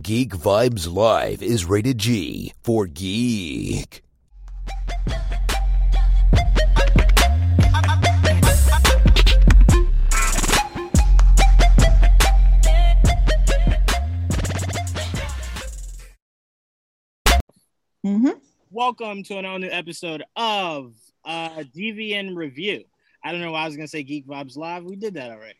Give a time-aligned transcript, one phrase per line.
[0.00, 4.02] Geek Vibes Live is rated G for geek.
[18.02, 18.30] Mm-hmm.
[18.70, 20.94] Welcome to an all new episode of
[21.26, 22.84] uh, GVN Review.
[23.22, 24.84] I don't know why I was gonna say Geek Vibes Live.
[24.84, 25.58] We did that already.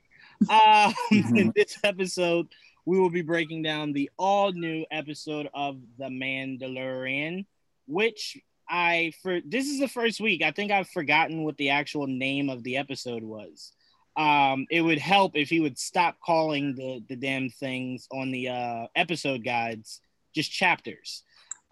[0.48, 2.48] Uh, In this episode,
[2.84, 7.46] we will be breaking down the all new episode of The Mandalorian,
[7.86, 10.42] which I for this is the first week.
[10.42, 13.72] I think I've forgotten what the actual name of the episode was.
[14.16, 18.48] Um, it would help if he would stop calling the the damn things on the
[18.48, 20.00] uh, episode guides
[20.34, 21.22] just chapters.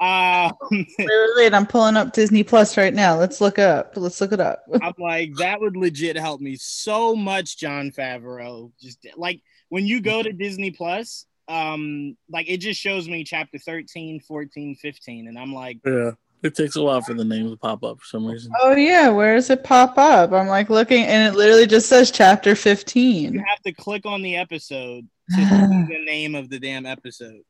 [0.00, 3.18] Um, Wait, wait, wait, I'm pulling up Disney Plus right now.
[3.18, 3.92] Let's look up.
[3.96, 4.64] Let's look it up.
[4.80, 8.72] I'm like, that would legit help me so much, Jon Favreau.
[8.80, 13.58] Just like when you go to Disney Plus, um, like it just shows me chapter
[13.58, 16.12] 13, 14, 15, and I'm like, Yeah.
[16.42, 18.50] It takes a while for the names to pop up for some reason.
[18.62, 20.32] Oh yeah, where does it pop up?
[20.32, 23.34] I'm like looking, and it literally just says chapter 15.
[23.34, 27.42] you have to click on the episode to see the name of the damn episode.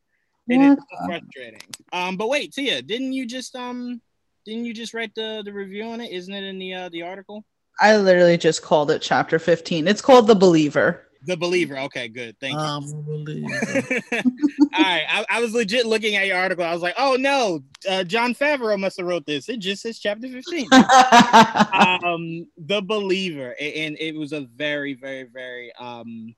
[0.49, 1.61] And it's so frustrating.
[1.93, 4.01] Um, but wait, Tia, didn't you just um
[4.45, 6.11] didn't you just write the, the review on it?
[6.11, 7.45] Isn't it in the uh, the article?
[7.81, 9.87] I literally just called it chapter 15.
[9.87, 11.07] It's called The Believer.
[11.27, 11.79] The believer.
[11.79, 12.37] Okay, good.
[12.41, 12.59] Thank you.
[12.61, 13.45] Um, believe-
[14.13, 16.65] All right, I, I was legit looking at your article.
[16.65, 19.99] I was like, "Oh no, uh, Jon Favreau must have wrote this." It just says
[19.99, 20.67] chapter fifteen.
[20.73, 26.35] um, the believer, and it was a very, very, very um,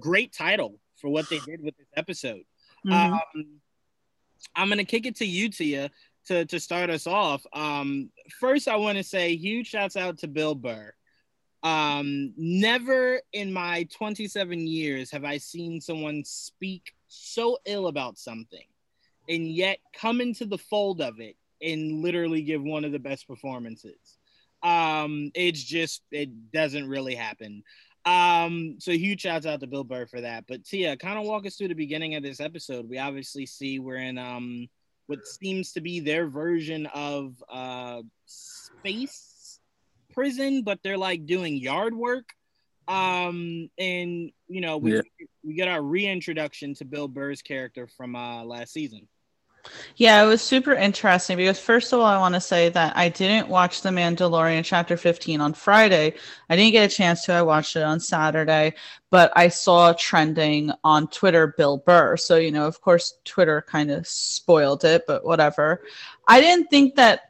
[0.00, 2.42] great title for what they did with this episode.
[2.86, 2.92] Mhm.
[3.34, 3.46] Um,
[4.56, 5.90] I'm gonna kick it to you, Tia,
[6.26, 7.44] to to start us off.
[7.52, 10.92] Um, first, I want to say huge shouts out to Bill Burr.
[11.62, 18.66] Um, never in my 27 years have I seen someone speak so ill about something,
[19.28, 23.26] and yet come into the fold of it and literally give one of the best
[23.26, 24.18] performances.
[24.62, 27.62] Um, it's just it doesn't really happen.
[28.04, 30.44] Um, so huge shouts out to Bill Burr for that.
[30.48, 32.88] But Tia, kind of walk us through the beginning of this episode.
[32.88, 34.68] We obviously see we're in um
[35.06, 39.37] what seems to be their version of uh space
[40.18, 42.32] prison, but they're like doing yard work.
[42.88, 45.02] Um, and you know, we Yeah.
[45.44, 49.06] we get our reintroduction to Bill Burr's character from uh last season.
[49.96, 53.10] Yeah, it was super interesting because first of all, I want to say that I
[53.10, 56.14] didn't watch The Mandalorian chapter 15 on Friday.
[56.48, 57.32] I didn't get a chance to.
[57.32, 58.74] I watched it on Saturday,
[59.10, 62.16] but I saw trending on Twitter Bill Burr.
[62.16, 65.82] So, you know, of course, Twitter kind of spoiled it, but whatever.
[66.26, 67.22] I didn't think that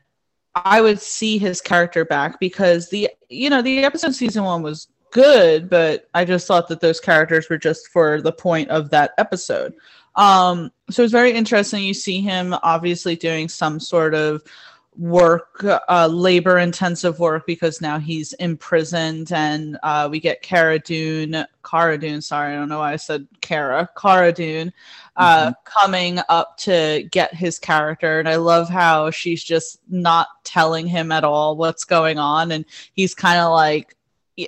[0.54, 4.88] I would see his character back because the, you know, the episode season one was
[5.10, 9.12] good, but I just thought that those characters were just for the point of that
[9.18, 9.74] episode.
[10.16, 11.84] Um, so it's very interesting.
[11.84, 14.42] You see him obviously doing some sort of
[14.96, 21.46] work, uh, labor intensive work because now he's imprisoned, and uh, we get Cara Dune,
[21.64, 22.20] Cara Dune.
[22.20, 24.72] Sorry, I don't know why I said Cara, Cara Dune,
[25.18, 30.86] uh, coming up to get his character, and I love how she's just not telling
[30.86, 32.64] him at all what's going on, and
[32.94, 33.94] he's kind of like.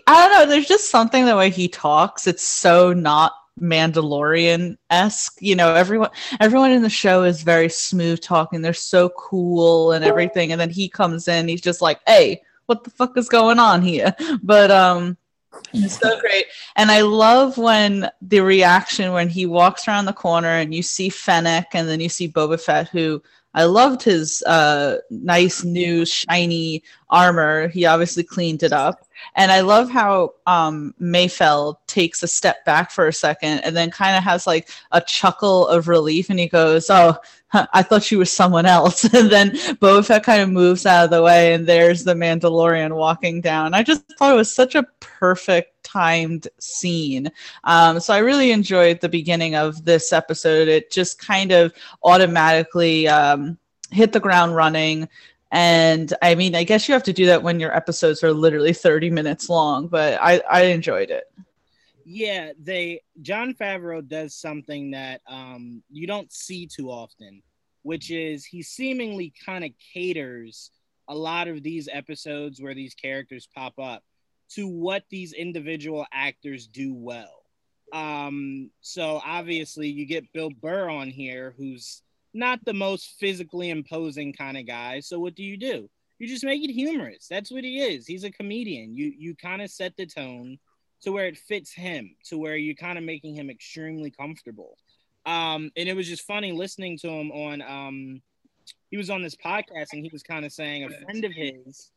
[0.06, 0.46] I don't know.
[0.46, 2.28] There's just something the way he talks.
[2.28, 5.38] It's so not Mandalorian esque.
[5.40, 6.10] You know, everyone
[6.40, 8.62] everyone in the show is very smooth talking.
[8.62, 10.52] They're so cool and everything.
[10.52, 13.82] And then he comes in, he's just like, "Hey, what the fuck is going on
[13.82, 15.16] here?" But um,
[15.72, 16.46] it's so great.
[16.76, 21.08] And I love when the reaction when he walks around the corner and you see
[21.08, 23.22] Fennec and then you see Boba Fett, who
[23.54, 27.68] I loved his uh, nice new shiny armor.
[27.68, 29.06] He obviously cleaned it up.
[29.34, 33.90] And I love how um, Mayfeld takes a step back for a second and then
[33.90, 37.16] kind of has like a chuckle of relief and he goes, Oh,
[37.48, 39.04] huh, I thought you were someone else.
[39.14, 42.94] and then Boba Fett kind of moves out of the way and there's the Mandalorian
[42.94, 43.74] walking down.
[43.74, 47.30] I just thought it was such a perfect timed scene.
[47.64, 50.68] Um, so I really enjoyed the beginning of this episode.
[50.68, 51.72] It just kind of
[52.04, 53.58] automatically um,
[53.90, 55.08] hit the ground running.
[55.50, 58.72] And I mean, I guess you have to do that when your episodes are literally
[58.72, 61.24] 30 minutes long, but I, I enjoyed it.
[62.04, 67.40] Yeah, they Jon Favreau does something that um you don't see too often,
[67.82, 70.72] which is he seemingly kind of caters
[71.08, 74.02] a lot of these episodes where these characters pop up
[74.54, 77.44] to what these individual actors do well.
[77.92, 82.02] Um, so obviously you get Bill Burr on here, who's
[82.32, 85.00] not the most physically imposing kind of guy.
[85.00, 85.88] So what do you do?
[86.18, 87.26] You just make it humorous.
[87.28, 88.06] That's what he is.
[88.06, 88.94] He's a comedian.
[88.94, 90.58] You you kind of set the tone
[91.02, 94.76] to where it fits him, to where you're kind of making him extremely comfortable.
[95.24, 98.22] Um, and it was just funny listening to him on um
[98.90, 101.90] he was on this podcast and he was kind of saying a friend of his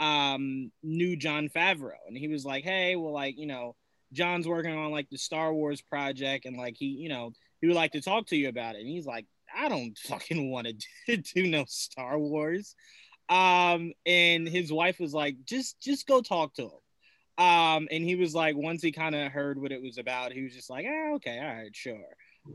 [0.00, 3.76] um knew Jon Favreau and he was like, Hey, well, like, you know,
[4.12, 7.76] Jon's working on like the Star Wars project and like he, you know, he would
[7.76, 8.80] like to talk to you about it.
[8.80, 10.68] And he's like, I don't fucking want
[11.06, 12.74] to do no Star Wars.
[13.28, 17.44] Um, and his wife was like, just just go talk to him.
[17.44, 20.42] Um, and he was like, once he kind of heard what it was about, he
[20.42, 22.04] was just like, ah, okay, all right, sure.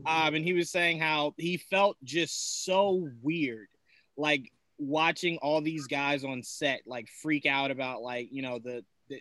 [0.04, 3.68] Um, and he was saying how he felt just so weird,
[4.16, 8.84] like watching all these guys on set like freak out about like you know the,
[9.08, 9.20] the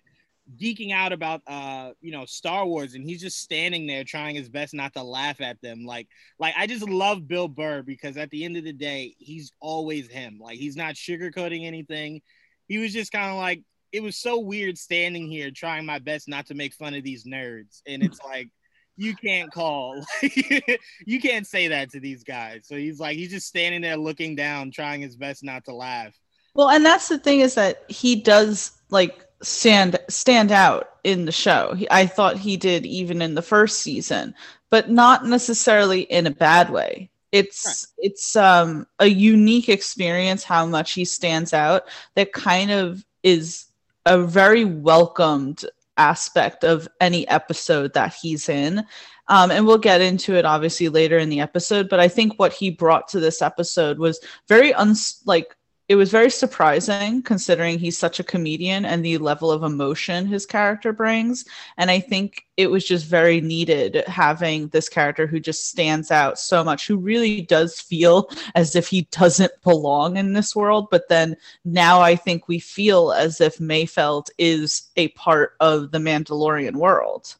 [0.57, 4.49] geeking out about uh you know Star Wars and he's just standing there trying his
[4.49, 5.85] best not to laugh at them.
[5.85, 6.07] Like
[6.39, 10.07] like I just love Bill Burr because at the end of the day he's always
[10.07, 10.39] him.
[10.41, 12.21] Like he's not sugarcoating anything.
[12.67, 16.27] He was just kind of like it was so weird standing here trying my best
[16.27, 17.81] not to make fun of these nerds.
[17.87, 18.49] And it's like
[18.97, 20.03] you can't call
[21.06, 24.36] you can't say that to these guys so he's like he's just standing there looking
[24.36, 26.13] down trying his best not to laugh
[26.53, 31.31] well and that's the thing is that he does like stand stand out in the
[31.31, 31.74] show.
[31.75, 34.33] He, I thought he did even in the first season,
[34.69, 37.09] but not necessarily in a bad way.
[37.31, 38.06] It's right.
[38.07, 41.83] it's um, a unique experience how much he stands out.
[42.15, 43.65] That kind of is
[44.06, 45.65] a very welcomed
[45.97, 48.86] aspect of any episode that he's in.
[49.27, 51.89] Um, and we'll get into it obviously later in the episode.
[51.89, 55.54] But I think what he brought to this episode was very uns like
[55.87, 60.45] it was very surprising considering he's such a comedian and the level of emotion his
[60.45, 61.45] character brings.
[61.77, 66.39] And I think it was just very needed having this character who just stands out
[66.39, 70.87] so much, who really does feel as if he doesn't belong in this world.
[70.89, 75.99] But then now I think we feel as if Mayfeld is a part of the
[75.99, 77.35] Mandalorian world.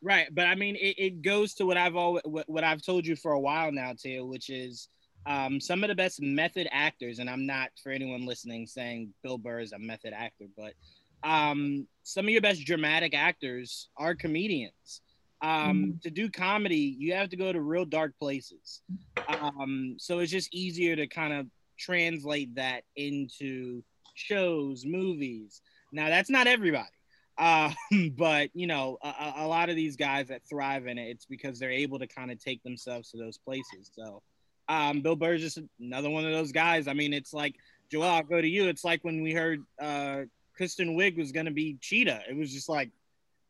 [0.00, 3.06] Right, but I mean, it, it goes to what I've always what, what I've told
[3.06, 4.88] you for a while now, too, which is
[5.26, 9.38] um, some of the best method actors, and I'm not for anyone listening saying Bill
[9.38, 10.74] Burr is a method actor, but
[11.22, 15.00] um, some of your best dramatic actors are comedians.
[15.42, 15.98] Um, mm-hmm.
[16.02, 18.82] To do comedy, you have to go to real dark places.
[19.28, 21.46] Um, so it's just easier to kind of
[21.78, 23.82] translate that into
[24.14, 25.60] shows, movies.
[25.92, 26.88] Now, that's not everybody.
[27.36, 27.72] Uh,
[28.16, 31.58] but you know, a, a, lot of these guys that thrive in it, it's because
[31.58, 33.90] they're able to kind of take themselves to those places.
[33.94, 34.22] So
[34.68, 36.88] um, Bill Burr is just another one of those guys.
[36.88, 37.56] I mean, it's like
[37.90, 38.04] Joel.
[38.04, 38.68] I'll go to you.
[38.68, 40.22] It's like when we heard uh,
[40.56, 42.22] Kristen Wiig was going to be Cheetah.
[42.28, 42.90] It was just like,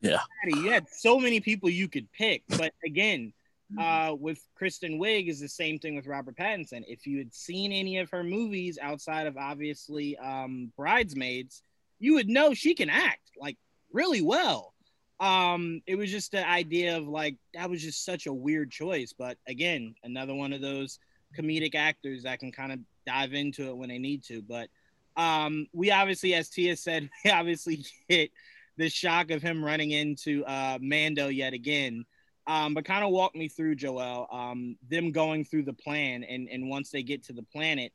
[0.01, 2.43] yeah, you had so many people you could pick.
[2.49, 3.33] But again,
[3.79, 6.85] uh, with Kristen Wiig is the same thing with Robert Pattinson.
[6.87, 11.63] If you had seen any of her movies outside of obviously um, Bridesmaids,
[11.99, 13.57] you would know she can act like
[13.93, 14.74] really well.
[15.21, 19.15] Um, it was just the idea of like that was just such a weird choice.
[19.17, 20.99] But again, another one of those
[21.37, 24.43] comedic actors that can kind of dive into it when they need to.
[24.43, 24.69] But
[25.17, 28.31] um, we obviously, as Tia said, we obviously get
[28.77, 32.05] the shock of him running into uh, Mando yet again.
[32.47, 36.25] Um, but kind of walk me through, Joel, um, them going through the plan.
[36.25, 37.93] And, and once they get to the planet,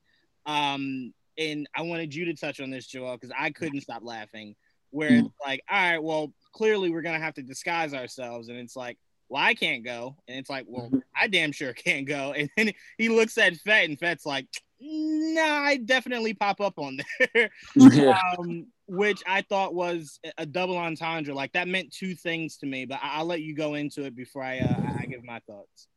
[0.47, 4.55] um, and I wanted you to touch on this, Joel, because I couldn't stop laughing.
[4.91, 5.25] Where mm.
[5.25, 8.97] it's like, all right, well, clearly we're gonna have to disguise ourselves, and it's like,
[9.29, 10.91] well, I can't go, and it's like, well.
[11.21, 14.45] I damn sure can't go, and then he looks at Fett, and Fett's like,
[14.81, 16.99] nah, I definitely pop up on
[17.33, 18.19] there, yeah.
[18.37, 21.33] um, which I thought was a double entendre.
[21.33, 24.15] Like that meant two things to me, but I- will let you go into it
[24.15, 25.87] before I uh, I give my thoughts.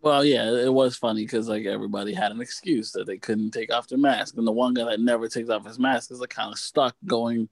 [0.00, 3.72] Well, yeah, it was funny because like everybody had an excuse that they couldn't take
[3.72, 6.30] off their mask, and the one guy that never takes off his mask is like
[6.30, 7.48] kind of stuck going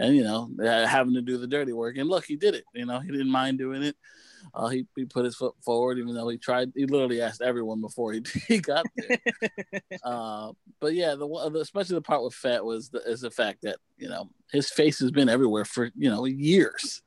[0.00, 1.96] and you know having to do the dirty work.
[1.98, 2.64] And look, he did it.
[2.74, 3.96] You know, he didn't mind doing it.
[4.54, 6.72] Uh, he he put his foot forward, even though he tried.
[6.74, 9.18] He literally asked everyone before he he got there.
[10.02, 11.26] uh, but yeah, the,
[11.60, 14.98] especially the part with Fett was the, is the fact that you know his face
[15.00, 17.02] has been everywhere for you know years.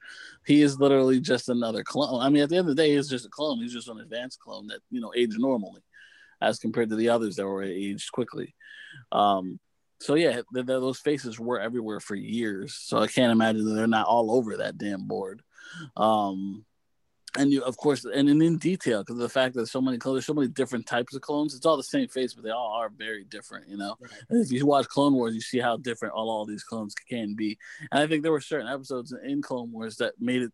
[0.46, 2.22] He is literally just another clone.
[2.22, 3.60] I mean, at the end of the day, he's just a clone.
[3.60, 5.82] He's just an advanced clone that you know aged normally,
[6.40, 8.54] as compared to the others that were aged quickly.
[9.12, 9.60] Um,
[10.04, 12.76] so yeah, those faces were everywhere for years.
[12.76, 15.42] So I can't imagine that they're not all over that damn board.
[15.96, 16.66] Um,
[17.38, 20.26] and you, of course, and, and in detail because the fact that so many clones,
[20.26, 21.56] so many different types of clones.
[21.56, 23.70] It's all the same face, but they all are very different.
[23.70, 24.12] You know, right.
[24.30, 27.58] if you watch Clone Wars, you see how different all, all these clones can be.
[27.92, 30.52] And I think there were certain episodes in Clone Wars that made it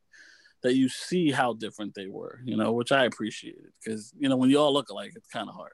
[0.62, 2.40] that you see how different they were.
[2.46, 5.50] You know, which I appreciated because you know when you all look alike, it's kind
[5.50, 5.74] of hard.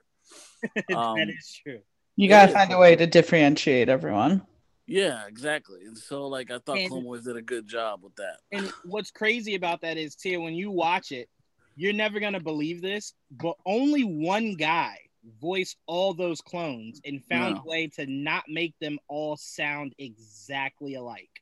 [0.96, 1.82] Um, that is true.
[2.15, 4.41] You gotta find a way to differentiate everyone.
[4.88, 5.81] Yeah, exactly.
[5.86, 8.38] And so, like, I thought and, Clone Wars did a good job with that.
[8.51, 11.27] And what's crazy about that is, Tia, when you watch it,
[11.75, 14.98] you're never gonna believe this, but only one guy
[15.41, 17.62] voiced all those clones and found Yeah.
[17.63, 21.41] a way to not make them all sound exactly alike.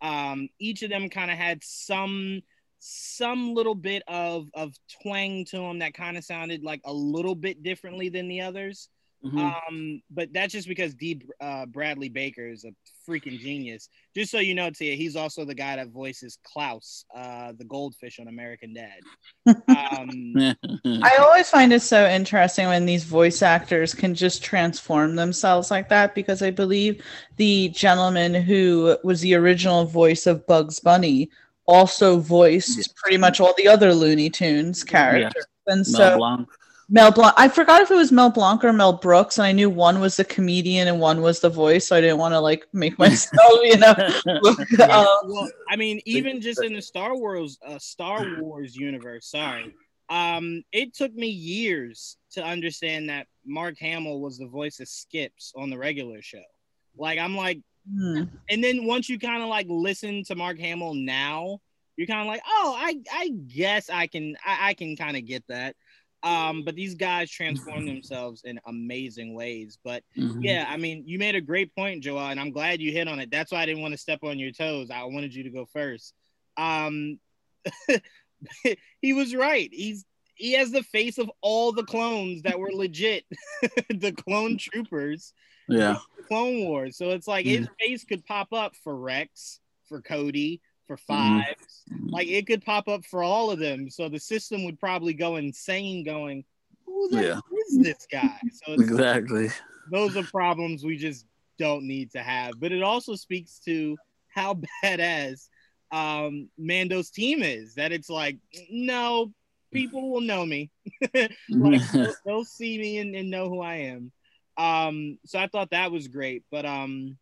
[0.00, 2.42] Um, each of them kind of had some
[2.80, 4.72] some little bit of of
[5.02, 8.88] twang to them that kind of sounded like a little bit differently than the others.
[9.24, 9.54] Mhm.
[9.68, 11.20] Um, but that's just because Dee.
[11.40, 12.70] Uh, Bradley Baker is a
[13.08, 13.88] freaking genius.
[14.14, 18.20] Just so you know, Tia, he's also the guy that voices Klaus, uh, the goldfish
[18.20, 19.00] on American Dad.
[19.46, 20.34] Um,
[21.02, 25.88] I always find it so interesting when these voice actors can just transform themselves like
[25.88, 27.02] that because I believe
[27.36, 31.30] the gentleman who was the original voice of Bugs Bunny
[31.66, 35.46] also voiced pretty much all the other Looney Tunes characters.
[35.66, 36.48] And so Blanc.
[36.90, 39.68] Mel Blanc, I forgot if it was Mel Blanc or Mel Brooks, and I knew
[39.68, 42.66] one was the comedian and one was the voice, so I didn't want to like
[42.72, 43.94] make myself, you know.
[44.42, 49.26] look, um, well, I mean, even just in the Star Wars, uh, Star Wars universe,
[49.26, 49.74] sorry,
[50.08, 55.52] um, it took me years to understand that Mark Hamill was the voice of Skips
[55.54, 56.42] on the regular show.
[56.96, 58.22] Like, I'm like, hmm.
[58.48, 61.60] and then once you kind of like listen to Mark Hamill now,
[61.98, 65.26] you're kind of like, oh, I I guess I can I, I can kind of
[65.26, 65.76] get that.
[66.22, 69.78] Um, but these guys transform themselves in amazing ways.
[69.84, 70.38] But Mhm.
[70.42, 73.20] yeah, I mean, you made a great point, Joel, and I'm glad you hit on
[73.20, 73.30] it.
[73.30, 74.90] That's why I didn't want to step on your toes.
[74.90, 76.14] I wanted you to go first.
[76.56, 77.20] Um,
[79.00, 79.68] he was right.
[79.72, 83.24] He's he has the face of all the clones that were legit,
[83.90, 85.32] the clone troopers
[85.68, 85.98] Yeah.
[86.28, 86.96] Clone Wars.
[86.96, 89.58] So it's like his face could pop up for Rex,
[89.88, 91.84] for Cody, for Fives.
[92.10, 93.88] Like it could pop up for all of them.
[93.88, 96.42] So the system would probably go insane going,
[96.84, 97.40] who the Yeah.
[97.68, 98.40] is this guy?
[98.50, 99.50] So it's, Exactly.
[99.92, 101.26] those are problems we just
[101.58, 102.54] don't need to have.
[102.58, 103.96] But it also speaks to
[104.28, 105.48] how badass
[105.92, 107.74] um, Mando's team is.
[107.74, 108.38] That it's like,
[108.70, 109.32] no,
[109.72, 110.70] people will know me.
[111.14, 114.12] like they'll, they'll see me and, and know who I am.
[114.56, 116.42] Um, so I thought that was great.
[116.50, 117.18] But um,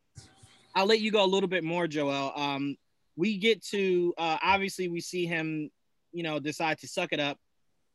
[0.74, 2.32] I'll let you go a little bit more, Joel.
[2.36, 2.76] Um,
[3.16, 5.70] we get to uh, obviously we see him,
[6.12, 7.38] you know, decide to suck it up.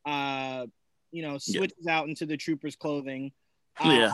[0.06, 0.66] Uh,
[1.12, 1.60] you know, Yeah.
[1.60, 3.32] switches out into the trooper's clothing.
[3.80, 4.14] Um, yeah.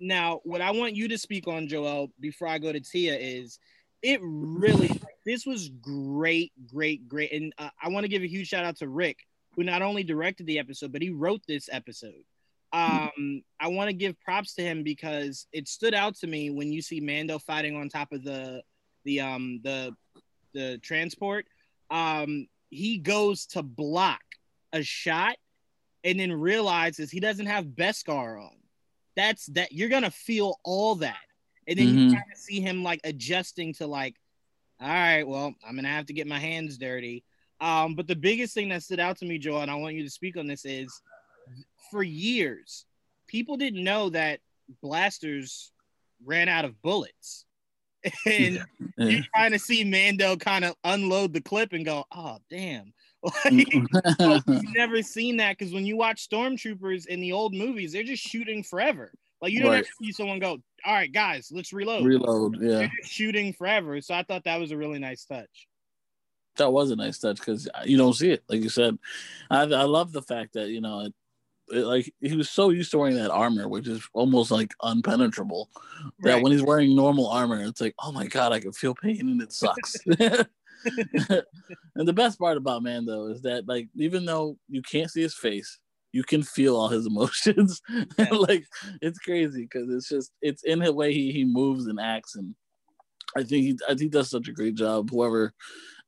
[0.00, 3.58] now, what I want you to speak on, Joel, before I go to Tia, is
[4.02, 8.48] it really this was great, great, great, and uh, I want to give a huge
[8.48, 9.18] shout out to Rick,
[9.56, 12.22] who not only directed the episode but he wrote this episode.
[12.72, 16.70] Um, I want to give props to him because it stood out to me when
[16.70, 18.62] you see Mando fighting on top of the
[19.04, 19.94] the um the
[20.58, 21.46] the transport.
[21.90, 24.20] Um, he goes to block
[24.72, 25.36] a shot
[26.04, 28.56] and then realizes he doesn't have Beskar on.
[29.16, 31.26] That's that you're gonna feel all that,
[31.66, 32.10] and then you Mhm.
[32.12, 34.16] kind of see him like adjusting to like,
[34.80, 37.24] all right, well, I'm gonna have to get my hands dirty.
[37.60, 40.04] Um, but the biggest thing that stood out to me, Joel, and I want you
[40.04, 41.02] to speak on this is,
[41.90, 42.84] for years,
[43.26, 44.40] people didn't know that
[44.82, 45.72] blasters
[46.24, 47.44] ran out of bullets,
[48.26, 48.64] and
[48.96, 49.06] yeah.
[49.06, 52.92] you're trying to see Mando kind of unload the clip and go, oh damn.
[53.44, 53.86] Like, you've
[54.76, 58.62] never seen that because when you watch stormtroopers in the old movies, they're just shooting
[58.62, 59.12] forever.
[59.42, 59.78] Like you don't Right.
[59.78, 62.62] ever see someone go, "All right, guys, let's reload." Reload.
[62.62, 62.68] Yeah.
[62.78, 64.00] They're just shooting forever.
[64.00, 65.66] So I thought that was a really nice touch.
[66.56, 68.96] that was a nice touch because uh, you don't see it, like you said.
[69.50, 71.08] I, I love the fact that you know,
[71.72, 75.66] it, like he was so used to wearing that armor, which is almost like unpenetrable.
[76.20, 76.42] That Right.
[76.42, 79.42] when he's wearing normal armor, it's like, oh my god, I can feel pain and
[79.42, 79.96] it sucks.
[80.84, 85.34] and the best part about Mando is that, like, even though you can't see his
[85.34, 85.78] face,
[86.12, 87.80] you can feel all his emotions.
[88.18, 88.30] Yeah.
[88.30, 88.64] like,
[89.02, 92.54] it's crazy because it's just it's in the way he he moves and acts, and
[93.36, 95.10] I think he I think he does such a great job.
[95.10, 95.52] Whoever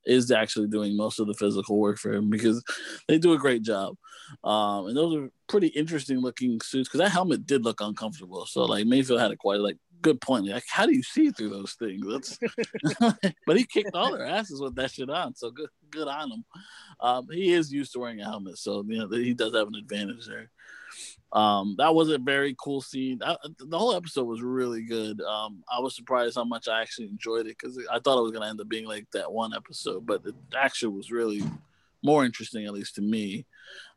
[0.07, 2.63] is actually doing most of the physical work for him because
[3.09, 3.97] they do a great job.
[4.45, 8.47] Um, and those are pretty interesting looking suits because that helmet did look uncomfortable.
[8.47, 10.47] So like Mayfeld had a quite like good point.
[10.47, 12.05] Like, how do you see through those things?
[12.07, 12.39] That's
[13.47, 15.35] but he kicked all their asses with that shit on.
[15.35, 16.45] So good good on him.
[17.01, 19.75] Um, he is used to wearing a helmet, so you know he does have an
[19.75, 20.51] advantage there.
[21.33, 23.19] Um, that was a very cool scene.
[23.19, 25.21] The whole episode was really good.
[25.21, 28.33] Um, I was surprised how much I actually enjoyed it because I thought it was
[28.33, 31.43] gonna end up being like that one episode, but it actually was really
[32.03, 33.47] more interesting, at least to me.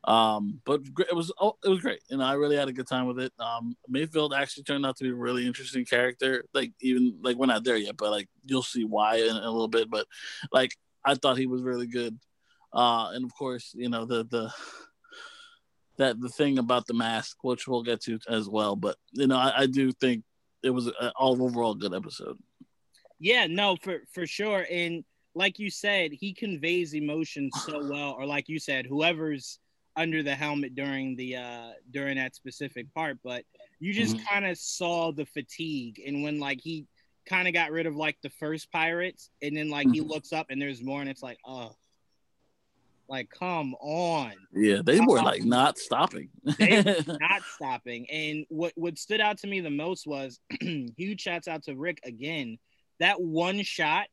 [0.03, 3.07] Um, but it was oh, it was great, and I really had a good time
[3.07, 3.33] with it.
[3.39, 6.45] Um, Mayfeld actually turned out to be a really interesting character.
[6.53, 9.51] Like even like we're not there yet, but like you'll see why in, in a
[9.51, 9.89] little bit.
[9.89, 10.05] But
[10.51, 12.19] like I thought he was really good.
[12.73, 14.53] Uh, and of course, you know the the
[15.97, 18.75] that the thing about the mask, which we'll get to as well.
[18.75, 20.23] But you know, I, I do think
[20.63, 22.37] it was an all overall good episode.
[23.19, 24.65] Yeah, no, for for sure.
[24.69, 25.03] And
[25.35, 29.59] like you said, he conveys emotion so well, or like you said, whoever's
[29.95, 33.43] under the helmet during the uh during that specific part, but
[33.79, 34.25] you just Mhm.
[34.25, 36.87] kind of saw the fatigue, and when like he
[37.25, 40.09] kind of got rid of like the first pirates, and then like he Mhm.
[40.09, 41.75] looks up and there's more, and it's like, oh,
[43.09, 44.33] like come on.
[44.53, 46.29] Yeah, they were like not stopping.
[46.57, 48.09] They not stopping.
[48.09, 51.99] And what what stood out to me the most was huge shouts out to Rick
[52.03, 52.57] again.
[52.99, 54.07] That one shot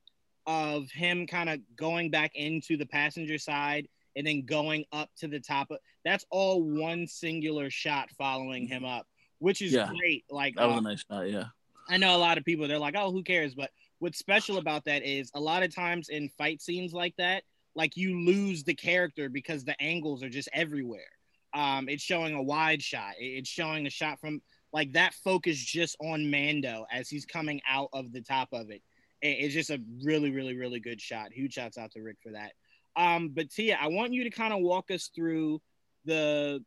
[0.47, 5.29] of him kind of going back into the passenger side and then going up to
[5.29, 9.07] the top of that's all one singular shot following him up,
[9.39, 9.89] which is Yeah.
[9.97, 10.25] great.
[10.31, 11.31] Like that was a uh, nice shot.
[11.31, 11.45] Yeah.
[11.89, 13.55] I know a lot of people they're like, oh, who cares?
[13.55, 17.45] But what's special about that is a lot of times in fight scenes like that,
[17.75, 21.09] like you lose the character because the angles are just everywhere.
[21.55, 23.15] Um, it's showing a wide shot.
[23.19, 24.41] It's showing a shot from
[24.73, 28.83] like that focus just on Mando as he's coming out of the top of it.
[29.23, 31.33] It- It's just a really, really, really good shot.
[31.33, 32.53] Huge shouts out to Rick for that.
[32.97, 35.61] Um, but Tia, I want you to kind of walk us through
[36.05, 36.65] the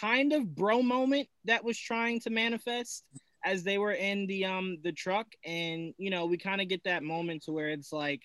[0.00, 3.04] kind of bro moment that was trying to manifest
[3.44, 6.82] as they were in the um the truck and you know we kind of get
[6.82, 8.22] that moment to where it's like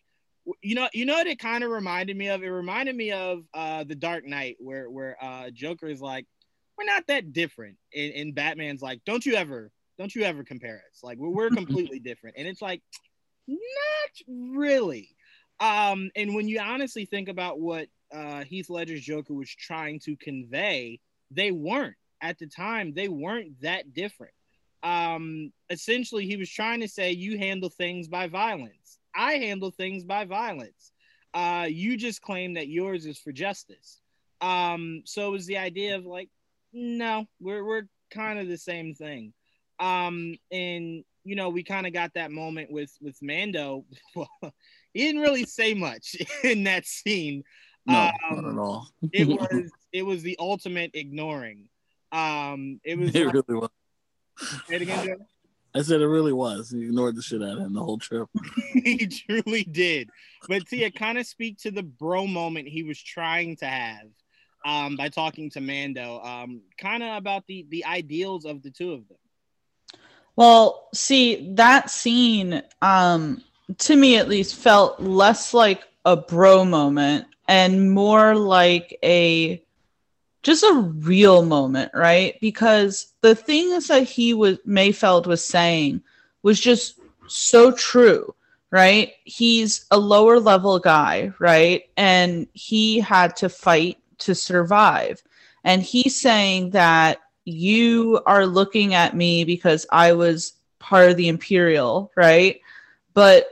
[0.62, 2.44] you know you know what it kind of reminded me of?
[2.44, 6.26] It reminded me of uh the dark knight where where uh joker is like
[6.78, 7.78] we're not that different.
[7.96, 11.04] And, and batman's like don't you ever don't you ever compare us.
[11.04, 12.38] Like we're, we're completely different.
[12.38, 12.82] And it's like
[13.48, 13.60] not
[14.28, 15.10] really.
[15.60, 20.16] Um and when you honestly think about what uh heath ledger's joker was trying to
[20.18, 21.96] convey they weren't.
[22.22, 24.34] At the time they weren't that different.
[24.82, 30.04] Um essentially he was trying to say you handle things by violence i handle things
[30.04, 30.92] by violence
[31.34, 34.02] uh you just claim that yours is for justice
[34.42, 36.30] um so it was the idea of like
[36.74, 39.34] no we're we're kind of the same thing
[39.80, 44.30] um and you know we kind of got that moment with with mando well
[44.94, 47.44] he didn't really say much in that scene
[47.86, 48.88] No, Um, not at all.
[49.14, 51.70] it was it was the ultimate ignoring
[52.12, 53.70] um it was it like- really was.
[54.68, 55.16] say it again, Joe?
[55.74, 56.70] I said it really was.
[56.72, 58.28] He ignored the shit out of him the whole trip.
[58.74, 60.10] he truly did.
[60.48, 64.08] But Tia, kind of speak to the bro moment he was trying to have
[64.66, 68.94] um, by talking to Mando, um, kind of about the the ideals of the two
[68.94, 69.18] of them.
[70.36, 73.44] Well, see, that scene, um,
[73.80, 79.64] to me at least, felt less like a bro moment and more like a
[80.44, 82.40] just a real moment, right?
[82.42, 86.02] Because the things that he was Mayfeld was saying
[86.42, 88.34] was just so true,
[88.72, 89.14] right?
[89.24, 91.84] He's a lower level guy, right?
[91.98, 95.22] And he had to fight to survive.
[95.64, 101.28] And he's saying that you are looking at me because I was part of the
[101.28, 102.60] Imperial, right?
[103.14, 103.48] But,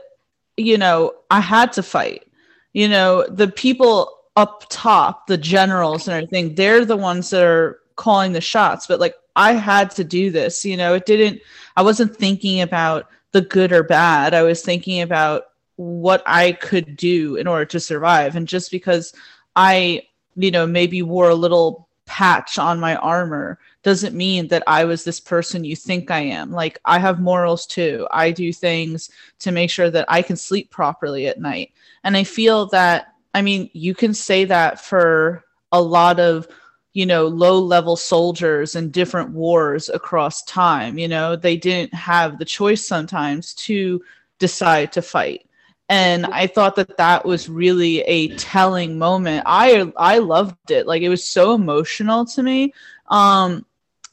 [0.56, 2.26] you know, I had to fight.
[2.72, 7.80] You know, the people up top, the generals and everything, they're the ones that are
[7.96, 8.86] calling the shots.
[8.86, 10.64] But, like, I had to do this.
[10.64, 11.40] You know, it didn't,
[11.76, 14.34] I wasn't thinking about the good or bad.
[14.34, 15.44] I was thinking about
[15.76, 18.36] what I could do in order to survive.
[18.36, 19.14] And just because
[19.56, 20.02] I,
[20.36, 25.04] you know, maybe wore a little patch on my armor doesn't mean that I was
[25.04, 26.50] this person you think I am.
[26.50, 28.06] Like I have morals too.
[28.10, 31.72] I do things to make sure that I can sleep properly at night.
[32.04, 36.48] And I feel that I mean, you can say that for a lot of
[36.92, 42.38] you know low level soldiers in different wars across time you know they didn't have
[42.38, 44.02] the choice sometimes to
[44.40, 45.48] decide to fight
[45.88, 51.02] and i thought that that was really a telling moment i i loved it like
[51.02, 52.72] it was so emotional to me
[53.08, 53.64] um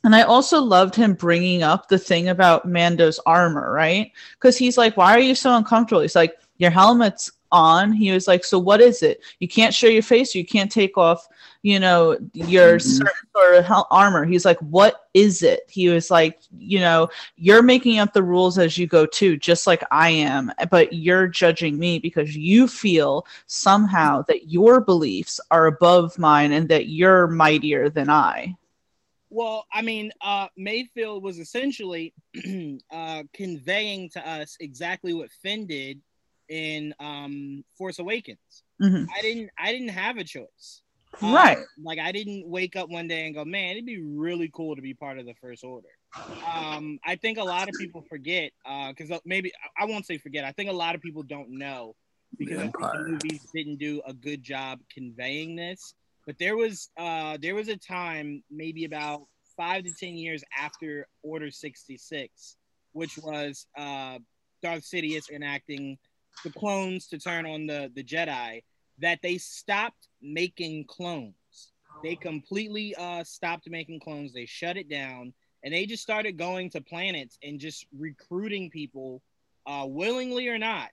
[0.04, 4.14] and I also loved him bringing up the thing about Mando's armor, right?
[4.36, 6.02] Because he's like, Why are you so uncomfortable?
[6.02, 7.92] He's like, Your helmet's on.
[7.94, 9.22] He was like, So what is it?
[9.40, 11.28] You can't show your face, you can't take off,
[11.62, 12.82] you know, your Mhm.
[12.82, 14.26] certain sort of hel- armor.
[14.26, 15.62] He's like, What is it?
[15.70, 19.66] He was like, You know, you're making up the rules as you go too, just
[19.68, 25.68] like I am, but you're judging me because you feel somehow that your beliefs are
[25.68, 28.56] above mine and that you're mightier than I.
[29.30, 32.14] Well, I mean, uh, Mayfeld was essentially
[32.92, 36.00] uh, conveying to us exactly what Finn did
[36.50, 38.64] in um, Force Awakens.
[38.82, 39.08] Mhm.
[39.16, 40.82] I didn't, I didn't have a choice.
[41.22, 41.58] Uh, Right.
[41.82, 44.82] Like I didn't wake up one day and go, man, it'd be really cool to
[44.82, 45.88] be part of the First Order.
[46.46, 48.52] Um, I think a lot of people forget
[48.90, 50.44] because uh, maybe I won't say forget.
[50.44, 51.96] I think a lot of people don't know
[52.38, 55.94] because I think the movies didn't do a good job conveying this.
[56.26, 59.24] But there was uh, there was a time, maybe about
[59.56, 62.58] five to ten years after Order sixty six,
[62.92, 64.20] which was uh,
[64.62, 65.98] Darth Sidious enacting
[66.44, 68.64] the clones to turn on the the Jedi
[69.00, 71.34] that they stopped making clones.
[72.04, 74.34] They completely uh, stopped making clones.
[74.34, 79.22] They shut it down, and they just started going to planets and just recruiting people,
[79.66, 80.90] uh, willingly or not,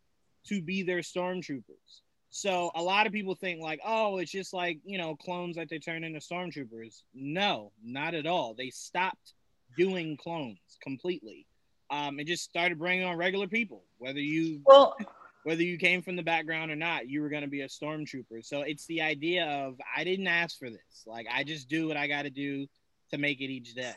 [0.49, 2.01] to be their stormtroopers.
[2.31, 5.69] So a lot of people think like, oh, it's just like you know clones that
[5.69, 7.03] they turn into stormtroopers.
[7.15, 8.55] No, not at all.
[8.55, 9.35] They stopped
[9.77, 11.47] doing clones completely.
[11.91, 14.97] Um, it just started bringing on regular people, whether you Well,
[15.45, 18.45] whether you came from the background or not, you were going to be a stormtrooper.
[18.45, 21.05] So it's the idea of I didn't ask for this.
[21.07, 22.67] Like I just do what I got to do
[23.11, 23.93] to make it each day.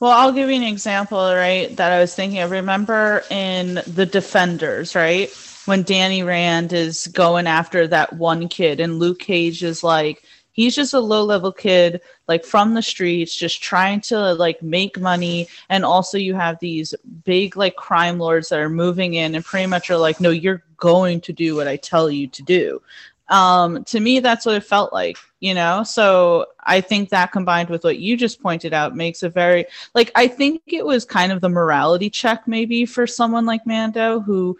[0.00, 1.74] Well, I'll give you an example, right?
[1.76, 2.50] That I was thinking of.
[2.50, 5.30] Remember in The Defenders, right?
[5.64, 10.22] When Danny Rand is going after that one kid, and Luke Cage is like,
[10.56, 14.98] he's just a low level kid, like from the streets, just trying to like make
[14.98, 15.46] money.
[15.68, 19.66] And also, you have these big like crime lords that are moving in and pretty
[19.66, 22.82] much are like, no, you're going to do what I tell you to do
[23.28, 27.68] um to me that's what it felt like you know so i think that combined
[27.68, 31.32] with what you just pointed out makes a very like i think it was kind
[31.32, 34.56] of the morality check maybe for someone like mando who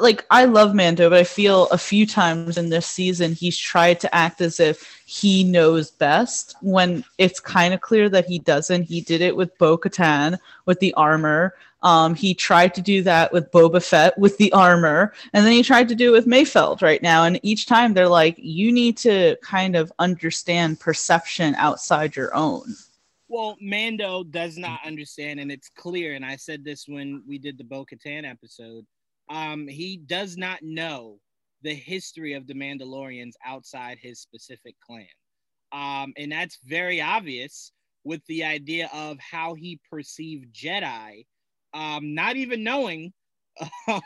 [0.00, 4.00] like i love mando but i feel a few times in this season he's tried
[4.00, 8.82] to act as if he knows best when it's kind of clear that he doesn't
[8.82, 13.50] he did it with bo-katan with the armor um, he tried to do that with
[13.50, 17.02] Boba Fett with the armor, and then he tried to do it with Mayfeld right
[17.02, 17.24] now.
[17.24, 22.74] And each time they're like, you need to kind of understand perception outside your own.
[23.28, 26.14] Well, Mando does not understand, and it's clear.
[26.14, 28.84] And I said this when we did the Bo Katan episode.
[29.30, 31.18] Um, he does not know
[31.62, 35.06] the history of the Mandalorians outside his specific clan.
[35.72, 37.72] Um, and that's very obvious
[38.04, 41.24] with the idea of how he perceived Jedi
[41.72, 43.12] um, not even knowing
[43.88, 44.02] um,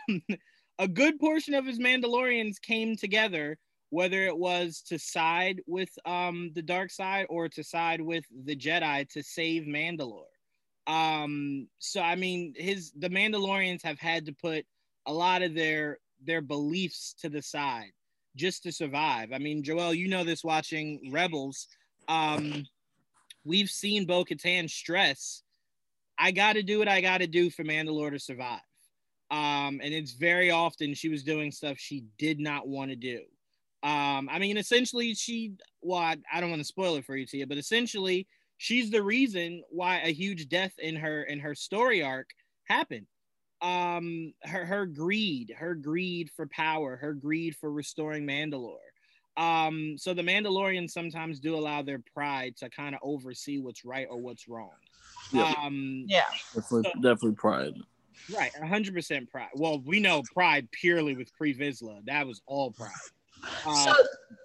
[0.78, 3.56] a good portion of his Mandalorians came together,
[3.90, 8.56] whether it was to side with um, the dark side or to side with the
[8.56, 10.24] Jedi to save Mandalore.
[10.86, 14.66] Um, so I mean, his the Mandalorians have had to put
[15.06, 17.92] a lot of their their beliefs to the side
[18.36, 19.32] just to survive.
[19.32, 21.68] I mean, Joel, you know this watching Rebels.
[22.08, 22.64] Um,
[23.44, 25.44] we've seen Bo Katan stress
[26.18, 28.60] I got to do what I got to do for Mandalore to survive.
[29.30, 33.20] Um, and it's very often she was doing stuff she did not want to do.
[33.82, 37.26] Um, I mean, essentially, she, well, I, I don't want to spoil it for you,
[37.26, 42.02] Tia, but essentially, she's the reason why a huge death in her in her story
[42.02, 42.30] arc
[42.64, 43.06] happened.
[43.64, 48.76] Um, her her greed, her greed for power, her greed for restoring Mandalore.
[49.36, 54.06] Um, so the Mandalorians sometimes do allow their pride to kind of oversee what's right
[54.08, 54.70] or what's wrong.
[55.32, 55.52] Yeah.
[55.60, 56.22] Um, Yeah.
[56.54, 57.74] Definitely, So- definitely pride.
[58.36, 59.48] right, hundred percent pride.
[59.54, 62.04] Well, we know pride purely with Pre Vizsla.
[62.04, 62.92] That was all pride.
[63.66, 63.92] Uh, So,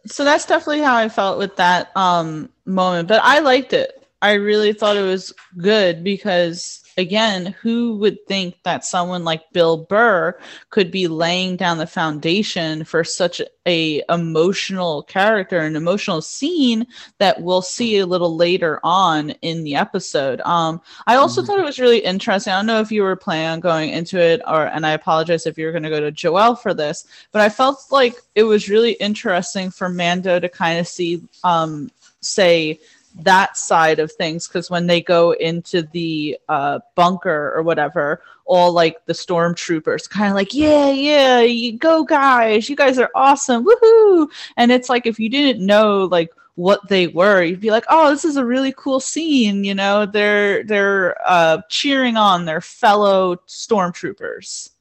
[0.07, 3.07] so that's definitely how I felt with that um moment.
[3.09, 4.07] But I liked it.
[4.21, 9.77] I really thought it was good because again, who would think that someone like Bill
[9.77, 10.37] Burr
[10.69, 16.85] could be laying down the foundation for such a emotional character, an emotional scene
[17.17, 20.41] that we'll see a little later on in the episode.
[20.41, 21.45] Um, I also Mhm.
[21.47, 22.53] thought it was really interesting.
[22.53, 25.45] I don't know if you were planning on going into it, or and I apologize
[25.47, 28.69] if you're going to go to Joel for this, but I felt like it was
[28.69, 31.89] really interesting for Mando to kind of see, um,
[32.21, 32.79] say
[33.15, 38.71] that side of things because when they go into the uh, bunker or whatever, all
[38.71, 43.65] like the stormtroopers kind of like, yeah, yeah, you go guys, you guys are awesome,
[43.65, 44.29] woohoo!
[44.57, 48.09] And it's like if you didn't know like what they were, you'd be like, oh,
[48.09, 50.05] this is a really cool scene, you know?
[50.05, 54.71] They're they're uh, cheering on their fellow stormtroopers.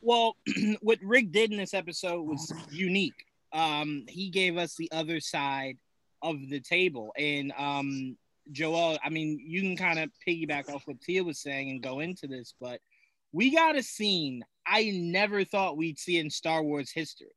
[0.00, 0.36] Well,
[0.80, 3.26] what Rick did in this episode was unique.
[3.52, 5.78] Um, he gave us the other side
[6.22, 8.16] of the table, and um,
[8.50, 12.00] Joel, I mean, you can kind of piggyback off what Tia was saying and go
[12.00, 12.80] into this, but
[13.32, 17.34] we got a scene I never thought we'd see in Star Wars history,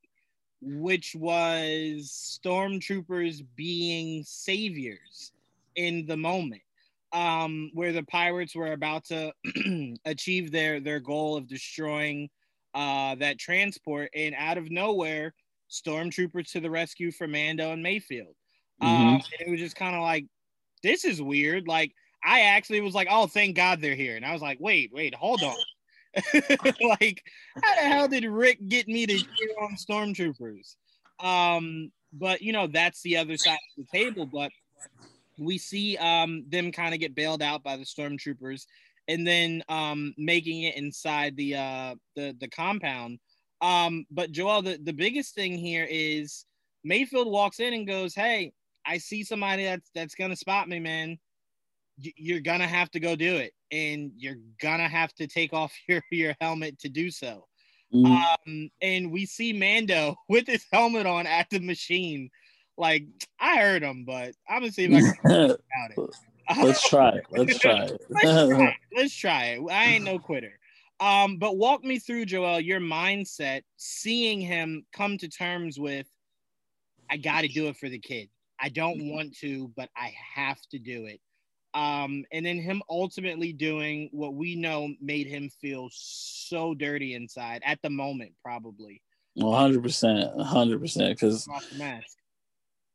[0.62, 5.32] which was stormtroopers being saviors
[5.76, 6.62] in the moment
[7.16, 9.32] um, where the pirates were about to
[10.06, 12.30] achieve their their goal of destroying
[12.74, 15.34] uh, that transport, and out of nowhere,
[15.72, 18.36] stormtroopers to the rescue for Mando and Mayfeld.
[18.82, 20.26] Um, and it was just kind of like,
[20.84, 21.68] this is weird.
[21.68, 24.92] Like, I actually was like, oh, thank God they're here, and I was like, wait,
[24.94, 25.56] wait, hold on.
[26.82, 27.22] like,
[27.62, 30.76] how the hell did Rick get me to cheer on stormtroopers?
[31.20, 34.26] Um, but you know, that's the other side of the table.
[34.26, 34.52] But
[35.38, 38.66] we see um, them kind of get bailed out by the stormtroopers,
[39.08, 43.20] and then um, making it inside the uh, the the compound.
[43.62, 46.46] Um, but Joel, the, the biggest thing here is
[46.88, 48.54] Mayfeld walks in and goes, Hey,
[48.86, 51.18] I see somebody that's that's gonna spot me, man.
[51.98, 56.02] You're gonna have to go do it, and you're gonna have to take off your,
[56.12, 57.48] your helmet to do so.
[57.94, 58.06] Mhm.
[58.48, 62.30] Um, and we see Mando with his helmet on at the machine.
[62.78, 63.06] Like
[63.40, 66.16] I heard him, but I'm gonna see if I can about it.
[66.62, 67.26] Let's try it.
[67.32, 68.02] Let's try it.
[68.10, 68.76] Let's try it.
[68.96, 69.62] Let's try it.
[69.72, 70.60] I ain't no quitter.
[71.00, 76.08] Um, but walk me through, Joel, your mindset, seeing him come to terms with,
[77.10, 78.30] I got to do it for the kid.
[78.60, 81.20] I don't want to, but I have to do it.
[81.74, 87.62] Um, and then him ultimately doing what we know made him feel so dirty inside
[87.66, 89.02] at the moment, probably.
[89.36, 91.20] Well, hundred percent, hundred percent.
[91.20, 91.48] Because.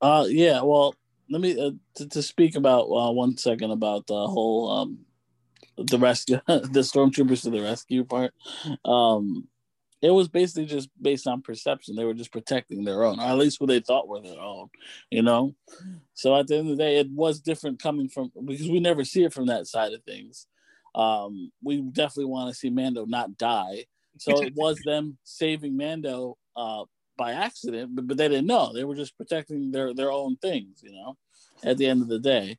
[0.00, 0.62] Uh, yeah.
[0.62, 0.94] Well,
[1.28, 5.00] let me uh, to, to speak about uh, one second about the whole um
[5.76, 8.32] the rescue, the stormtroopers to the rescue part.
[8.84, 9.48] Um,
[10.02, 11.94] it was basically just based on perception.
[11.94, 14.68] They were just protecting their own, or at least what they thought were their own.
[15.10, 15.54] You know.
[16.14, 19.04] So at the end of the day, it was different coming from because we never
[19.04, 20.46] see it from that side of things.
[20.94, 23.84] Um, we definitely want to see Mando not die.
[24.18, 26.84] So it was them saving Mando uh,
[27.16, 28.72] by accident, but, but they didn't know.
[28.72, 31.16] They were just protecting their their own things, you know.
[31.62, 32.56] At the end of the day,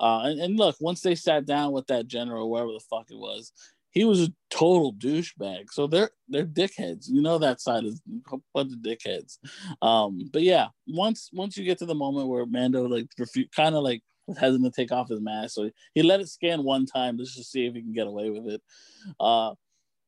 [0.00, 3.16] uh, and, and look, once they sat down with that general, wherever the fuck it
[3.16, 3.52] was,
[3.92, 5.70] he was a total douchebag.
[5.70, 7.08] So they're they're dickheads.
[7.08, 8.00] You know that side is
[8.32, 9.38] a bunch of dickheads.
[9.80, 13.74] Um, but yeah, once once you get to the moment where Mando like refu- kind
[13.74, 16.86] of like was hesitant to take off his mask, so he let it scan one
[16.86, 18.62] time just to see if he can get away with it.
[19.20, 19.52] Uh,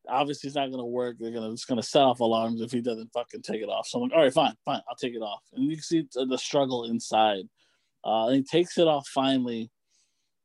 [0.08, 1.16] obviously it's not gonna work.
[1.18, 3.86] They're gonna it's gonna set off alarms if he doesn't fucking take it off.
[3.86, 5.42] So I'm like, all right, fine, fine, I'll take it off.
[5.52, 7.44] And you can see the struggle inside.
[8.04, 9.70] Uh, and he takes it off finally.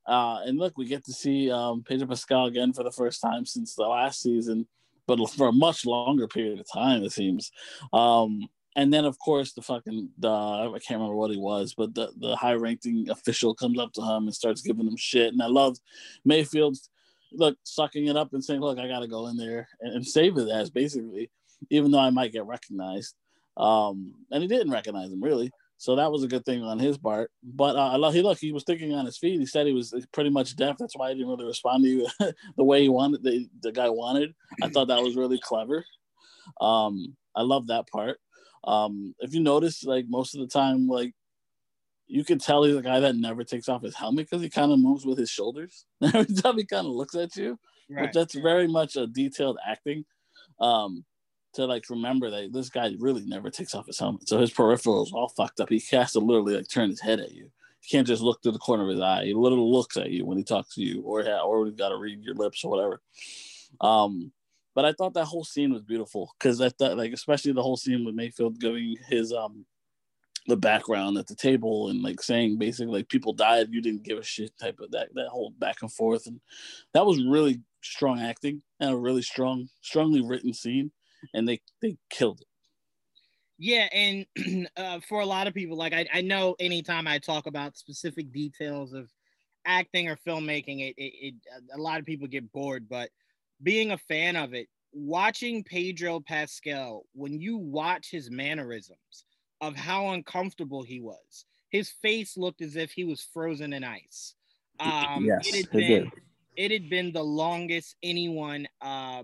[0.09, 3.45] Uh, and look, we get to see um, Pedro Pascal again for the first time
[3.45, 4.67] since the last season,
[5.05, 7.51] but for a much longer period of time, it seems.
[7.93, 12.11] Um, and then, of course, the fucking I can't remember what he was, but the
[12.17, 15.31] the high ranking official comes up to him and starts giving him shit.
[15.31, 15.77] And I love
[16.27, 16.77] Mayfeld,
[17.31, 20.07] look sucking it up and saying, "Look, I got to go in there and, and
[20.07, 21.29] save his ass," basically,
[21.69, 23.15] even though I might get recognized.
[23.57, 26.97] Um, and he didn't recognize him really, so that was a good thing on his
[26.97, 27.31] part.
[27.41, 29.39] But uh, I love he look he was thinking on his feet.
[29.39, 30.75] He said he was pretty much deaf.
[30.77, 32.07] That's why he didn't really respond to you
[32.57, 33.23] the way he wanted.
[33.23, 34.35] The, the guy wanted.
[34.61, 35.85] I thought that was really clever.
[36.59, 38.17] Um, I love that part.
[38.65, 41.13] Um, if you notice, like most of the time, like
[42.07, 44.73] you can tell he's a guy that never takes off his helmet because he kind
[44.73, 47.57] of moves with his shoulders every time he kind of looks at you.
[47.89, 50.03] But that's very much a detailed acting.
[50.59, 51.05] Um,
[51.59, 55.13] to like remember that this guy really never takes off his helmet, so his peripherals
[55.13, 55.69] all fucked up.
[55.69, 57.51] He has to literally like turn his head at you.
[57.81, 59.25] He can't just look through the corner of his eye.
[59.25, 61.97] He literally looks at you when he talks to you, or or we've got to
[61.97, 63.01] read your lips or whatever.
[63.81, 64.31] Um,
[64.75, 67.77] but I thought that whole scene was beautiful because I thought like especially the whole
[67.77, 69.65] scene with Mayfeld giving his um
[70.47, 74.17] the background at the table and like saying basically like people died, you didn't give
[74.17, 76.39] a shit type of that that whole back and forth and
[76.93, 80.91] that was really strong acting and a really strong strongly written scene
[81.33, 82.47] and they they killed it.
[83.57, 84.25] Yeah, and
[84.77, 88.31] uh, for a lot of people, like I, I know anytime I talk about specific
[88.31, 89.11] details of
[89.65, 91.35] acting or filmmaking, it, it, it
[91.73, 92.87] a lot of people get bored.
[92.87, 93.09] But
[93.61, 99.25] being a fan of it, watching Pedro Pascal, when you watch his mannerisms
[99.61, 104.35] of how uncomfortable he was, his face looked as if he was frozen in ice.
[104.79, 106.11] Um, Yes, it had it been did.
[106.55, 109.23] it had been the longest anyone uh,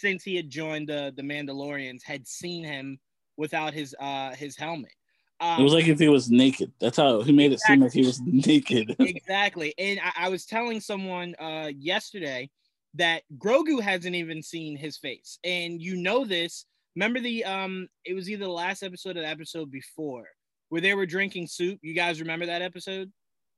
[0.00, 2.98] since he had joined the the Mandalorians had seen him
[3.36, 4.92] without his uh his helmet.
[5.40, 6.72] Um, It was like if he was naked.
[6.80, 8.96] That's how he made it seem like he was naked.
[8.98, 12.50] exactly, and I, I was telling someone uh yesterday
[12.94, 16.66] that Grogu hasn't even seen his face, and you know this.
[16.96, 20.28] Remember the um, it was either the last episode or the episode before
[20.68, 21.78] where they were drinking soup.
[21.82, 23.12] You guys remember that episode?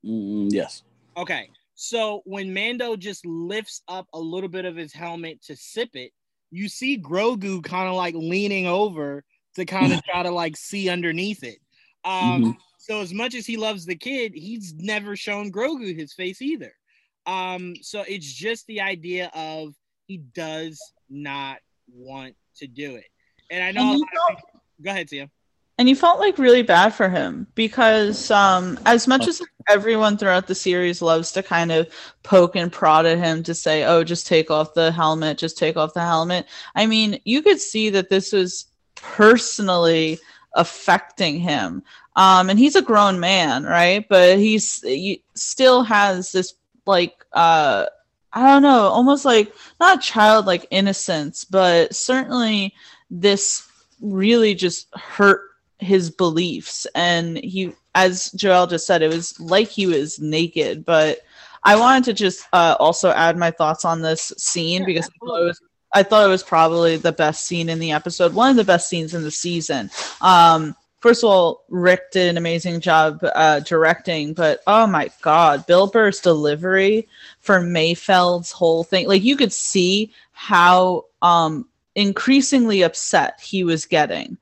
[0.05, 0.83] Mm, yes.
[1.15, 1.49] Okay.
[1.75, 6.11] So when Mando just lifts up a little bit of his helmet to sip it,
[6.51, 9.23] you see Grogu kind of like leaning over
[9.55, 11.59] to kind of try to like see underneath it.
[12.03, 12.57] Um, Mhm.
[12.79, 16.73] So as much as he loves the kid, he's never shown Grogu his face either.
[17.25, 19.73] Um, so it's just the idea of
[20.07, 20.79] he does
[21.09, 21.57] not
[21.91, 23.07] want to do it.
[23.51, 25.29] And I know And you lot of felt- people- go ahead, Tia.
[25.77, 30.47] And you felt like really bad for him because um, as much as everyone throughout
[30.47, 31.87] the series loves to kind of
[32.23, 35.77] poke and prod at him to say, "Oh, just take off the helmet, just take
[35.77, 40.19] off the helmet." I mean, you could see that this was personally
[40.53, 41.83] affecting him.
[42.15, 44.03] Um, and he's a grown man, right?
[44.09, 46.55] But he's he still has this
[46.87, 47.85] like uh,
[48.33, 52.73] I don't know, almost like not childlike innocence, but certainly
[53.11, 53.67] this
[54.01, 55.41] really just hurt
[55.79, 56.87] his beliefs.
[56.95, 61.19] And he as joel just said it was like he was naked but
[61.63, 65.25] i wanted to just uh, also add my thoughts on this scene Yeah, because I
[65.25, 65.41] thought, absolutely.
[65.41, 65.61] it was,
[65.93, 68.87] I thought it was probably the best scene in the episode one of the best
[68.87, 69.89] scenes in the season.
[70.21, 75.65] Um first of all rick did an amazing job uh, directing but oh my god
[75.65, 77.07] bill burr's delivery
[77.39, 84.37] for mayfeld's whole thing like you could see how um increasingly upset he was getting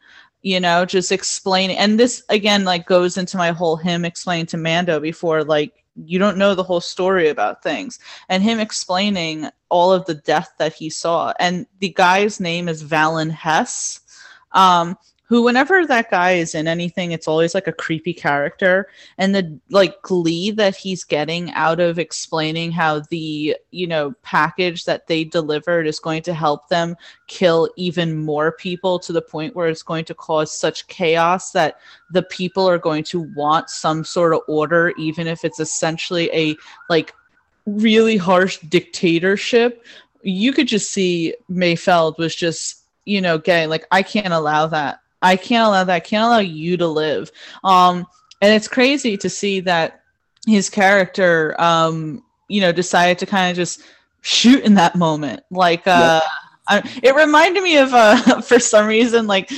[0.46, 4.58] you know just explaining and this again like goes into my whole him explaining to
[4.58, 7.98] mando before like you don't know the whole story about things
[8.30, 12.84] and him explaining all of the death that he saw and the guy's name is
[12.84, 14.02] Valin Hess
[14.52, 14.96] um
[15.28, 18.88] who whenever that guy is in anything it's always like a creepy character.
[19.18, 24.86] And the like glee that he's getting out of explaining how the you know package
[24.86, 26.96] that they delivered is going to help them
[27.28, 31.80] kill even more people to the point where it's going to cause such chaos that
[32.12, 36.56] the people are going to want some sort of order even if it's essentially a
[36.90, 37.14] like
[37.66, 39.84] really harsh dictatorship.
[40.22, 45.00] You could just see mayfeld was just you know getting like i can't allow that
[45.26, 47.32] i can't allow that I can't allow you to live
[47.64, 48.06] um
[48.42, 50.02] and it's crazy to see that
[50.48, 53.82] his character um you know decided to kind of just
[54.22, 56.22] shoot in that moment like uh
[56.68, 59.52] I, it reminded me of uh for some reason like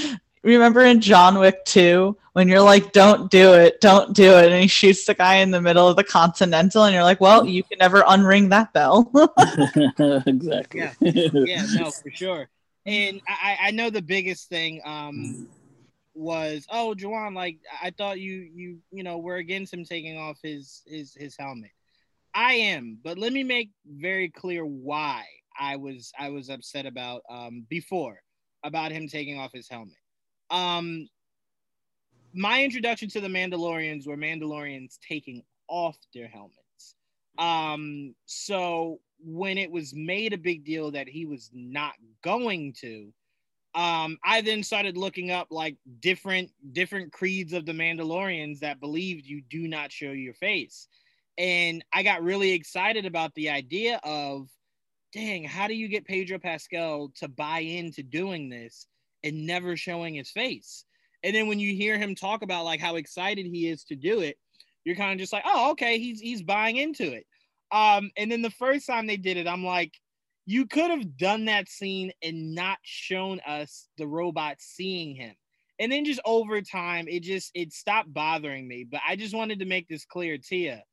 [0.43, 4.61] remember in john wick 2 when you're like don't do it don't do it and
[4.61, 7.63] he shoots the guy in the middle of the continental and you're like well you
[7.63, 9.09] can never unring that bell
[10.27, 10.81] exactly.
[10.81, 10.93] Yeah.
[11.01, 12.49] yeah, no, for sure.
[12.85, 15.47] And I, I- I know the biggest thing um
[16.17, 20.39] was oh Juwaan, like I thought you you you know were against him taking off
[20.41, 21.71] his his his helmet.
[22.33, 25.25] I am, but let me make very clear why
[25.59, 28.21] I was I was upset about um before
[28.63, 29.97] about him taking off his helmet.
[30.49, 31.07] Um
[32.33, 36.95] my introduction to the Mandalorians were Mandalorians taking off their helmets.
[37.37, 43.11] Um so when it was made a big deal that he was not going to
[43.75, 49.25] um i then started looking up like different different creeds of the mandalorians that believed
[49.25, 50.87] you do not show your face.
[51.37, 54.49] And i got really excited about the idea of
[55.13, 58.87] dang how do you get pedro pascal to buy into doing this
[59.23, 60.85] and never showing his face?
[61.23, 64.21] And then when you hear him talk about like how excited he is to do
[64.21, 64.37] it
[64.85, 67.25] you're kind of just like oh okay he's he's buying into it.
[67.71, 69.93] Um, and then the first time they did it, I'm like,
[70.47, 75.35] you could have done that scene and not shown us the robot seeing him.
[75.77, 78.87] And then just over time, it just it stopped bothering me.
[78.89, 80.83] But I just wanted to make this clear, Tia.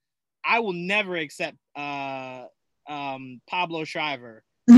[0.45, 2.45] I will never accept uh
[2.89, 4.43] um Pablo Schreiber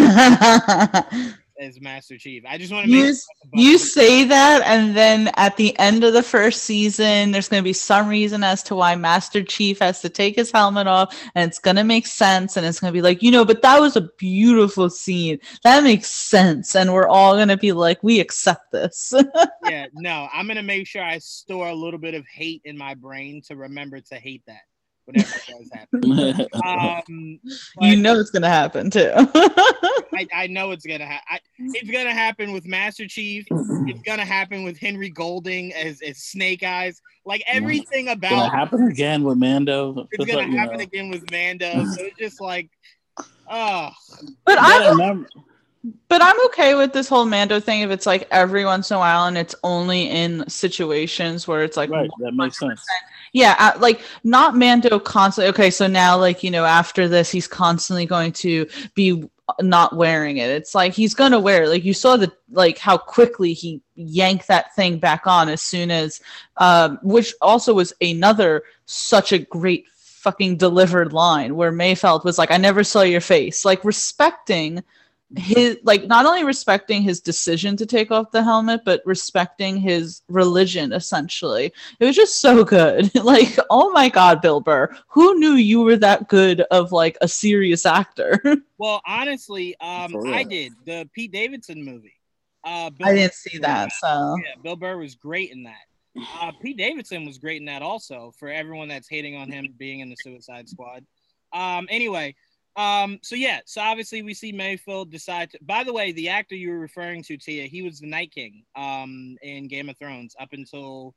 [1.61, 2.45] as Master Chief.
[2.47, 3.15] I just want to you,
[3.53, 7.65] you say that and then at the end of the first season there's going to
[7.65, 11.49] be some reason as to why master chief has to take his helmet off and
[11.49, 13.81] it's going to make sense and it's going to be like you know but that
[13.81, 15.39] was a beautiful scene.
[15.65, 19.13] That makes sense and we're all going to be like we accept this.
[19.69, 22.95] Yeah, no, I'm gonna make sure I store a little bit of hate in my
[22.95, 24.61] brain to remember to hate that
[25.07, 26.47] whenever it does happen.
[26.67, 27.41] Um,
[27.81, 29.11] you know it's going to happen too
[30.13, 31.39] I, I know it's gonna happen.
[31.59, 33.45] It's gonna happen with Master Chief.
[33.51, 37.03] It's gonna happen with Henry Golding as, as Snake Eyes.
[37.27, 40.07] Like everything Gonna about happen again with Mando.
[40.13, 40.83] it's Just gonna like, you happen know.
[40.85, 41.85] again with Mando.
[41.95, 42.71] So it's just like,
[43.51, 43.91] oh,
[44.45, 45.29] but i'm gotta remember-
[46.09, 49.01] But I'm okay with this whole Mando thing if it's like every once in a
[49.01, 52.83] while and it's only in situations where it's like right, that makes sense.
[53.33, 55.51] Yeah, uh, like not Mando constantly.
[55.51, 59.29] Okay, so now like you know after this he's constantly going to be
[59.61, 60.51] not wearing it.
[60.51, 61.69] It's like he's gonna wear it.
[61.69, 65.91] Like you saw the like how quickly he yanked that thing back on as soon
[65.91, 66.21] as,
[66.57, 72.51] um, which also was another such a great fucking delivered line where Mayfeld was like,
[72.51, 74.83] "I never saw your face," like respecting
[75.35, 80.23] his like not only respecting his decision to take off the helmet but respecting his
[80.29, 85.55] religion essentially it was just so good like oh my god bill burr who knew
[85.55, 88.41] you were that good of like a serious actor
[88.79, 92.13] well, honestly, um, I did the Pete Davidson movie.
[92.65, 95.85] Uh, Bill i didn't see that so Yeah, Bill Burr was great in that.
[96.41, 98.33] Uh, Pete Davidson was great in that also.
[98.39, 101.05] For everyone that's hating on him being in the Suicide Squad.
[101.53, 102.35] Um, anyway,
[102.77, 105.59] um, so yeah, so obviously we see Mayfeld decide to.
[105.63, 108.65] By the way, the actor you were referring to, Tia, he was the Night King
[108.77, 111.15] um, in Game of Thrones up until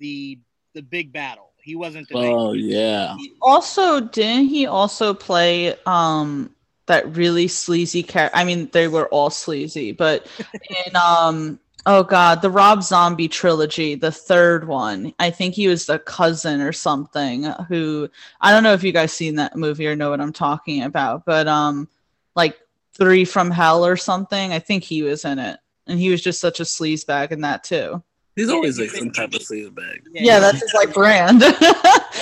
[0.00, 0.38] the
[0.74, 1.52] the big battle.
[1.62, 2.64] He wasn't the Oh King.
[2.68, 3.16] yeah.
[3.16, 6.50] He also didn't he also play um
[6.86, 8.36] that really sleazy character.
[8.36, 10.26] I mean, they were all sleazy, but
[10.86, 15.86] in um oh god, the Rob Zombie trilogy, the third one, I think he was
[15.86, 18.08] the cousin or something who
[18.40, 21.24] I don't know if you guys seen that movie or know what I'm talking about,
[21.24, 21.88] but um
[22.34, 22.58] like
[22.96, 25.58] Three from Hell or something, I think he was in it.
[25.86, 28.02] And he was just such a sleaze bag in that too.
[28.36, 30.02] He's always like some type of sleaze bag.
[30.12, 31.42] Yeah, that's his like brand.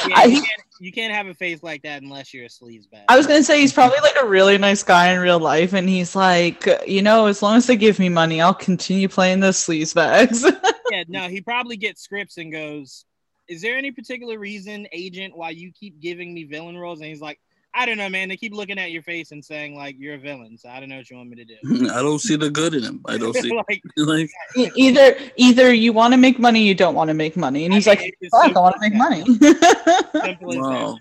[0.08, 0.42] Yeah, I,
[0.82, 3.04] you, can't, have a face like that unless you're a sleaze bag.
[3.08, 5.88] I was gonna say he's probably like a really nice guy in real life, and
[5.88, 9.48] he's like, you know, as long as they give me money, I'll continue playing the
[9.48, 10.44] sleaze bags.
[10.90, 13.04] yeah, no, he probably gets scripts and goes,
[13.48, 17.20] "Is there any particular reason, agent, why you keep giving me villain roles?" And he's
[17.20, 17.40] like,
[17.74, 18.28] "I don't know, man.
[18.28, 20.88] They keep looking at your face and saying like you're a villain, so I don't
[20.88, 23.00] know what you want me to do." I don't see the good in him.
[23.06, 24.30] I don't see like, like
[24.76, 27.86] either either you want to make money, you don't want to make money, and he's
[27.86, 29.24] I like, mean, it's fuck, I want to make money.
[29.24, 30.70] simple as Wow.
[30.70, 31.00] that,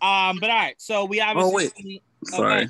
[0.00, 0.08] bro.
[0.08, 1.54] Um, but all right, so we obviously.
[1.54, 1.72] wait.
[1.76, 2.02] see-
[2.32, 2.68] oh, sorry.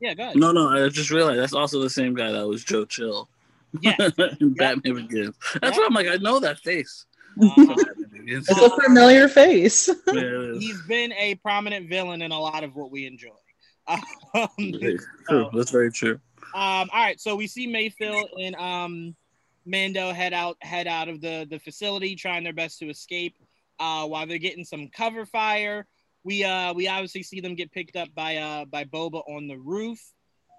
[0.00, 0.36] yeah, go ahead.
[0.36, 3.28] No, no, I just realized that's also the same guy that was Joe Chill.
[3.80, 3.94] Yeah.
[4.40, 5.34] in Batman Begins.
[5.60, 5.82] That's Yeah.
[5.82, 7.04] why I'm like, I know that face.
[7.42, 7.74] Uh-huh.
[8.26, 8.48] Batman Begins.
[8.48, 9.88] it's a familiar face.
[10.06, 10.62] Yeah, it is.
[10.62, 13.30] He's been a prominent villain in a lot of what we enjoy.
[14.34, 14.48] Um,
[15.28, 15.50] True.
[15.54, 16.20] That's very true.
[16.54, 19.16] Um, all right, so we see Mayfeld and um,
[19.64, 23.36] Mando head out head out of the the facility, trying their best to escape.
[23.78, 25.86] Uh, while they're getting some cover fire,
[26.24, 29.58] we uh we obviously see them get picked up by uh by Boba on the
[29.58, 30.00] roof.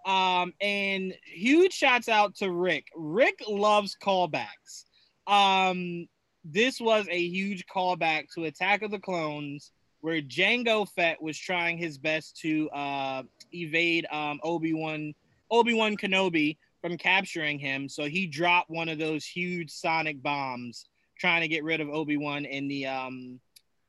[0.05, 2.87] Um, and huge shouts out to Rick.
[2.95, 4.85] Rick loves callbacks.
[5.27, 6.07] Um,
[6.51, 9.71] this was a huge callback to Attack of the Clones,
[10.01, 13.23] where Jango Fett was trying his best to uh
[13.53, 15.13] evade um Obi Wan
[15.51, 17.89] Obi Wan Kenobi from capturing him.
[17.89, 20.85] So he dropped one of those huge sonic bombs,
[21.17, 23.39] trying to get rid of Obi Wan in the um.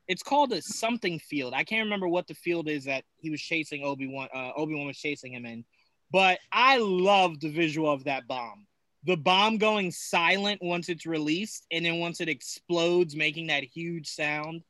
[0.08, 1.52] It's called a something field.
[1.54, 4.28] I can't remember what the field is that he was chasing Obi Wan.
[4.34, 5.64] Uh, Obi Wan was chasing him in,
[6.10, 8.67] but I love the visual of that bomb.
[9.04, 14.08] The bomb going silent once it's released, and then once it explodes, making that huge
[14.08, 14.62] sound.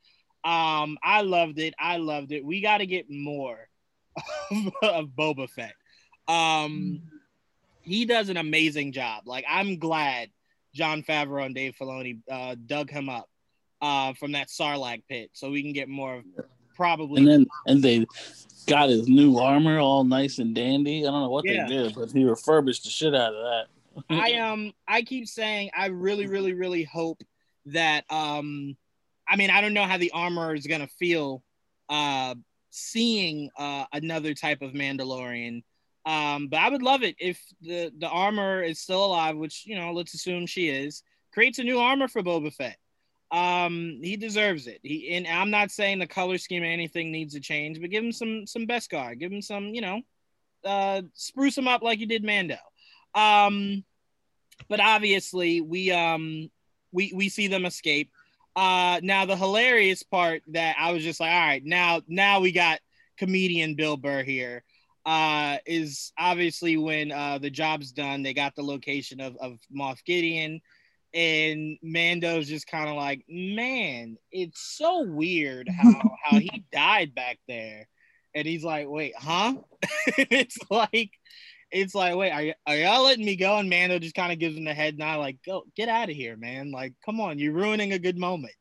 [0.44, 1.74] Um, I loved it.
[1.78, 2.44] I loved it.
[2.44, 3.68] We got to get more
[4.82, 5.74] of Boba Fett.
[6.28, 7.02] Um,
[7.82, 9.22] he does an amazing job.
[9.26, 10.28] Like I'm glad
[10.74, 13.28] Jon Favreau and Dave Filoni uh, dug him up
[13.80, 16.24] uh, from that Sarlacc pit, so we can get more of
[16.76, 17.18] probably.
[17.18, 18.06] And then and they
[18.66, 21.06] got his new armor all nice and dandy.
[21.06, 21.66] I don't know what Yeah.
[21.66, 23.66] they did, but he refurbished the shit out of that.
[24.10, 27.22] I um I keep saying I really really really hope
[27.66, 28.76] that um
[29.28, 31.42] I mean I don't know how the armor is gonna feel
[31.88, 32.34] uh
[32.70, 35.62] seeing uh another type of Mandalorian.
[36.06, 39.76] Um but I would love it if the the Armorer is still alive which you
[39.76, 41.02] know let's assume she is.
[41.32, 42.78] Creates a new armor for Boba Fett.
[43.30, 44.80] Um he deserves it.
[44.82, 48.04] He and I'm not saying the color scheme or anything needs to change but give
[48.04, 49.18] him some some Beskar.
[49.18, 50.00] Give him some you know
[50.64, 52.56] uh spruce him up like you did Mando.
[53.14, 53.84] Um
[54.68, 56.50] but obviously we um
[56.92, 58.10] we we see them escape.
[58.56, 62.50] Uh now the hilarious part that i was just like all right now now we
[62.50, 62.80] got
[63.16, 64.64] comedian bill burr here
[65.06, 70.04] uh is obviously when uh the job's done they got the location of of moff
[70.04, 70.60] gideon
[71.14, 75.92] and mando's just kind of like man it's so weird how
[76.24, 77.88] how he died back there.
[78.34, 79.54] And he's like wait huh?
[80.18, 81.10] It's like
[81.70, 83.56] it's like, wait, are, y- are y'all letting me go?
[83.56, 86.16] And Mando just kind of gives him the head nod, like, go get out of
[86.16, 86.70] here, man.
[86.70, 88.54] Like, come on, you're ruining a good moment.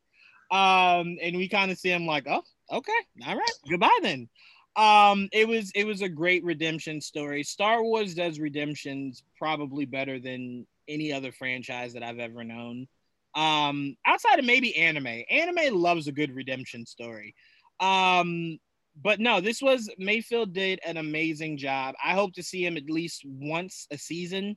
[0.50, 2.42] Um, and we kind of see him like, oh,
[2.72, 2.92] okay,
[3.26, 4.28] all right, goodbye then.
[4.76, 7.42] Um, it was it was a great redemption story.
[7.42, 12.86] Star Wars does redemptions probably better than any other franchise that I've ever known.
[13.34, 17.34] Um, outside of maybe anime, anime loves a good redemption story.
[17.80, 18.58] Um,
[19.00, 21.94] but no, this was Mayfeld did an amazing job.
[22.04, 24.56] I hope to see him at least once a season.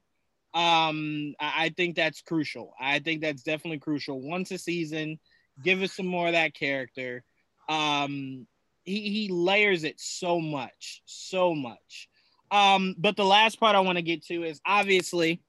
[0.53, 2.73] Um, I, I think that's crucial.
[2.79, 4.21] I think that's definitely crucial.
[4.21, 5.19] Once a season,
[5.63, 7.23] give us some more of that character.
[7.69, 8.47] Um,
[8.83, 12.09] he, he layers it so much, so much.
[12.49, 15.41] Um, but the last part I want to get to is obviously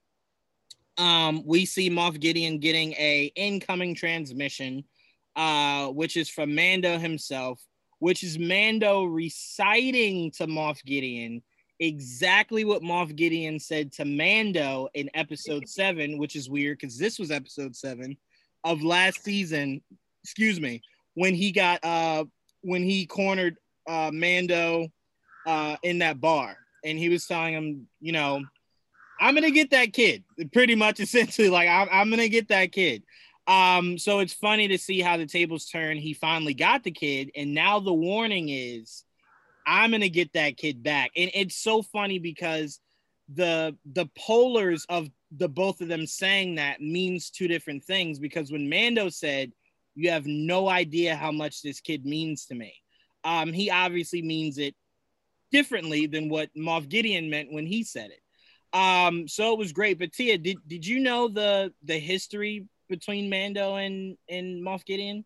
[0.99, 4.85] um, we see Moff Gideon getting a incoming transmission,
[5.35, 7.61] uh, which is from Mando himself
[8.03, 11.41] which is Mando reciting to Moff Gideon
[11.79, 17.17] exactly what Moff Gideon said to Mando in episode seven, which is weird because this
[17.17, 18.17] was episode seven
[18.65, 19.81] of last season.
[20.25, 20.83] Excuse me,
[21.15, 22.25] when he got uh
[22.63, 23.57] when he cornered
[23.89, 24.89] uh Mando
[25.47, 28.43] uh in that bar and he was telling him, you know,
[29.21, 30.25] I'm gonna get that kid.
[30.53, 33.05] Pretty much essentially like I'm, I'm gonna get that kid.
[33.47, 35.97] Um, so it's funny to see how the tables turn.
[35.97, 39.05] He finally got the kid, and now the warning is
[39.67, 41.11] I'm gonna get that kid back.
[41.17, 42.81] And it's so funny because
[43.33, 48.53] the the polars of the both of them saying that means two different things because
[48.53, 49.53] when Mando said,
[49.95, 52.75] You have no idea how much this kid means to me,
[53.25, 54.75] um, he obviously means it
[55.51, 58.21] differently than what Moff Gideon meant when he said it.
[58.77, 59.99] Um, so it was great.
[59.99, 65.25] But Tia, did, did you know the the history between Mando and, and Moff Gideon?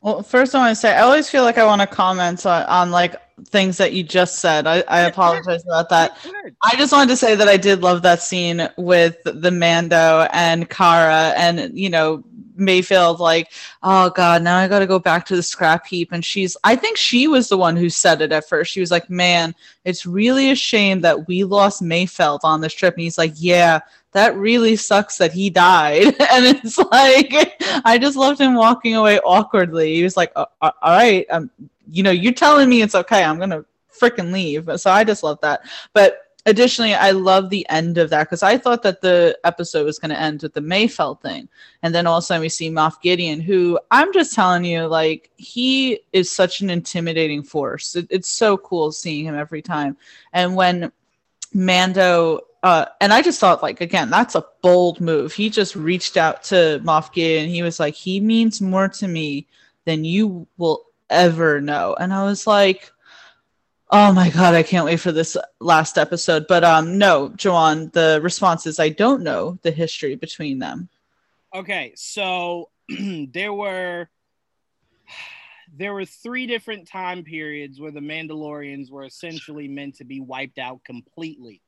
[0.00, 2.62] Well, first I want to say I always feel like I want to comment on,
[2.64, 3.16] on like
[3.48, 4.66] things that you just said.
[4.66, 6.16] I, I apologize about that.
[6.64, 10.68] I just wanted to say that I did love that scene with the Mando and
[10.70, 12.24] Cara and you know
[12.56, 13.52] Mayfeld like,
[13.82, 16.10] oh god, now I got to go back to the scrap heap.
[16.12, 18.72] And she's, I think she was the one who said it at first.
[18.72, 19.54] She was like, man,
[19.84, 22.94] it's really a shame that we lost Mayfeld on this trip.
[22.94, 23.80] And he's like, yeah,
[24.12, 26.06] that really sucks that he died.
[26.32, 29.94] and it's like, I just loved him walking away awkwardly.
[29.94, 31.50] He was like, all right, um,
[31.90, 33.22] you know, you're telling me it's okay.
[33.22, 33.64] I'm gonna
[33.96, 34.68] freaking leave.
[34.80, 35.60] So I just love that.
[35.92, 39.98] But additionally, I love the end of that because I thought that the episode was
[39.98, 41.48] going to end with the Mayfeld thing.
[41.82, 44.86] And then all of a sudden we see Moff Gideon, who I'm just telling you,
[44.86, 47.96] like, he is such an intimidating force.
[47.96, 49.96] It, it's so cool seeing him every time.
[50.32, 50.92] And when
[51.52, 55.32] Mando, uh, and I just thought, like, again, that's a bold move.
[55.32, 57.48] He just reached out to Moff Gideon.
[57.48, 59.46] He was like, he means more to me
[59.84, 61.96] than you will ever know.
[61.98, 62.92] And I was like,
[63.90, 66.46] Oh my god, I can't wait for this last episode.
[66.48, 70.88] But um no, Juwaan, the response is I don't know the history between them.
[71.54, 74.08] Okay, so there were
[75.76, 80.58] there were three different time periods where the Mandalorians were essentially meant to be wiped
[80.58, 81.62] out completely.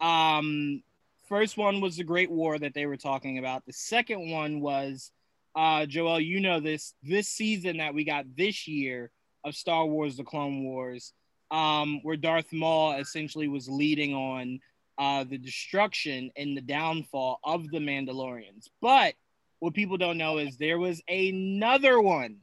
[0.00, 0.84] Um
[1.28, 3.66] first one was the Great War that they were talking about.
[3.66, 5.10] The second one was
[5.56, 9.10] uh Joel, you know this this season that we got this year
[9.42, 11.14] of Star Wars the Clone Wars
[11.50, 14.60] um, where Darth Maul essentially was leading on
[14.98, 18.68] uh, the destruction and the downfall of the Mandalorians.
[18.80, 19.14] But
[19.60, 22.38] what people don't know is there was another one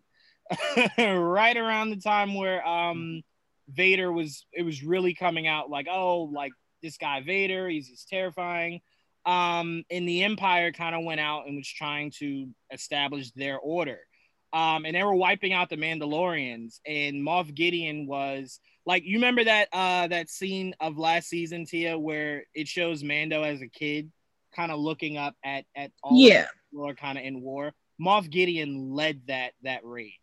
[0.98, 3.24] right around the time where um,
[3.70, 6.52] Vader was, it was really coming out like, oh, like
[6.82, 8.82] this guy Vader, he's just terrifying.
[9.26, 14.00] Um, and the Empire kind of went out and was trying to establish their order.
[14.56, 19.44] Um, and they were wiping out the Mandalorians, and Moff Gideon was like you remember
[19.44, 24.10] that uh that scene of last season, Tia, where it shows Mando as a kid,
[24.56, 27.74] kind of looking up at at all yeah, or kind of in war.
[28.02, 30.20] Moff Gideon led that that raid.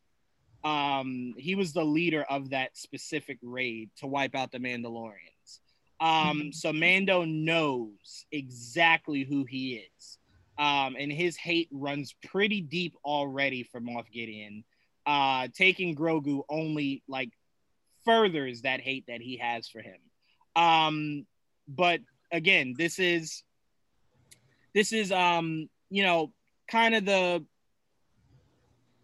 [0.65, 5.59] Um, he was the leader of that specific raid to wipe out the Mandalorians.
[6.01, 6.51] Um, mm-hmm.
[6.53, 10.19] so Mando knows exactly who he is.
[10.59, 14.65] Um, and his hate runs pretty deep already for Moff Gideon.
[15.07, 17.31] Uh, taking Grogu only like
[18.05, 19.99] furthers that hate that he has for him.
[20.55, 21.27] Um,
[21.67, 22.01] but
[22.31, 23.43] again, this is
[24.75, 26.33] this is um, you know,
[26.69, 27.45] kind of the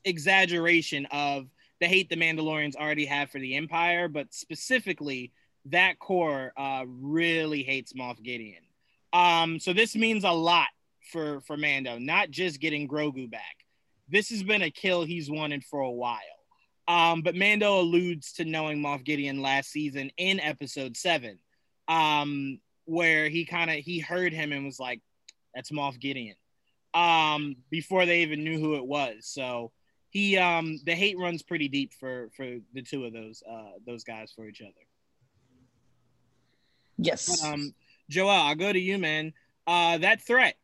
[0.04, 1.46] exaggeration of
[1.80, 5.32] the hate the Mandalorians already have for the Empire, but specifically
[5.66, 8.62] that core uh, really hates Moff Gideon.
[9.12, 10.68] Um, so this means a lot
[11.08, 13.64] for for Mando, not just getting Grogu back.
[14.08, 16.20] This has been a kill he's wanted for a while.
[16.86, 21.38] Um, but Mando alludes to knowing Moff Gideon last season in episode seven,
[21.86, 25.02] um, where he kind of he heard him and was like,
[25.54, 26.36] "That's Moff Gideon,"
[26.94, 29.26] um, before they even knew who it was.
[29.26, 29.72] So
[30.10, 34.04] he um, the hate runs pretty deep for for the two of those uh, those
[34.04, 34.72] guys for each other.
[36.96, 37.40] Yes.
[37.40, 37.74] But, um,
[38.10, 39.32] Joel, I'll go to you, man.
[39.66, 40.56] Uh, that threat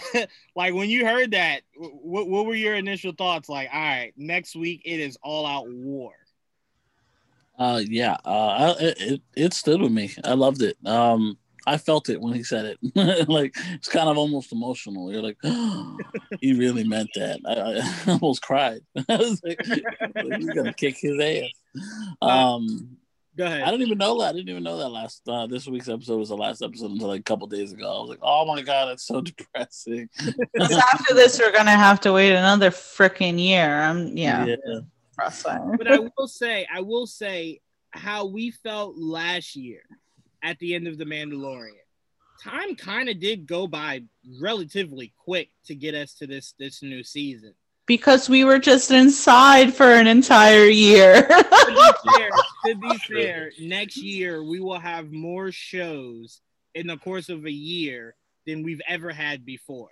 [0.56, 3.48] like when you heard that, what, what were your initial thoughts?
[3.48, 6.12] Like, all right, next week it is all out war.
[7.58, 10.10] Uh, yeah, uh, it, it stood with me.
[10.24, 10.76] I loved it.
[10.86, 13.28] Um, I felt it when he said it.
[13.28, 15.12] like it's kind of almost emotional.
[15.12, 15.98] You're like, oh,
[16.40, 17.40] he really meant that.
[17.46, 18.80] I, I almost cried.
[19.08, 21.50] I was like, he's gonna kick his ass.
[22.20, 22.96] Um,
[23.36, 23.62] Go ahead.
[23.62, 24.28] I didn't even know that.
[24.28, 27.08] I didn't even know that last uh, this week's episode was the last episode until
[27.08, 27.86] like a couple days ago.
[27.86, 30.08] I was like, oh my god, it's so depressing.
[30.60, 33.80] after this, we're gonna have to wait another freaking year.
[33.80, 34.44] I'm yeah.
[34.44, 34.80] yeah.
[35.78, 37.60] But I will say, I will say
[37.90, 39.82] how we felt last year
[40.42, 41.76] at the end of the Mandalorian.
[42.42, 44.02] Time kind of did go by
[44.40, 47.54] relatively quick to get us to this this new season
[47.86, 51.22] because we were just inside for an entire year.
[51.26, 52.30] to, be fair,
[52.66, 56.40] to be fair, next year we will have more shows
[56.74, 58.14] in the course of a year
[58.46, 59.90] than we've ever had before.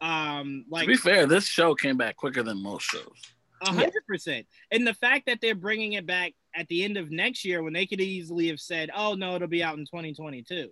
[0.00, 3.32] Um, like to be fair, this show came back quicker than most shows.
[3.62, 4.46] hundred percent.
[4.70, 7.72] And the fact that they're bringing it back at the end of next year when
[7.72, 10.68] they could easily have said, "Oh no, it'll be out in 2022."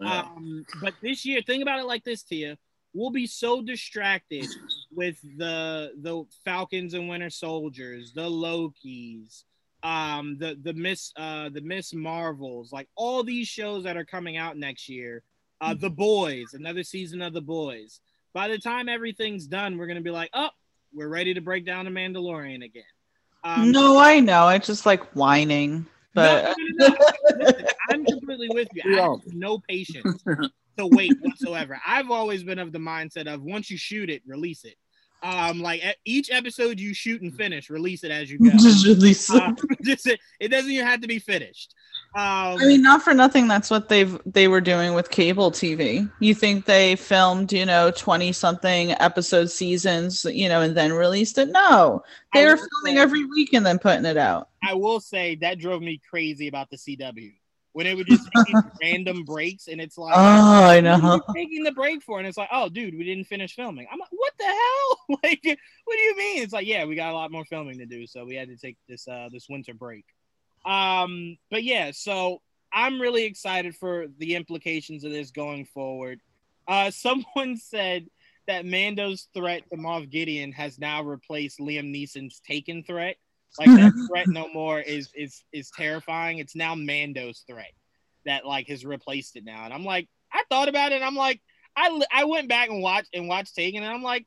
[0.00, 0.20] Yeah.
[0.20, 2.58] Um, but this year, think about it like this, Tia.
[2.92, 4.46] We'll be so distracted
[4.94, 9.44] with the the Falcons and Winter Soldiers, the Lokis,
[9.82, 14.36] um, the the Miss uh the Miss Marvels, like all these shows that are coming
[14.36, 15.22] out next year.
[15.60, 18.00] Uh, The Boys, another season of The Boys.
[18.34, 20.50] By the time everything's done, we're gonna be like, oh,
[20.92, 22.82] we're ready to break down the Mandalorian again.
[23.44, 24.44] Um, no, I know.
[24.44, 26.96] I just like whining, but no, no, no,
[27.36, 27.44] no.
[27.44, 28.82] Listen, I'm completely with you.
[28.98, 30.22] I have no patience
[30.76, 31.80] to wait whatsoever.
[31.86, 34.76] I've always been of the mindset of once you shoot it, release it.
[35.24, 38.50] Um, like each episode you shoot and finish, release it as you go.
[38.58, 39.42] just release it.
[39.42, 41.74] Uh, just it doesn't even have to be finished.
[42.14, 43.48] Um, I mean, not for nothing.
[43.48, 46.10] That's what they've they were doing with cable TV.
[46.20, 51.38] You think they filmed, you know, twenty something episode seasons, you know, and then released
[51.38, 51.48] it?
[51.48, 52.02] No,
[52.34, 54.50] they I were filming say- every week and then putting it out.
[54.62, 57.32] I will say that drove me crazy about the CW
[57.74, 61.20] when it would just take random breaks, and it's like, Oh, I know.
[61.34, 62.18] taking the break for?
[62.18, 63.86] And it's like, oh, dude, we didn't finish filming.
[63.92, 65.18] I'm like, what the hell?
[65.22, 65.42] like,
[65.84, 66.42] what do you mean?
[66.42, 68.56] It's like, yeah, we got a lot more filming to do, so we had to
[68.56, 70.04] take this uh this winter break.
[70.64, 72.40] Um, but yeah, so
[72.72, 76.20] I'm really excited for the implications of this going forward.
[76.66, 78.06] Uh, someone said
[78.46, 83.16] that Mando's threat to Moff Gideon has now replaced Liam Neeson's Taken threat.
[83.58, 86.38] Like that threat no more is is is terrifying.
[86.38, 87.72] It's now Mando's threat
[88.26, 89.64] that like has replaced it now.
[89.64, 90.96] And I'm like, I thought about it.
[90.96, 91.40] And I'm like,
[91.76, 94.26] I I went back and watched and watched Taken, and I'm like,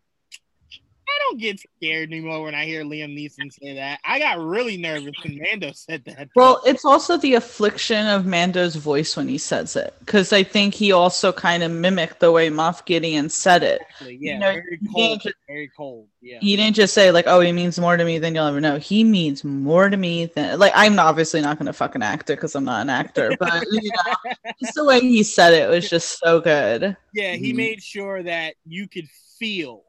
[1.10, 4.00] I don't get scared anymore when I hear Liam Neeson say that.
[4.04, 6.30] I got really nervous when Mando said that.
[6.36, 10.74] Well, it's also the affliction of Mando's voice when he says it, because I think
[10.74, 13.82] he also kind of mimicked the way Moff Gideon said it.
[13.90, 16.08] Actually, yeah, you know, very cold, just- very cold.
[16.22, 16.40] Yeah.
[16.42, 18.78] He didn't just say like, "Oh, he means more to me than you'll ever know."
[18.78, 22.36] He means more to me than like I'm obviously not going to fucking act it
[22.36, 24.32] because I'm not an actor, but you know,
[24.62, 26.98] just the way he said it was just so good.
[27.14, 27.56] Yeah, he Mhm.
[27.56, 29.08] made sure that you could
[29.40, 29.84] feel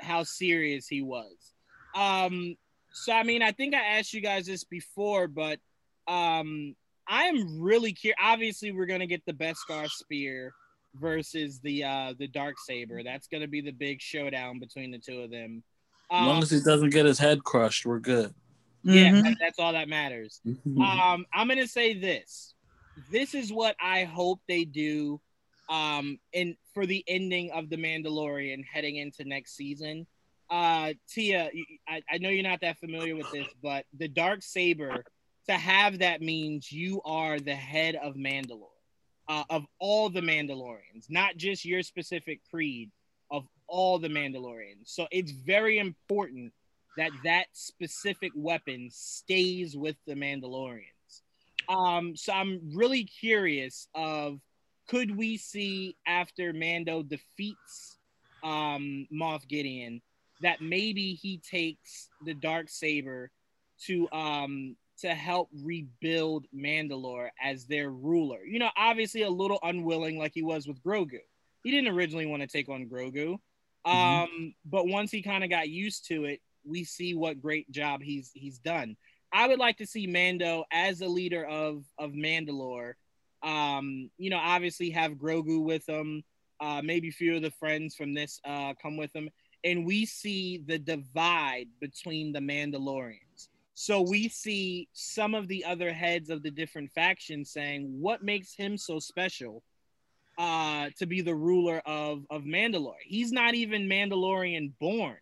[0.00, 1.36] how serious he was.
[1.94, 2.56] Um,
[2.92, 5.58] so I mean, I think I asked you guys this before, but
[6.06, 6.74] um,
[7.08, 8.16] I am really curious.
[8.22, 10.52] Obviously, we're gonna get the Beskar spear
[10.94, 13.02] versus the uh the dark saber.
[13.02, 15.62] That's gonna be the big showdown between the two of them.
[16.10, 18.34] As long Um, as he doesn't get his head crushed, we're good.
[18.82, 19.22] yeah, Mhm.
[19.24, 20.40] that- that's all that matters.
[20.80, 22.54] Um, I'm gonna say this.
[23.10, 25.20] This is what I hope they do.
[25.68, 30.06] Um, in for the ending of the Mandalorian heading into next season.
[30.48, 31.50] Uh, Tia,
[31.88, 35.02] I, I know you're not that familiar with this, but the dark saber
[35.48, 38.68] to have that means you are the head of Mandalore,
[39.28, 42.92] uh, of all the Mandalorians, not just your specific creed,
[43.28, 44.84] of all the Mandalorians.
[44.84, 46.52] So it's very important
[46.96, 50.84] that that specific weapon stays with the Mandalorians.
[51.68, 54.38] Um, so I'm really curious of
[54.88, 57.98] could we see after Mando defeats
[58.42, 60.00] um, Moff Gideon
[60.40, 63.30] that maybe he takes the dark saber
[63.86, 68.44] to um to help rebuild Mandalore as their ruler.
[68.44, 71.20] You know, obviously a little unwilling like he was with Grogu.
[71.62, 73.38] He didn't originally want to take on Grogu.
[73.84, 78.02] Um, but once he kind of got used to it, we see what great job
[78.02, 78.96] he's he's done.
[79.32, 82.94] I would like to see Mando as the leader of of Mandalore.
[83.42, 86.22] Um, you know, obviously have Grogu with them.
[86.60, 89.30] Uh, maybe a few of the friends from this uh, come with him,
[89.64, 93.48] and we see the divide between the Mandalorians.
[93.74, 98.54] So we see some of the other heads of the different factions saying, "What makes
[98.54, 99.62] him so special
[100.36, 103.04] uh, to be the ruler of of Mandalore?
[103.04, 105.18] He's not even Mandalorian born.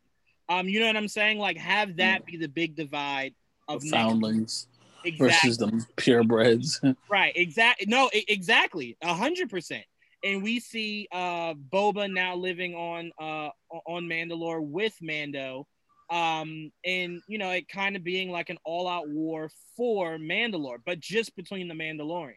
[0.48, 1.38] Um, you know what I'm saying?
[1.38, 3.34] Like, have that be the big divide
[3.68, 4.68] of The foundlings
[5.06, 6.96] exactly versus the purebreds.
[7.10, 7.86] right, exactly.
[7.88, 9.84] No, e- exactly, a hundred percent.
[10.24, 13.50] And we see uh, Boba now living on uh,
[13.86, 15.66] on Mandalore with Mando,
[16.10, 21.00] um, and you know it kind of being like an all-out war for Mandalore, but
[21.00, 22.34] just between the Mandalorians.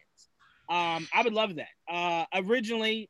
[0.69, 1.69] Um, I would love that.
[1.91, 3.09] Uh, originally,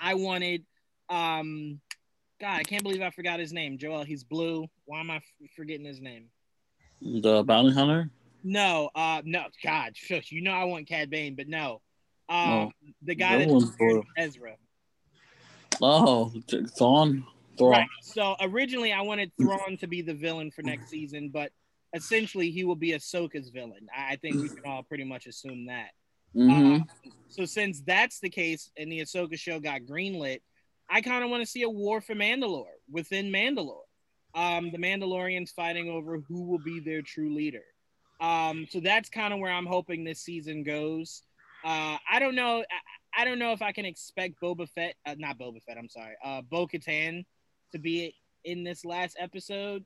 [0.00, 0.64] I wanted,
[1.08, 1.80] um,
[2.40, 3.78] God, I can't believe I forgot his name.
[3.78, 4.66] Joel, he's blue.
[4.84, 5.20] Why am I
[5.54, 6.28] forgetting his name?
[7.00, 8.10] the bounty hunter.
[8.42, 10.32] No, uh, no, God, shush.
[10.32, 11.80] You know I want Cad Bane, but no.
[12.28, 12.72] Um, No.
[13.02, 14.04] the guy That.
[14.16, 14.56] Ezra.
[15.82, 16.32] Oh,
[16.76, 17.24] Thrawn.
[17.58, 17.70] Thrawn.
[17.70, 17.88] Right.
[18.02, 21.52] So originally I wanted Thrawn to be the villain for next season, but
[21.94, 23.88] essentially he will be Ahsoka's villain.
[23.96, 25.90] I think we can all pretty much assume that.
[26.34, 26.78] hmm Uh,
[27.28, 30.40] so since that's the case and the Ahsoka show got greenlit,
[30.88, 33.86] I kind of want to see a war for Mandalore within Mandalore.
[34.34, 37.62] Um, the Mandalorians fighting over who will be their true leader.
[38.20, 41.22] Um, so that's kind of where I'm hoping this season goes.
[41.64, 42.60] Uh, I don't know.
[42.60, 45.78] I, I don't know if I can expect Boba Fett, uh, not Boba Fett.
[45.78, 47.24] I'm sorry, uh, Bo Katan
[47.72, 48.14] to be
[48.44, 49.84] in this last episode.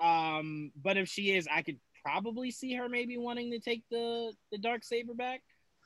[0.00, 4.32] Um, but if she is, I could probably see her maybe wanting to take the
[4.50, 5.42] the dark saber back.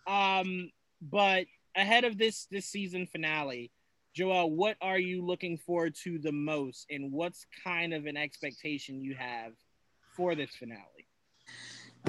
[0.07, 0.71] Um,
[1.03, 1.47] but
[1.77, 3.71] ahead of this this season finale,
[4.15, 9.01] Joel, what are you looking forward to the most, and what's kind of an expectation
[9.01, 9.53] you have
[10.17, 11.08] for this finale?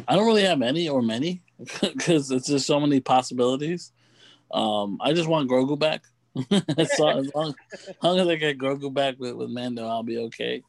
[0.08, 1.44] I don't really have any or many
[1.82, 3.92] because it's just so many possibilities.
[4.52, 6.04] Um, I just want Grogu back.
[6.96, 10.18] so as, long, as long as I get Grogu back with, with Mando, I'll be
[10.18, 10.64] okay.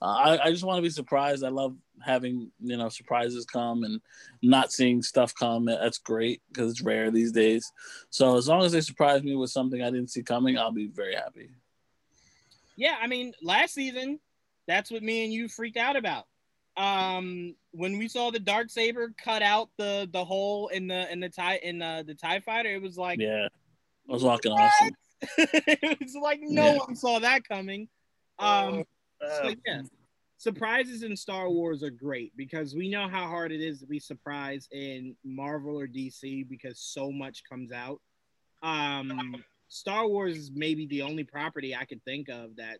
[0.00, 1.44] Uh, I, I just want to be surprised.
[1.44, 1.74] I love
[2.04, 4.00] having you know surprises come and
[4.42, 5.64] not seeing stuff come.
[5.64, 7.72] That's great because it's rare these days.
[8.10, 10.88] So as long as they surprise me with something I didn't see coming, I'll be
[10.88, 11.50] very happy.
[12.76, 14.20] Yeah, I mean, last season,
[14.66, 16.26] that's what me and you freaked out about.
[16.76, 21.20] Um, when we saw the dark saber cut out the the hole in the in
[21.20, 23.48] the tie in the the tie fighter, it was like yeah,
[24.08, 24.90] I was walking awesome.
[25.38, 26.78] it was like no yeah.
[26.78, 27.88] one saw that coming.
[28.38, 28.84] Um,
[29.24, 29.82] uh, so yeah,
[30.38, 33.98] surprises in Star Wars are great because we know how hard it is to be
[33.98, 38.00] surprised in Marvel or DC because so much comes out.
[38.62, 39.36] Um,
[39.68, 42.78] Star Wars is maybe the only property I could think of that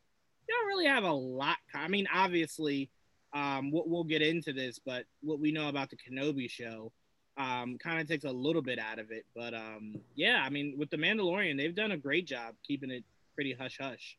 [0.49, 1.57] you don't really have a lot.
[1.74, 2.90] I mean, obviously,
[3.37, 6.91] um, we'll, we'll get into this, but what we know about the Kenobi show
[7.37, 9.26] um, kind of takes a little bit out of it.
[9.34, 13.05] But um, yeah, I mean, with the Mandalorian, they've done a great job keeping it
[13.34, 14.16] pretty hush hush.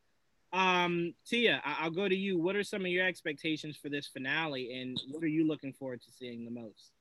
[0.52, 2.38] Um, Tia, I- will go to you.
[2.38, 6.00] What are some of your expectations for this finale, and what are you looking forward
[6.02, 6.92] to seeing the most?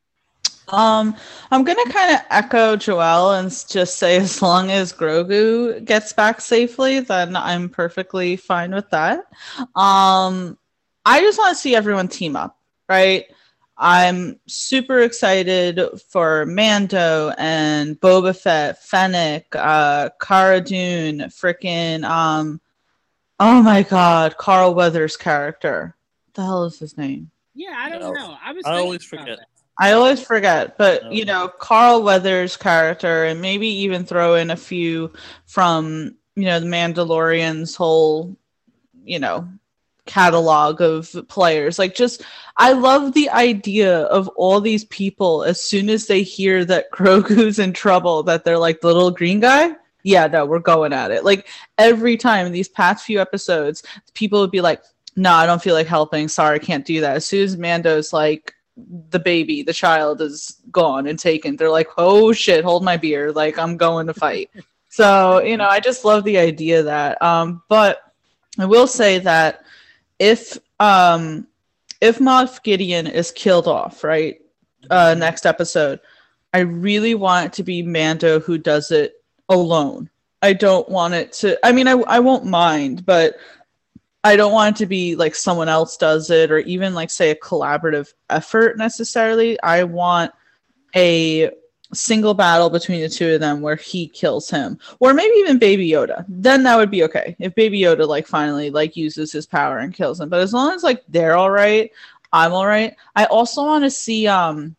[0.69, 1.15] Um,
[1.51, 6.41] I'm gonna kind of echo Joel and just say as long as Grogu gets back
[6.41, 9.27] safely, then I'm perfectly fine with that.
[9.75, 10.57] Um,
[11.07, 13.25] I just want to see everyone team up, right?
[13.77, 15.79] I'm super excited
[16.09, 22.59] for Mando and Boba Fett, Fennec, uh, Cara Dune, freaking um,
[23.39, 25.95] Oh my god, Carl Weathers' character.
[26.25, 27.29] What the hell is his name?
[27.53, 28.35] Yeah, I don't know.
[28.43, 28.65] I was.
[28.65, 29.39] I always forget.
[29.79, 34.57] I always forget, but you know, Carl Weathers' character, and maybe even throw in a
[34.57, 35.13] few
[35.45, 38.35] from you know the Mandalorian's whole,
[39.03, 39.47] you know,
[40.07, 41.77] catalog of players.
[41.77, 42.23] Like, just
[42.57, 45.43] I love the idea of all these people.
[45.43, 49.39] As soon as they hear that Grogu's in trouble, that they're like the little green
[49.39, 49.75] guy
[50.07, 51.25] yeah, no, we're going at it.
[51.25, 51.47] Like
[51.77, 53.83] every time these past few episodes,
[54.13, 54.81] people would be like,
[55.17, 56.29] no, I don't feel like helping.
[56.29, 57.17] Sorry, I can't do that.
[57.17, 58.53] As soon as Mando's like,
[59.09, 63.33] the baby, the child is gone and taken, they're like, oh shit, hold my beer.
[63.33, 64.49] Like, I'm going to fight.
[64.89, 67.21] so, you know, I just love the idea that.
[67.21, 68.13] Um, but
[68.57, 69.65] I will say that
[70.19, 71.47] if, um,
[72.01, 74.41] if Moff Gideon is killed off, right,
[74.89, 75.99] uh, next episode,
[76.53, 80.09] I really want it to be Mando who does it alone.
[80.41, 81.57] I don't want it to.
[81.65, 83.37] I mean, I I won't mind, but
[84.23, 87.31] I don't want it to be like someone else does it, or even like say
[87.31, 89.59] a collaborative effort necessarily.
[89.61, 90.31] I want
[90.95, 91.51] a
[91.93, 95.89] single battle between the two of them where he kills him or maybe even baby
[95.89, 99.79] yoda then that would be okay if baby yoda like finally like uses his power
[99.79, 101.91] and kills him but as long as like they're all right
[102.33, 104.75] i'm all right i also want to see um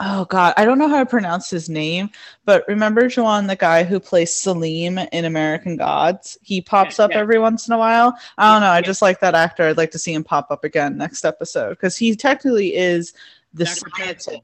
[0.00, 2.10] oh god, I don't know how to pronounce his name,
[2.44, 6.38] but remember Juwaan, the guy who plays Salim in American Gods?
[6.42, 7.18] He pops yeah, up yeah.
[7.18, 8.16] every once in a while.
[8.38, 8.70] I don't know.
[8.70, 9.64] I just like that actor.
[9.64, 13.12] I'd like to see him pop up again next episode because he technically is
[13.52, 14.40] the scientist.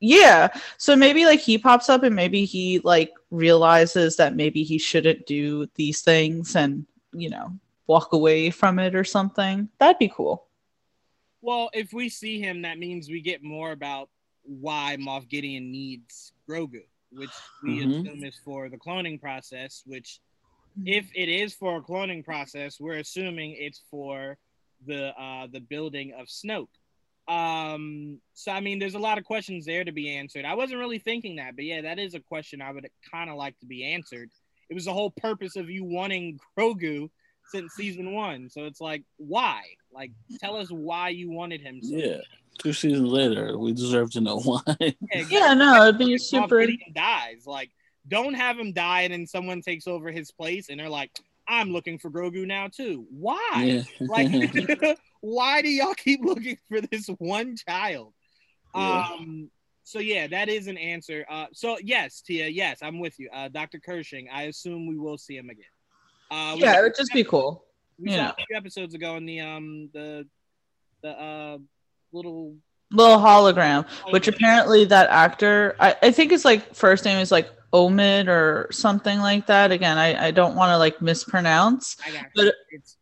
[0.00, 0.48] Yeah.
[0.78, 5.26] So maybe like he pops up and maybe he like realizes that maybe he shouldn't
[5.26, 7.52] do these things and, you know,
[7.86, 9.68] walk away from it or something.
[9.78, 10.46] That'd be cool.
[11.42, 14.08] Well, if we see him, that means we get more about
[14.42, 17.30] why Moff Gideon needs Grogu, which
[17.62, 17.90] we mm-hmm.
[17.90, 19.82] assume is for the cloning process.
[19.86, 20.20] Which,
[20.84, 24.38] if it is for a cloning process, we're assuming it's for
[24.86, 26.68] the uh, the building of Snoke.
[27.30, 30.44] Um, so I mean, there's a lot of questions there to be answered.
[30.44, 33.36] I wasn't really thinking that, but yeah, that is a question I would kind of
[33.36, 34.30] like to be answered.
[34.68, 37.08] It was the whole purpose of you wanting Grogu
[37.50, 38.50] since season one.
[38.50, 39.62] So it's like, why?
[39.92, 40.10] Like,
[40.40, 41.80] tell us why you wanted him.
[41.82, 42.16] So yeah.
[42.16, 42.24] Much.
[42.58, 44.62] Two seasons later, we deserve to know why.
[44.80, 46.66] yeah, yeah, no, it'd be super.
[46.92, 47.70] Dies like,
[48.08, 51.10] don't have him die, and then someone takes over his place, and they're like,
[51.46, 53.48] "I'm looking for Grogu now too." Why?
[53.62, 53.82] Yeah.
[54.00, 54.28] like,
[55.20, 58.12] why do y'all keep looking for this one child?
[58.74, 59.08] Yeah.
[59.12, 59.50] Um.
[59.82, 61.24] So yeah, that is an answer.
[61.28, 61.46] Uh.
[61.52, 62.48] So yes, Tia.
[62.48, 63.28] Yes, I'm with you.
[63.32, 63.80] Uh, Dr.
[63.84, 64.28] Pershing.
[64.32, 65.64] I assume we will see him again.
[66.30, 67.64] Uh, yeah, it would just be cool.
[67.98, 68.28] We yeah.
[68.28, 70.26] saw a few episodes ago in the um the
[71.02, 71.58] the uh
[72.12, 72.54] little
[72.92, 77.50] little hologram, which apparently that actor, I, I think his like first name is like
[77.72, 79.70] Omid or something like that.
[79.70, 81.96] Again, I, I don't want to like mispronounce.
[82.04, 82.96] I got But- it's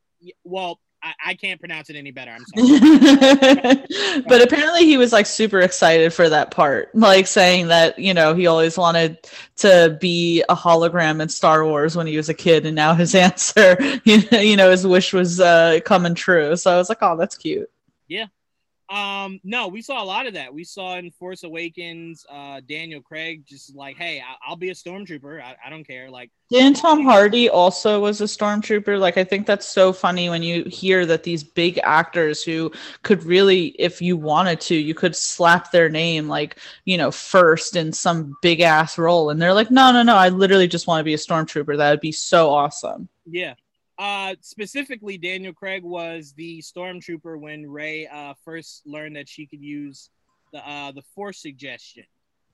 [0.44, 2.32] well, I, I can't pronounce it any better.
[2.32, 4.22] I'm sorry.
[4.28, 8.34] but apparently he was like super excited for that part like saying that you know
[8.34, 9.18] he always wanted
[9.56, 13.14] to be a hologram in star wars when he was a kid and now his
[13.14, 16.98] answer you know, you know his wish was uh coming true so i was like
[17.02, 17.70] oh that's cute
[18.88, 20.52] Um, no, we saw a lot of that.
[20.54, 24.74] We saw in Force Awakens, uh, Daniel Craig just like, hey, I- I'll be a
[24.74, 25.42] stormtrooper.
[25.42, 26.10] I, I don't care.
[26.10, 28.98] Like, Dan Tom Hardy also was a stormtrooper.
[28.98, 32.72] Like I think that's so funny when you hear that these big actors who
[33.02, 37.76] could really, if you wanted to, you could slap their name like, you know, first
[37.76, 39.28] in some big ass role.
[39.28, 41.76] And they're like, no, no, no, I literally just want to be a stormtrooper.
[41.76, 43.10] That would be so awesome.
[43.26, 43.54] yeah.
[43.98, 49.62] Uh, specifically, Daniel Craig was the stormtrooper when Rey uh, first learned that she could
[49.62, 50.10] use
[50.52, 52.04] the uh, the Force suggestion.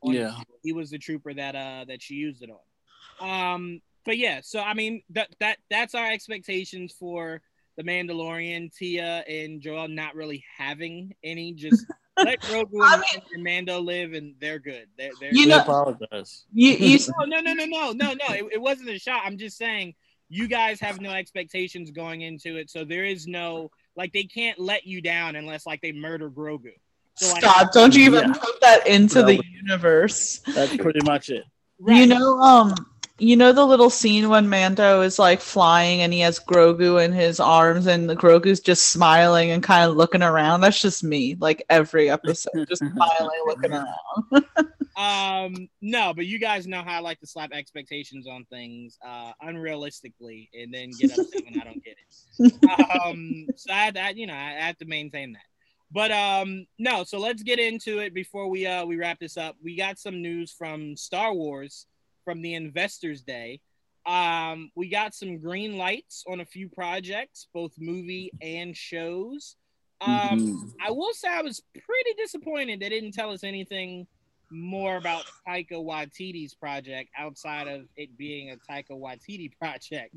[0.03, 0.33] Yeah.
[0.33, 0.45] her.
[0.63, 3.55] he was the trooper that uh that she used it on.
[3.55, 7.41] Um, but yeah, so I mean that that that's our expectations for
[7.77, 8.75] the Mandalorian.
[8.75, 11.53] Tia and Joel not really having any.
[11.53, 11.87] Just
[12.19, 14.87] let Grogu I and, and Mando live, and they're good.
[14.99, 16.45] They're, they're You We know- apologize.
[16.53, 18.35] You, you no, no, no, no, no, no, no.
[18.35, 19.23] It, it wasn't a shot.
[19.25, 19.95] I'm just saying
[20.29, 24.59] you guys have no expectations going into it, so there is no like they can't
[24.59, 26.73] let you down unless like they murder Grogu.
[27.17, 27.73] So like, stop.
[27.73, 28.35] Don't you even Yeah.
[28.35, 30.39] put that into No, the but- universe.
[30.55, 31.45] That's pretty much it.
[31.79, 32.01] right.
[32.01, 32.75] You know, um,
[33.19, 37.13] you know the little scene when Mando is like flying and he has Grogu in
[37.13, 40.63] his arms and the Grogu's just smiling and kind of looking around.
[40.63, 44.45] That's just me, like every episode, just smiling, looking around.
[44.97, 49.33] um no but you guys know how i like to slap expectations on things uh
[49.43, 52.53] unrealistically and then get upset when i don't get it
[53.05, 55.43] um so i had that you know i have to maintain that
[55.91, 59.57] but um no so let's get into it before we uh we wrap this up
[59.65, 61.87] we got some news from star wars
[62.25, 63.61] from the investors day
[64.07, 69.57] um we got some green lights on a few projects both movie and shows
[70.01, 70.73] um Mhm.
[70.85, 74.07] I will say I was pretty disappointed they didn't tell us anything
[74.51, 80.15] more about Taika Waititi's project outside of it being a Taika Waititi project.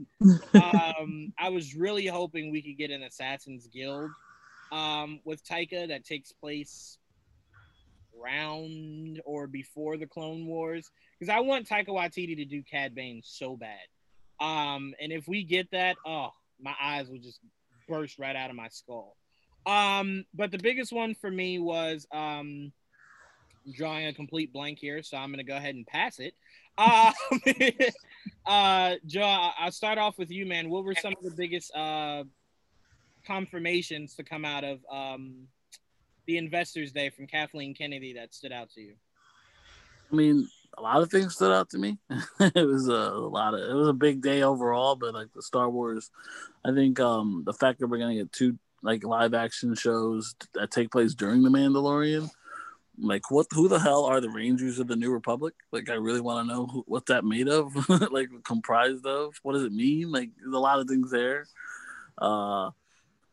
[0.53, 4.12] um, I was really hoping we could get an Assassin's Guild
[4.72, 6.99] um, with Taika that takes place
[8.22, 10.89] around or before the Clone Wars
[11.20, 13.80] because I want Taika Waititi to do Cad Bane so bad.
[14.39, 16.30] Um, and if we get that, oh,
[16.61, 17.39] my eyes will just
[17.88, 19.15] burst right out of my skull.
[19.65, 22.72] Um, but the biggest one for me was um,
[23.74, 26.34] drawing a complete blank here, so I'm gonna go ahead and pass it.
[26.78, 27.13] Um,
[28.45, 30.70] uh, Joe, I'll start off with you, man.
[30.70, 32.24] What were some of the biggest uh,
[33.26, 35.47] confirmations to come out of um,
[36.28, 38.93] the Investors Day from Kathleen Kennedy that stood out to you?
[40.11, 40.47] I mean,
[40.78, 41.97] a lot of things stood out to me.
[42.39, 45.69] it was a, lot of it was a big day overall, but like the Star
[45.69, 46.11] Wars,
[46.63, 50.69] I think um the fact that we're gonna get two like live action shows that
[50.69, 52.30] take place during the Mandalorian,
[52.99, 55.55] like what who the hell are the Rangers of the New Republic?
[55.71, 57.73] Like I really want to know who, what that made of,
[58.11, 59.36] like comprised of.
[59.43, 60.11] What does it mean?
[60.11, 61.47] Like there's a lot of things there.
[62.17, 62.71] Uh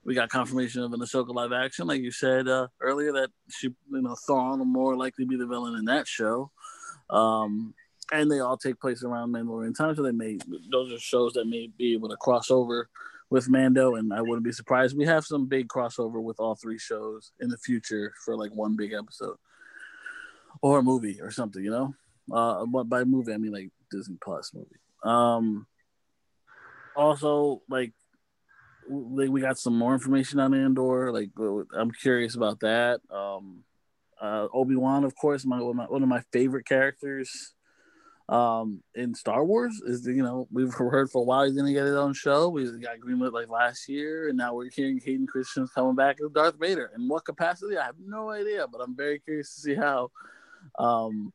[0.05, 3.69] we got confirmation of an Ahsoka live action, like you said uh, earlier, that she,
[3.69, 6.51] you know, Thrawn will more likely be the villain in that show.
[7.11, 7.75] Um,
[8.13, 10.39] and they all take place around Mandalorian time, so they may
[10.71, 12.89] those are shows that may be able to cross over
[13.31, 14.97] with Mando, and I wouldn't be surprised.
[14.97, 18.77] We have some big crossover with all three shows in the future for like one
[18.77, 19.37] big episode
[20.61, 21.95] or a movie or something, you know.
[22.31, 24.77] Uh, but by movie I mean like Disney Plus movie.
[25.03, 25.67] Um,
[26.97, 27.93] also, like
[28.89, 31.13] we we got some more information on Andor.
[31.13, 31.31] Like
[31.77, 33.01] I'm curious about that.
[33.11, 33.65] Um,
[34.21, 37.55] uh, Obi Wan, of course, my, one of my one of my favorite characters
[38.29, 41.87] um, in Star Wars is you know we've heard for a while he's gonna get
[41.87, 42.49] his own show.
[42.49, 46.31] We got greenlit like last year, and now we're hearing Hayden Christensen's coming back as
[46.33, 46.91] Darth Vader.
[46.97, 47.77] In what capacity?
[47.77, 50.11] I have no idea, but I'm very curious to see how.
[50.79, 51.33] Um,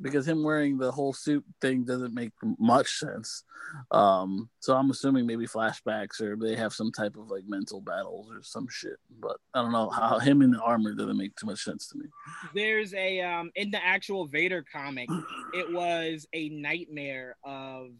[0.00, 3.44] because him wearing the whole suit thing doesn't make much sense.
[3.90, 8.30] Um, so I'm assuming maybe flashbacks or they have some type of like mental battles
[8.30, 8.96] or some shit.
[9.20, 11.98] But I don't know how him in the armor doesn't make too much sense to
[11.98, 12.06] me.
[12.54, 15.08] There's a um in the actual Vader comic,
[15.52, 17.90] it was a nightmare of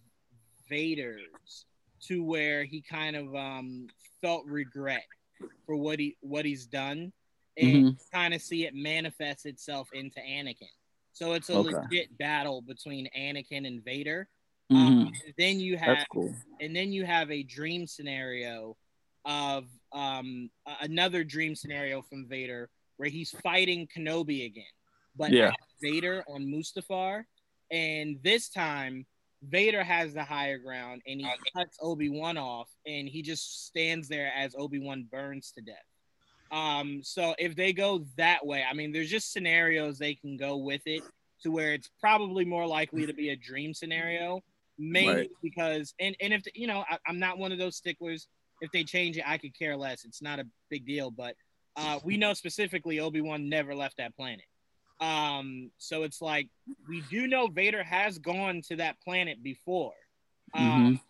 [0.68, 1.66] Vader's
[2.08, 3.86] to where he kind of um
[4.20, 5.04] felt regret
[5.66, 7.12] for what he what he's done
[7.56, 10.68] and kind of see it manifest itself into Anakin.
[11.14, 11.70] So it's a Okay.
[11.70, 14.28] legit battle between Anakin and Vader.
[14.70, 14.76] Mhm.
[14.76, 16.34] Um, and then you have That's cool.
[16.60, 18.76] and then you have a dream scenario
[19.24, 20.50] of um,
[20.80, 24.64] another dream scenario from Vader where he's fighting Kenobi again,
[25.16, 25.52] but Yeah.
[25.80, 27.24] Vader on Mustafar,
[27.70, 29.06] and this time
[29.42, 34.08] Vader has the higher ground, and he cuts Obi Wan off, and he just stands
[34.08, 35.84] there as Obi Wan burns to death.
[36.50, 40.56] Um, so if they go that way, I mean, there's just scenarios they can go
[40.56, 41.02] with it
[41.42, 44.42] to where it's probably more likely to be a dream scenario,
[44.78, 45.30] mainly Right.
[45.42, 48.28] because and and if you know, I, I'm not one of those sticklers.
[48.60, 50.04] If they change it, I could care less.
[50.04, 51.34] It's not a big deal, but
[51.76, 54.44] uh, we know specifically Obi Wan never left that planet.
[55.00, 56.48] Um, so it's like
[56.88, 59.92] we do know Vader has gone to that planet before,
[60.54, 61.00] um,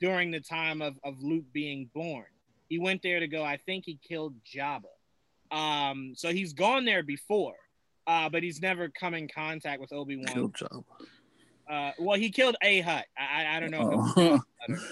[0.00, 2.24] during the time of, of Luke being born.
[2.68, 3.42] He went there to go.
[3.44, 4.82] I think he killed Jabba.
[5.50, 7.54] Um, so he's gone there before,
[8.06, 10.26] uh, but he's never come in contact with Obi Wan.
[10.26, 10.84] Kill Jabba.
[11.70, 13.04] Uh, well, he killed a Hutt.
[13.18, 13.80] I, I, I don't know.
[13.92, 14.34] If Oh.
[14.62, 14.82] I don't know.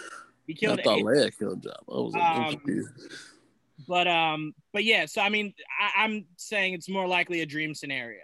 [0.47, 1.89] He I thought a Leia killed Jabba.
[1.89, 2.93] I was Um, confused.
[3.89, 5.07] but um, but yeah.
[5.07, 8.21] So I mean, I, I'm saying it's more likely a dream scenario.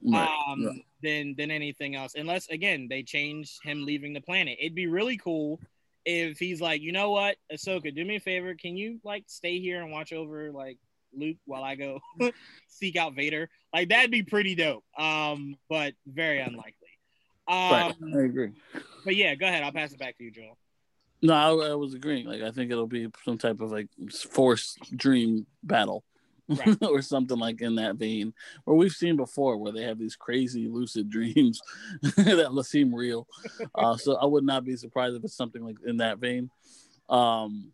[0.00, 0.84] Right, um, right.
[1.02, 2.14] than than anything else.
[2.14, 4.56] Unless again they change him leaving the planet.
[4.60, 5.60] It'd be really cool
[6.08, 8.54] if he's like, you know what, Ahsoka, do me a favor.
[8.54, 10.78] Can you like stay here and watch over like
[11.14, 12.00] Luke while I go
[12.68, 13.50] seek out Vader?
[13.74, 14.84] Like that'd be pretty dope.
[14.98, 16.72] Um, but very unlikely.
[17.46, 17.94] Um, right.
[18.16, 18.52] I agree.
[19.04, 19.62] but yeah, go ahead.
[19.62, 20.56] I'll pass it back to you, Joel.
[21.20, 22.26] No, I, I was agreeing.
[22.26, 23.88] Like, I think it'll be some type of like
[24.30, 26.04] force dream battle,
[26.48, 26.76] Right.
[26.82, 28.32] or something like in that vein,
[28.64, 31.60] where we've seen before, where they have these crazy lucid dreams
[32.16, 33.26] that seem real.
[33.74, 36.50] Uh, so I would not be surprised if it's something like in that vein.
[37.08, 37.72] Um,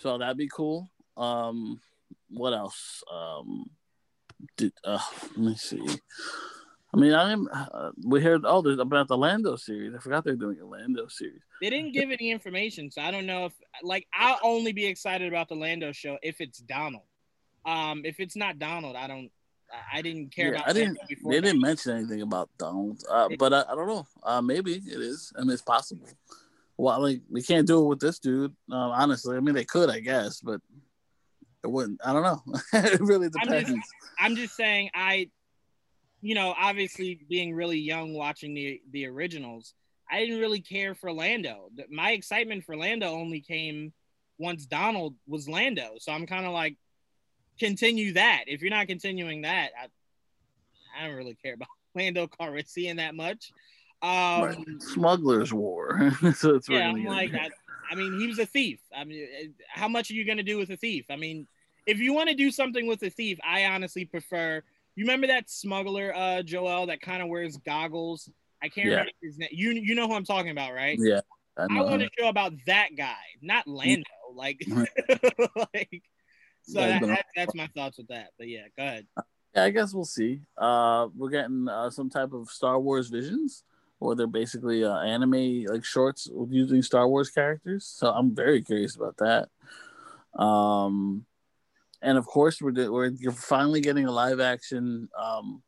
[0.00, 0.90] so that'd be cool.
[1.16, 1.80] Um,
[2.30, 3.02] what else?
[3.12, 3.70] Um,
[4.56, 4.98] did uh,
[5.36, 5.84] let me see.
[6.92, 7.48] I mean, I'm.
[7.52, 9.94] Uh, we heard oh, this about the Lando series.
[9.94, 11.42] I forgot they're doing a Lando series.
[11.60, 13.52] They didn't give any information, so I don't know if
[13.82, 17.04] like I'll only be excited about the Lando show if it's Donald.
[17.64, 19.30] Um, if it's not Donald, I don't.
[19.92, 20.68] I- didn't care Yeah, about.
[20.68, 20.98] I didn't.
[21.08, 24.06] Before They didn't mention anything about Donald, uh, but I, I don't know.
[24.22, 25.32] Uh, maybe it is.
[25.36, 26.08] I mean, it's possible.
[26.76, 28.50] Well, like we can't do it with this dude.
[28.72, 30.60] Um, honestly, I mean, they could, I guess, but
[31.62, 32.00] it wouldn't.
[32.04, 32.42] I don't know.
[32.72, 33.70] it really I'm depends.
[33.70, 35.30] just- I'm just saying, I,
[36.20, 39.74] you know, obviously being really young watching the the originals,
[40.10, 41.70] I didn't really care for Lando.
[41.90, 43.92] My excitement for Lando only came
[44.38, 45.92] once Donald was Lando.
[45.98, 46.76] So I'm kind of like,
[47.60, 48.44] continue that.
[48.48, 49.86] If you're not continuing that, I,
[50.98, 53.52] I don't really care about Lando Calrissian that much.
[54.02, 54.58] Um, Right.
[54.80, 56.10] Smuggler's War.
[56.34, 57.50] so yeah, I'm like, I,
[57.90, 58.80] I mean, he was a thief.
[58.96, 61.04] I mean, uh, how much are you going to do with a thief?
[61.10, 61.46] I mean,
[61.86, 64.62] if you want to do something with a thief, I honestly prefer.
[64.96, 68.28] You remember that smuggler, uh, Joel, that kind of wears goggles?
[68.62, 68.92] I can't Yeah.
[68.92, 69.48] remember his name.
[69.52, 70.98] You you know who I'm talking about, right?
[71.00, 71.20] yeah.
[71.56, 74.04] I I want to show about that guy, not Lando.
[74.34, 74.62] Like,
[75.74, 76.02] like.
[76.70, 78.30] So that, that, that's my thoughts with that.
[78.38, 79.06] But yeah, go ahead.
[79.54, 80.42] Yeah, I guess we'll see.
[80.56, 83.64] Uh, we're getting uh, some type of Star Wars visions,
[83.98, 87.84] or they're basically uh, anime like shorts using Star Wars characters.
[87.84, 89.48] So I'm very curious about that.
[90.40, 91.26] Um,
[92.00, 95.08] and of course, we're we're you're finally getting a live action.
[95.18, 95.62] Um,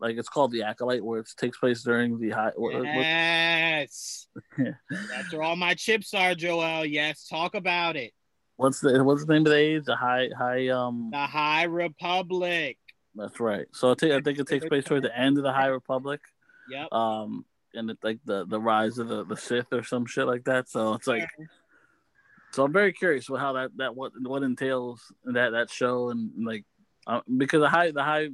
[0.00, 2.52] like it's called the Acolyte, where it takes place during the high.
[2.58, 4.26] Yes,
[4.58, 6.84] that's where all my chips are, Joel.
[6.84, 8.12] Yes, talk about it.
[8.60, 9.84] What's the what's the name of the age?
[9.84, 11.10] The high high um.
[11.10, 12.76] The High Republic.
[13.14, 13.66] That's right.
[13.72, 16.20] So I think I think it takes place toward the end of the High Republic.
[16.70, 16.92] Yep.
[16.92, 17.44] um
[17.74, 20.68] and it's like the the rise of the the Sith or some shit like that.
[20.68, 21.28] So it's like
[22.52, 26.30] so I'm very curious with how that that what what entails that that show and
[26.44, 26.64] like
[27.06, 28.28] uh, because the high the high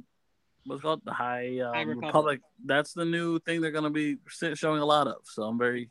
[0.65, 2.05] what's called the high, um, High Republic.
[2.05, 2.41] Republic.
[2.65, 5.17] That's the new thing they're gonna be showing a lot of.
[5.23, 5.89] So I'm very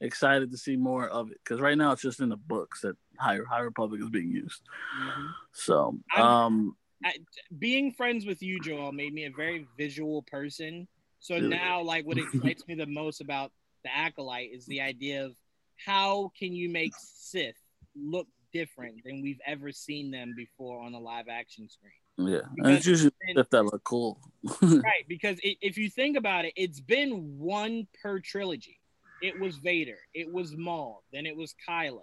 [0.00, 2.96] excited to see more of it because right now it's just in the books that
[3.18, 4.62] High High Republic is being used.
[5.00, 5.28] Mhm.
[5.52, 7.14] So um I,
[7.58, 10.88] being friends with you, Joel, made me a very visual person.
[11.20, 11.48] So Yeah.
[11.48, 13.52] now, like, what excites me the most about
[13.84, 15.36] the acolyte is the idea of
[15.76, 17.60] how can you make Sith
[17.94, 21.92] look different than we've ever seen them before on a live action screen.
[22.32, 24.18] yeah, and it's usually then- if that look cool.
[24.62, 28.78] right because it, if you think about it it's been one per trilogy
[29.22, 32.00] it was vader it was maul then it was kylo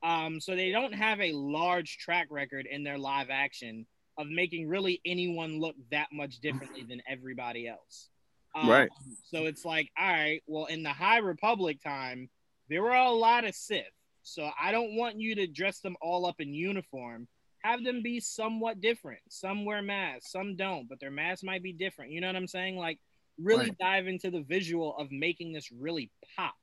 [0.00, 3.84] um, so they don't have a large track record in their live action
[4.16, 8.08] of making really anyone look that much differently than everybody else
[8.54, 8.88] um, Right.
[9.24, 12.28] so it's like all right well in the high republic time
[12.68, 13.84] there were a lot of sith
[14.22, 17.26] so i don't want you to dress them all up in uniform
[17.64, 19.18] have them be somewhat different.
[19.30, 22.12] Some wear masks, some don't, but their masks might be different.
[22.12, 22.76] You know what I'm saying?
[22.76, 23.00] Like
[23.38, 23.78] really Right.
[23.78, 26.56] dive into the visual of making this really pop.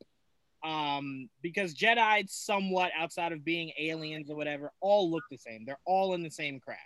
[0.64, 5.64] Um, because Jedi, somewhat outside of being aliens or whatever, all look the same.
[5.66, 6.80] They're all in the same crap.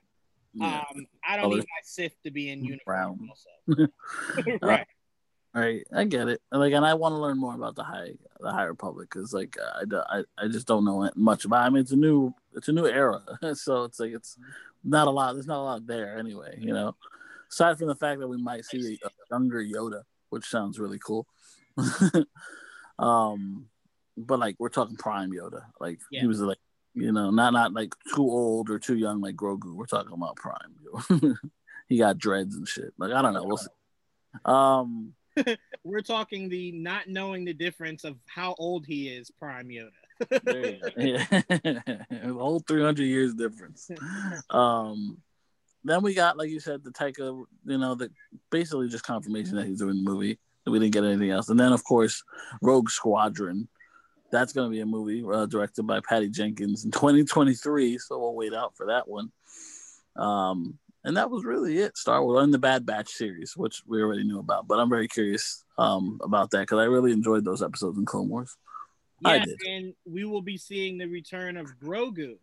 [0.54, 0.84] Yeah.
[0.94, 1.56] Um, I don't Color.
[1.58, 3.30] need my Sith to be in uniform.
[4.62, 4.86] Right.
[5.52, 6.42] Right, I get it.
[6.52, 9.34] And like, and I want to learn more about the high, the High Republic, because
[9.34, 11.66] like, I, I, I just don't know much about.
[11.66, 13.24] I mean, it's a new, it's a new era,
[13.56, 14.38] so it's like it's
[14.84, 15.34] not a lot.
[15.34, 16.96] There's not a lot there anyway, you know.
[17.52, 21.28] Aside from the fact that we might see a younger Yoda, which sounds really cool.
[23.00, 23.66] um,
[24.18, 26.22] but like we're talking prime Yoda, like Yeah.
[26.22, 26.60] he was like,
[26.94, 29.74] you know, not not like too old or too young like Grogu.
[29.74, 30.76] We're talking about prime.
[30.84, 31.36] Yoda.
[31.88, 32.94] he got dreads and shit.
[32.98, 33.44] Like I don't know.
[33.44, 33.68] We'll see.
[34.46, 35.14] Um.
[35.86, 39.92] We're talking the not knowing the difference of how old he is, Prime Yoda.
[40.44, 40.92] Go.
[40.98, 42.32] Yeah.
[42.34, 43.90] whole 300 years difference.
[44.50, 45.20] Um,
[45.84, 48.12] then we got, like you said, the Taika, you know, the
[48.52, 50.40] basically just confirmation that he's doing the movie.
[50.66, 51.50] We didn't get anything else.
[51.50, 52.24] And then, of course,
[52.62, 53.68] Rogue Squadron.
[54.32, 57.98] That's going to be a movie uh, directed by Patty Jenkins in 2023.
[57.98, 59.32] So we'll wait out for that one.
[60.16, 61.98] Um, and that was really it.
[61.98, 64.68] Star Wars and the Bad Batch series, which we already knew about.
[64.68, 68.30] But I'm very curious um, about that because I really enjoyed those episodes in Clone
[68.30, 68.56] Wars.
[69.22, 72.38] Yeah, and we will be seeing the return of Grogu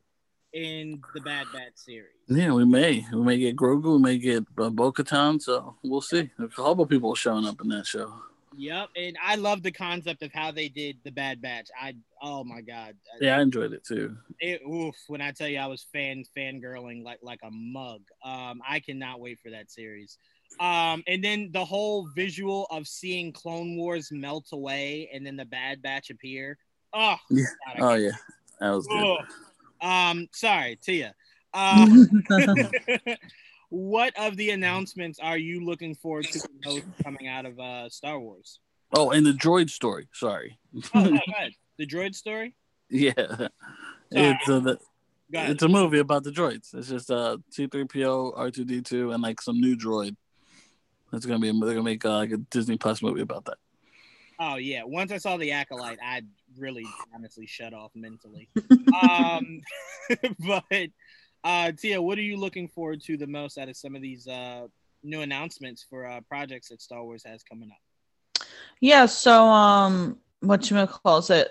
[0.57, 2.09] in the Bad Batch series.
[2.29, 3.07] Yeah, we may.
[3.13, 3.97] We may get Grogu.
[3.97, 5.41] We may get uh, Bo Katan.
[5.41, 6.31] So we'll see.
[6.39, 8.13] There's a of people showing up in that show.
[8.59, 11.69] Yep, and I love the concept of how they did the Bad Batch.
[11.79, 14.17] I oh my god, Yeah, I enjoyed it too.
[14.41, 14.95] it, oof!
[15.09, 18.01] When I tell you I was fan fangirling like like a mug.
[18.25, 20.17] Um, I cannot wait for that series.
[20.59, 25.45] Um, and then the whole visual of seeing Clone Wars melt away and then the
[25.45, 26.57] Bad Batch appear.
[26.95, 27.45] Oh, Yeah.
[27.67, 28.13] God, Oh yeah,
[28.61, 29.05] that was good.
[29.05, 29.27] Ugh.
[29.81, 31.14] Um, sorry, Tia.
[31.55, 32.09] Um,
[33.70, 37.89] what of the announcements are you looking forward to the most coming out of uh,
[37.89, 38.61] Star Wars?
[38.95, 40.09] Oh, and the droid story.
[40.12, 40.59] Sorry.
[40.95, 41.53] Oh, no, go ahead.
[41.79, 42.55] The droid story.
[42.89, 43.12] Yeah,
[44.11, 44.79] it's a the,
[45.33, 45.51] Go ahead.
[45.51, 46.72] it's a movie about the droids.
[46.72, 50.14] It's just uh C-3PO, R2D2, and like some new droid.
[51.12, 51.51] It's gonna be.
[51.51, 53.59] They're gonna make uh, like a Disney Plus movie about that.
[54.39, 54.82] Oh yeah.
[54.84, 56.22] Once I saw the acolyte, I
[56.59, 58.49] really honestly shut off mentally.
[59.03, 59.61] um,
[60.47, 60.89] but
[61.45, 64.26] uh, Tia, what are you looking forward to the most out of some of these
[64.26, 64.66] uh,
[65.03, 68.47] new announcements for uh, projects that Star Wars has coming up?
[68.80, 71.49] Yeah, so um what you calls it?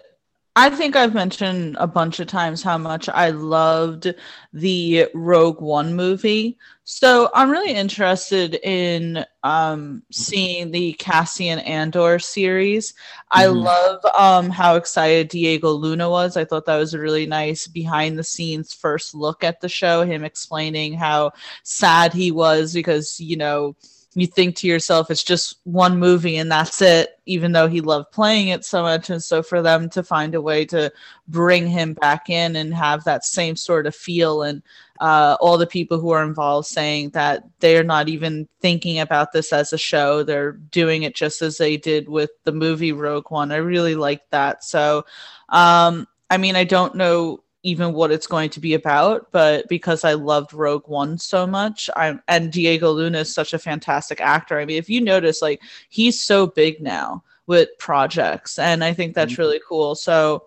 [0.57, 4.13] I think I've mentioned a bunch of times how much I loved
[4.53, 6.57] the Rogue One movie.
[6.85, 12.93] So I'm really interested in um seeing the Cassian Andor series.
[13.31, 13.63] I Mhm.
[13.63, 16.37] love um how excited Diego Luna was.
[16.37, 20.05] I thought that was a really nice behind the scenes first look at the show,
[20.05, 21.33] him explaining how
[21.63, 23.75] sad he was because, you know,
[24.15, 28.11] you think to yourself it's just one movie and that's it even though he loved
[28.11, 29.09] playing it so much.
[29.09, 30.91] And so for them to find a way to
[31.27, 34.61] bring him back in and have that same sort of feel and
[35.01, 39.51] uh, all the people who are involved saying that they're not even thinking about this
[39.51, 40.23] as a show.
[40.23, 43.51] They're doing it just as they did with the movie rogue one.
[43.51, 44.63] I really like that.
[44.63, 45.05] So
[45.49, 50.03] um, i mean i don't know even what it's going to be about, but because
[50.03, 54.59] I loved Rogue One so much, I'm and Diego Luna is such a fantastic actor.
[54.59, 59.15] I mean, if you notice, like he's so big now with projects, and I think
[59.15, 59.37] that's Mhm.
[59.39, 59.95] really cool.
[59.95, 60.45] So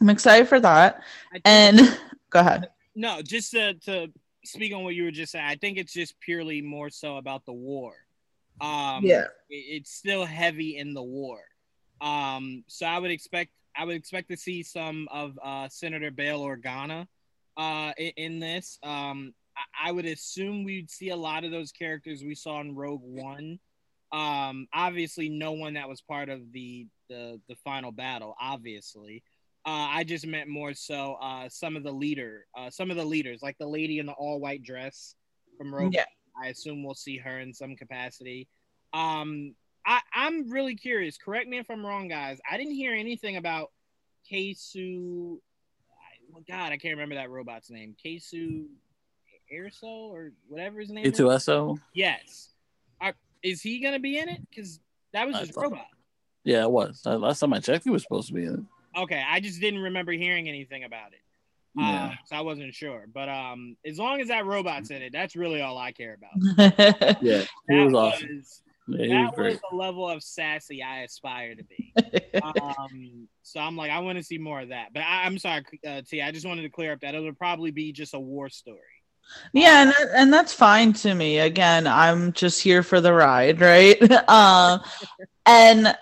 [0.00, 1.02] I'm excited for that.
[1.32, 1.76] Think- And
[2.30, 2.68] go ahead.
[2.94, 4.12] No, just to, to
[4.44, 7.46] speak on what you were just saying, I think it's just purely more so about
[7.46, 7.94] the war.
[8.60, 9.24] Um, Yeah.
[9.50, 11.40] it- it's still heavy in the war.
[12.00, 16.40] Um, so I would expect I would expect to see some of uh, Senator Bail
[16.40, 17.06] Organa
[17.56, 18.78] uh, in, in this.
[18.82, 22.74] Um, I, I would assume we'd see a lot of those characters we saw in
[22.74, 23.60] Rogue One.
[24.10, 28.34] Um, obviously, no one that was part of the the, the final battle.
[28.40, 29.22] Obviously,
[29.64, 33.04] uh, I just meant more so uh, some of the leader, uh, some of the
[33.04, 35.14] leaders, like the lady in the all white dress
[35.56, 35.94] from Rogue.
[35.94, 36.04] Yeah.
[36.42, 38.48] I assume we'll see her in some capacity.
[38.92, 39.54] Um,
[39.88, 41.16] I, I'm really curious.
[41.16, 42.38] Correct me if I'm wrong, guys.
[42.48, 43.70] I didn't hear anything about
[44.30, 45.38] Keisu.
[46.30, 47.96] Well, God, I can't remember that robot's name.
[48.04, 48.66] Keisu
[49.52, 51.16] Erso or whatever his name is.
[51.16, 51.78] K-2SO.
[51.94, 52.50] Yes.
[53.00, 54.40] Are, is he gonna be in it?
[54.50, 54.78] Because
[55.14, 55.86] that was I his thought- robot.
[56.44, 57.02] Yeah, it was.
[57.04, 59.00] Last time I checked, he was supposed to be in it.
[59.00, 61.20] Okay, I just didn't remember hearing anything about it.
[61.76, 62.06] Yeah.
[62.06, 63.06] Uh, so I wasn't sure.
[63.12, 67.18] But um, as long as that robot's in it, that's really all I care about.
[67.22, 68.42] Yeah, he That was awesome.
[68.88, 71.92] Yeah, he was that was the level of sassy I aspire to be.
[72.42, 74.88] um, so I'm like, I want to see more of that.
[74.94, 76.22] But I, I'm sorry, uh, T.
[76.22, 78.78] I just wanted to clear up that it'll probably be just a war story.
[79.52, 81.38] yeah, and, that- and that's fine to me.
[81.38, 84.00] Again, I'm just here for the ride, right?
[84.28, 84.80] um,
[85.46, 85.96] and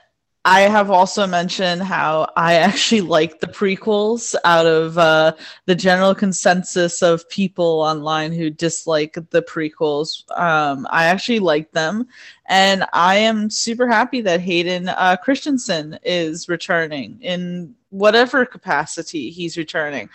[0.46, 5.32] I have also mentioned how I actually like the prequels out of uh,
[5.64, 10.22] the general consensus of people online who dislike the prequels.
[10.38, 12.06] Um, I actually like them,
[12.46, 19.58] and I am super happy that Hayden uh, Christensen is returning in whatever capacity he's
[19.58, 20.08] returning.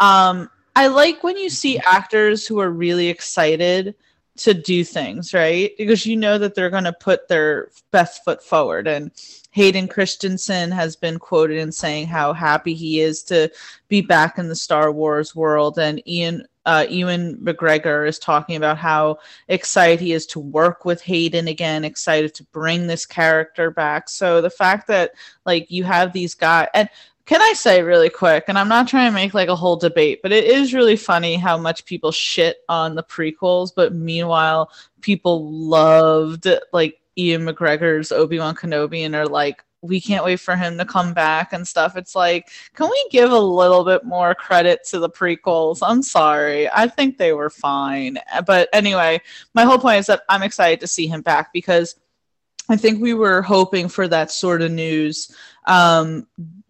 [0.00, 3.94] Um, I like when you see actors who are really excited
[4.38, 5.72] to do things, right?
[5.76, 8.86] Because you know that they're going to put their best foot forward.
[8.86, 9.10] And
[9.50, 13.50] Hayden Christensen has been quoted in saying how happy he is to
[13.88, 15.78] be back in the Star Wars world.
[15.78, 21.00] And Ian uh, Ewan McGregor is talking about how excited he is to work with
[21.00, 24.08] Hayden again, excited to bring this character back.
[24.08, 25.12] So the fact that
[25.46, 26.88] like you have these guys and
[27.28, 30.20] can I say really quick, and I'm not trying to make like a whole debate,
[30.22, 34.70] but it is really funny how much people shit on the prequels, but meanwhile,
[35.02, 40.56] people loved like Ian McGregor's Obi Wan Kenobi and are like, we can't wait for
[40.56, 41.98] him to come back and stuff.
[41.98, 45.80] It's like, can we give a little bit more credit to the prequels?
[45.82, 46.66] I'm sorry.
[46.70, 48.16] I think they were fine.
[48.46, 49.20] But anyway,
[49.52, 51.94] my whole point is that I'm excited to see him back because
[52.70, 55.30] I think we were hoping for that sort of news
[55.66, 56.26] um,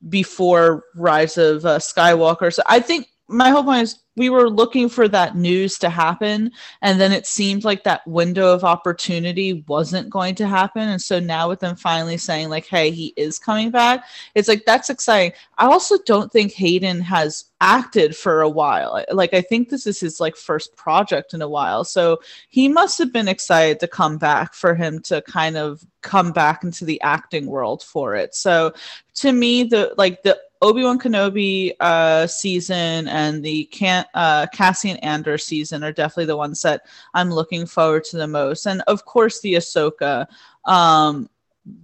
[0.08, 2.52] before Rise of uh, Skywalker.
[2.52, 6.50] So I think my whole point is we were looking for that news to happen
[6.82, 10.88] and then it seemed like that window of opportunity wasn't going to happen.
[10.88, 14.64] And so now with them finally saying like hey he is coming back it's like
[14.64, 15.32] that's exciting.
[15.58, 19.04] I also don't think hayden has acted for a while.
[19.12, 21.84] Like i think this is his like first project in a while.
[21.84, 22.18] So
[22.48, 26.64] he must have been excited to come back for him to kind of come back
[26.64, 28.34] into the acting world for it.
[28.34, 28.72] So
[29.16, 34.96] to me the like the Obi Wan Kenobi uh, season and the Can- uh, Cassian
[34.98, 36.82] Andor season are definitely the ones that
[37.14, 40.26] I'm looking forward to the most, and of course the Ahsoka.
[40.64, 41.30] Um,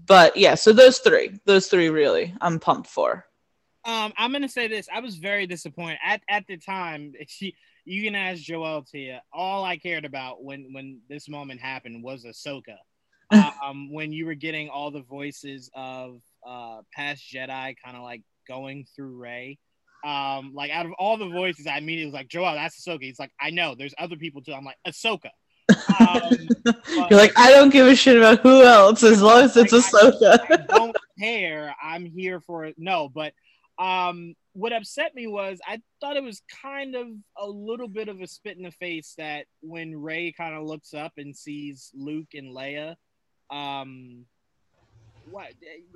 [0.07, 3.27] but yeah, so those three, those three really, I'm pumped for.
[3.85, 7.13] Um, I'm gonna say this: I was very disappointed at at the time.
[7.29, 9.23] She, you can ask Joel Tia.
[9.33, 12.77] All I cared about when when this moment happened was Ahsoka.
[13.63, 18.23] um, when you were getting all the voices of uh, past Jedi, kind of like
[18.47, 19.59] going through Rey.
[20.05, 23.03] Um, like out of all the voices, I immediately was like, Joel, that's Ahsoka.
[23.03, 24.53] He's like, I know, there's other people too.
[24.53, 25.31] I'm like, Ahsoka.
[25.99, 26.49] Um,
[27.11, 29.85] You're like, I don't give a shit about who else as long as it's like,
[29.85, 30.39] Ahsoka.
[30.51, 31.75] I, I don't care.
[31.83, 32.75] I'm here for it.
[32.77, 33.33] No, but
[33.79, 38.21] um, what upset me was I thought it was kind of a little bit of
[38.21, 42.35] a spit in the face that when Ray kind of looks up and sees Luke
[42.35, 42.95] and Leia,
[43.51, 44.27] um,
[45.31, 45.53] what,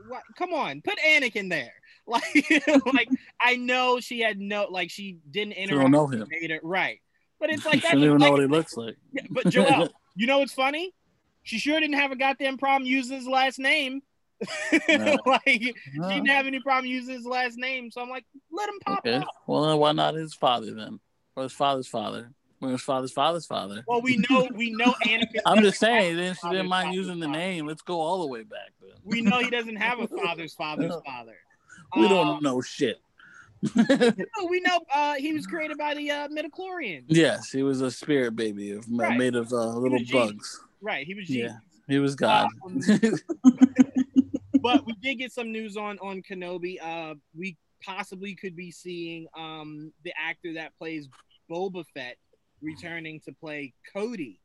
[0.09, 0.23] what?
[0.37, 1.73] Come on, put Anakin there.
[2.09, 2.65] Like,
[2.95, 5.73] like I know she had no, like she didn't interact.
[5.73, 7.01] She don't know him, Vader, right?
[7.39, 8.97] But it's like she don't even like, know what he looks like.
[9.31, 10.95] But Joel, you know what's funny?
[11.43, 14.01] She sure didn't have a goddamn problem using his last name.
[14.89, 15.19] No.
[15.27, 16.09] like no.
[16.09, 19.01] she didn't have any problem using his last name, so I'm like, let him pop
[19.01, 19.23] okay.
[19.47, 21.01] Well, then why not his father then,
[21.37, 22.33] or his father's father?
[22.59, 23.85] When his father's father's father.
[23.87, 25.41] Well, we know we know Anakin.
[25.47, 27.67] I'm just saying, she didn't mind using the name.
[27.67, 28.73] Let's go all the way back.
[28.81, 28.91] Then.
[29.05, 31.37] We know he doesn't have a father's father's father.
[31.97, 33.01] We uh, don't know shit.
[33.75, 37.05] we know uh, he was created by the uh, midichlorian.
[37.07, 39.17] Yes, he was a spirit baby of, right.
[39.17, 40.61] made of uh, little bugs.
[40.81, 41.53] Right, he was Jesus.
[41.53, 42.49] Yeah, he was God.
[42.65, 42.81] Um,
[44.61, 46.77] but we did get some news on on Kenobi.
[46.83, 51.09] Uh, we possibly could be seeing um, the actor that plays
[51.51, 52.17] Boba Fett
[52.61, 54.41] returning to play Cody,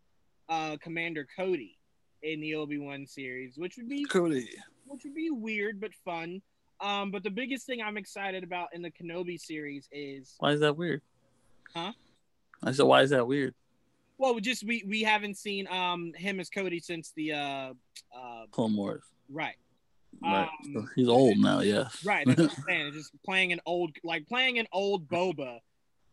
[0.49, 1.77] uh, Commander Cody,
[2.23, 4.49] in the Obi Wan series, which would be Cody,
[4.87, 6.41] which would be weird but fun.
[6.81, 10.61] Um, but the biggest thing I'm excited about in the Kenobi series is why is
[10.61, 11.01] that weird?
[11.75, 11.91] Huh?
[12.63, 13.53] I said, why is that weird?
[14.17, 17.73] Well, we just we we haven't seen um him as Cody since the uh
[18.15, 19.03] uh Clone Wars.
[19.29, 19.55] Right.
[20.21, 20.47] Right.
[20.75, 22.05] Um, He's old now, yes.
[22.05, 22.25] Right.
[22.25, 22.93] That's what I'm saying.
[22.93, 25.59] just playing an old like playing an old Boba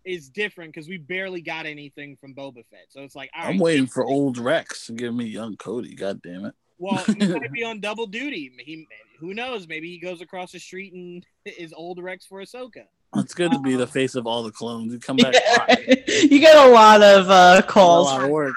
[0.05, 2.87] is different because we barely got anything from Boba Fett.
[2.89, 5.95] So it's like I'm waiting for old Rex to give me young Cody.
[5.95, 6.55] God damn it.
[6.79, 8.51] Well, he might be on double duty.
[8.59, 9.69] He, who knows?
[9.69, 12.87] Maybe he goes across the street and is old Rex for Ahsoka.
[13.17, 14.93] It's good to be the face of all the clones.
[14.93, 15.35] You come back.
[16.07, 18.09] you get a lot of uh, calls.
[18.09, 18.55] A lot of work.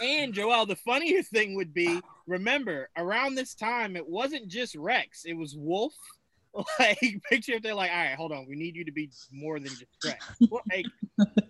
[0.00, 5.24] and Joel, the funniest thing would be remember around this time it wasn't just Rex;
[5.24, 5.96] it was Wolffe,
[6.78, 6.98] like
[7.30, 9.68] picture if they're like, all right, hold on, we need you to be more than
[9.68, 10.24] just Rex.
[10.70, 10.86] like,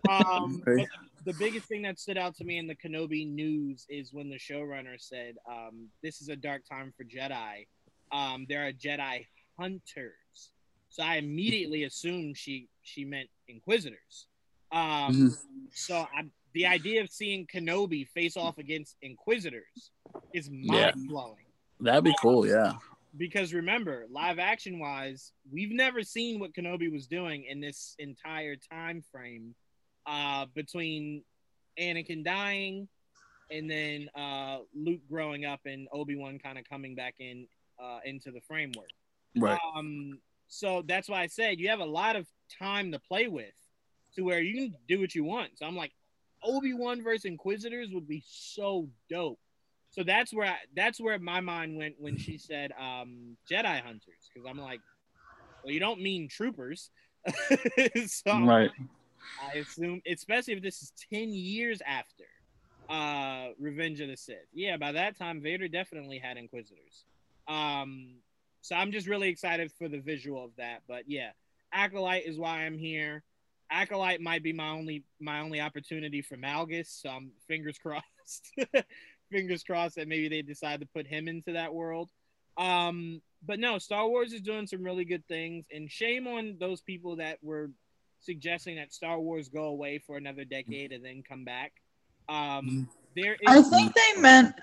[0.08, 0.62] um,
[1.24, 4.38] the biggest thing that stood out to me in the Kenobi news is when the
[4.38, 7.66] showrunner said, um, "This is a dark time for Jedi.
[8.12, 9.26] Um, there are Jedi
[9.58, 10.52] hunters."
[10.90, 14.26] So I immediately assumed she she meant Inquisitors.
[14.72, 15.28] Um, mm-hmm.
[15.72, 16.24] So I,
[16.54, 19.90] the idea of seeing Kenobi face off against Inquisitors
[20.34, 21.46] is mind blowing.
[21.80, 22.46] That'd be cool.
[22.46, 22.74] Yeah.
[23.18, 28.56] Because remember, live action wise, we've never seen what Kenobi was doing in this entire
[28.56, 29.54] time frame
[30.06, 31.24] uh, between
[31.78, 32.88] Anakin dying
[33.50, 37.46] and then uh, Luke growing up and Obi Wan kind of coming back in
[37.82, 38.90] uh, into the framework.
[39.36, 39.58] Right.
[39.76, 40.18] Um,
[40.48, 42.26] so that's why I said you have a lot of
[42.58, 43.54] time to play with,
[44.14, 45.58] to where you can do what you want.
[45.58, 45.92] So I'm like,
[46.42, 49.40] Obi Wan versus Inquisitors would be so dope.
[49.90, 54.30] So that's where I, that's where my mind went when she said um, Jedi hunters,
[54.32, 54.80] because I'm like,
[55.62, 56.90] well, you don't mean troopers.
[58.06, 58.70] so Right.
[59.52, 62.24] I assume, especially if this is ten years after
[62.88, 64.36] uh, Revenge of the Sith.
[64.52, 67.04] Yeah, by that time, Vader definitely had Inquisitors.
[67.46, 68.16] Um,
[68.60, 70.82] so I'm just really excited for the visual of that.
[70.88, 71.30] But yeah,
[71.72, 73.22] Acolyte is why I'm here.
[73.70, 77.00] Acolyte might be my only my only opportunity for Malgus.
[77.02, 78.52] So I'm fingers crossed.
[79.30, 82.10] Fingers crossed that maybe they decide to put him into that world.
[82.56, 86.80] Um, but no, Star Wars is doing some really good things, and shame on those
[86.80, 87.70] people that were
[88.20, 91.72] suggesting that Star Wars go away for another decade and then come back.
[92.28, 93.38] Um, there is.
[93.46, 94.54] I think they meant.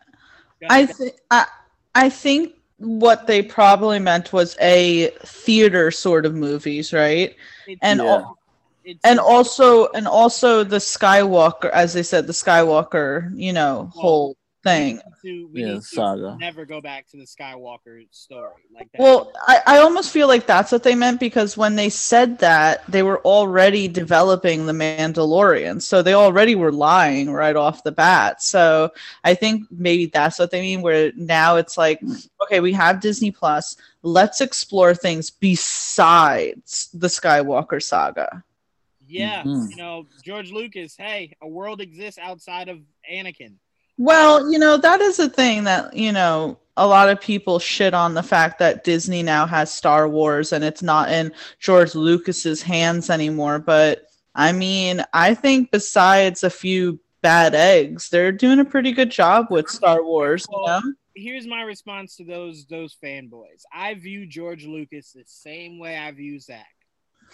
[0.70, 1.14] I think.
[1.32, 1.46] I,
[1.94, 7.34] I think what they probably meant was a theater sort of movies, right?
[7.68, 8.06] It's- And Yeah.
[8.06, 8.38] al-
[8.84, 14.36] it's- and also and also the Skywalker, as they said, the Skywalker, you know, whole
[14.66, 15.02] thing.
[15.24, 16.38] to, we Yeah, need to saga.
[16.38, 19.02] never go back to the Skywalker story like that.
[19.02, 22.84] Well, I, I almost feel like that's what they meant because when they said that,
[22.88, 25.82] they were already developing the Mandalorian.
[25.82, 28.42] So they already were lying right off the bat.
[28.42, 28.92] So
[29.24, 32.02] I think maybe that's what they mean, where now it's like,
[32.44, 33.76] okay, we have Disney Plus.
[34.04, 38.44] Let's explore things besides the Skywalker saga.
[39.08, 39.70] yeah, Mhm.
[39.70, 40.96] you know, George Lucas.
[40.98, 42.80] Hey, a world exists outside of
[43.12, 43.56] Anakin.
[43.98, 47.94] Well, you know, that is a thing that, you know, a lot of people shit
[47.94, 52.62] on the fact that Disney now has Star Wars and it's not in George Lucas's
[52.62, 53.60] hands anymore.
[53.60, 59.10] But I mean, I think besides a few bad eggs, they're doing a pretty good
[59.10, 60.82] job with Star Wars, you know?
[61.16, 63.64] Here's my response to those those fanboys.
[63.74, 66.75] I view George Lucas the same way I view Zack.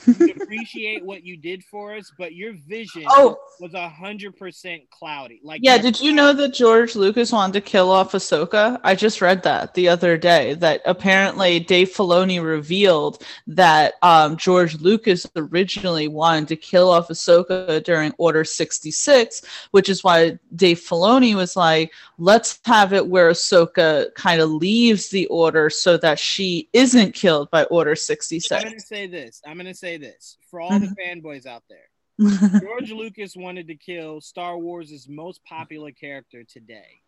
[0.07, 5.39] Appreciate what you did for us, but your vision Oh, was a hundred percent cloudy.
[5.43, 5.77] Like yeah.
[5.77, 8.79] Did you know that George Lucas wanted to kill off Ahsoka?
[8.83, 10.55] I just read that the other day.
[10.55, 17.83] That apparently Dave Filoni revealed that um, George Lucas originally wanted to kill off Ahsoka
[17.83, 24.13] during Order 66, which is why Dave Filoni was like, let's have it where Ahsoka
[24.15, 28.79] kind of leaves the Order so that she isn't killed by Order 66." I'm gonna
[28.79, 29.41] say this.
[29.45, 31.27] I'm gonna say this for all the mm-hmm.
[31.27, 31.89] fanboys out there.
[32.61, 37.01] George Lucas wanted to kill Star Wars' most popular character today.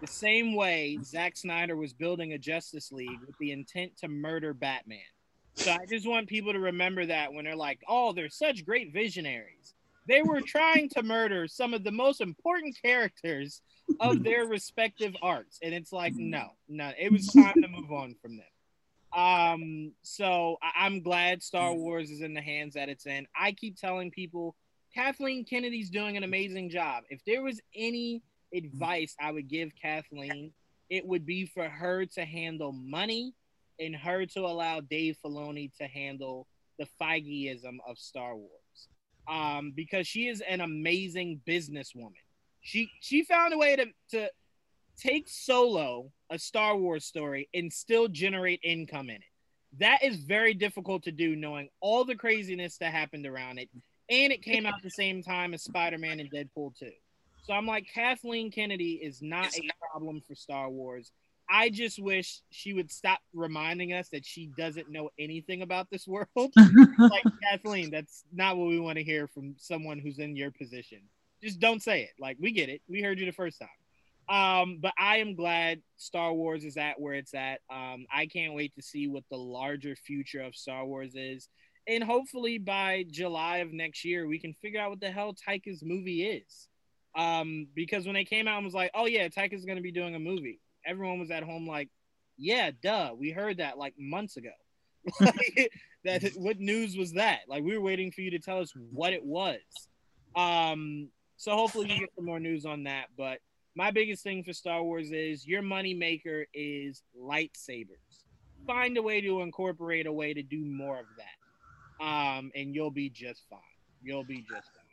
[0.00, 4.52] The same way Zack Snyder was building a Justice League with the intent to murder
[4.52, 5.00] Batman.
[5.54, 8.92] So I just want people to remember that when they're like, oh, they're such great
[8.92, 9.74] visionaries.
[10.06, 13.60] They were trying to murder some of the most important characters
[14.00, 15.58] of their respective arts.
[15.62, 18.46] And it's like, no, no, it was time to move on from them.
[19.12, 23.26] Um, so I- I'm glad Star Wars is in the hands that it's in.
[23.34, 24.54] I keep telling people
[24.94, 27.04] Kathleen Kennedy's doing an amazing job.
[27.10, 28.22] If there was any
[28.52, 30.52] advice I would give Kathleen,
[30.90, 33.34] it would be for her to handle money
[33.78, 36.46] and her to allow Dave Filoni to handle
[36.78, 38.88] the Feigeism of Star Wars.
[39.28, 42.14] Um, because she is an amazing businesswoman.
[42.62, 44.30] She she found a way to, to
[44.96, 49.22] take solo a Star Wars story and still generate income in it.
[49.78, 53.68] That is very difficult to do, knowing all the craziness that happened around it.
[54.10, 56.90] And it came out the same time as Spider Man and Deadpool 2.
[57.42, 61.12] So I'm like, Kathleen Kennedy is not a problem for Star Wars.
[61.50, 66.06] I just wish she would stop reminding us that she doesn't know anything about this
[66.06, 66.28] world.
[66.36, 70.98] like, Kathleen, that's not what we want to hear from someone who's in your position.
[71.42, 72.10] Just don't say it.
[72.18, 72.82] Like, we get it.
[72.88, 73.68] We heard you the first time.
[74.28, 77.60] Um, but I am glad Star Wars is at where it's at.
[77.72, 81.48] Um, I can't wait to see what the larger future of Star Wars is.
[81.86, 85.82] And hopefully by July of next year, we can figure out what the hell Taika's
[85.82, 86.68] movie is.
[87.16, 89.92] Um, because when they came out and was like, oh, yeah, Taika's going to be
[89.92, 91.88] doing a movie, everyone was at home like,
[92.36, 93.12] yeah, duh.
[93.18, 94.50] We heard that like months ago.
[96.04, 97.40] that what news was that?
[97.48, 99.60] Like we were waiting for you to tell us what it was.
[100.36, 103.06] Um, so hopefully you get some more news on that.
[103.16, 103.38] But
[103.78, 108.24] my biggest thing for Star Wars is your money maker is lightsabers.
[108.66, 112.90] Find a way to incorporate a way to do more of that, um, and you'll
[112.90, 113.60] be just fine.
[114.02, 114.84] You'll be just fine.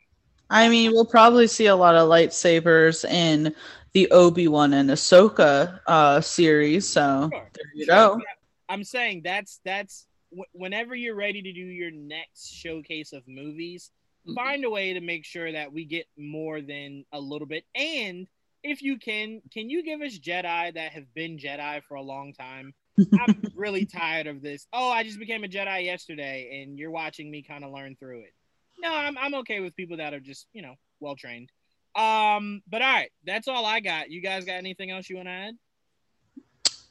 [0.50, 3.52] I mean, we'll probably see a lot of lightsabers in
[3.92, 6.86] the Obi Wan and Ahsoka uh, series.
[6.86, 7.50] So Sure.
[7.54, 8.20] there you go.
[8.68, 10.06] I'm saying that's that's
[10.52, 13.90] whenever you're ready to do your next showcase of movies,
[14.28, 14.34] Mhm.
[14.36, 17.64] find a way to make sure that we get more than a little bit.
[17.74, 18.28] And
[18.66, 22.32] if you can, can you give us Jedi that have been Jedi for a long
[22.32, 22.74] time?
[23.20, 24.66] I'm really tired of this.
[24.72, 28.20] Oh, I just became a Jedi yesterday, and you're watching me kind of learn through
[28.20, 28.34] it.
[28.78, 31.50] No, I'm I'm okay with people that are just you know well trained.
[31.94, 34.10] Um, but all right, that's all I got.
[34.10, 35.54] You guys got anything else you want to add?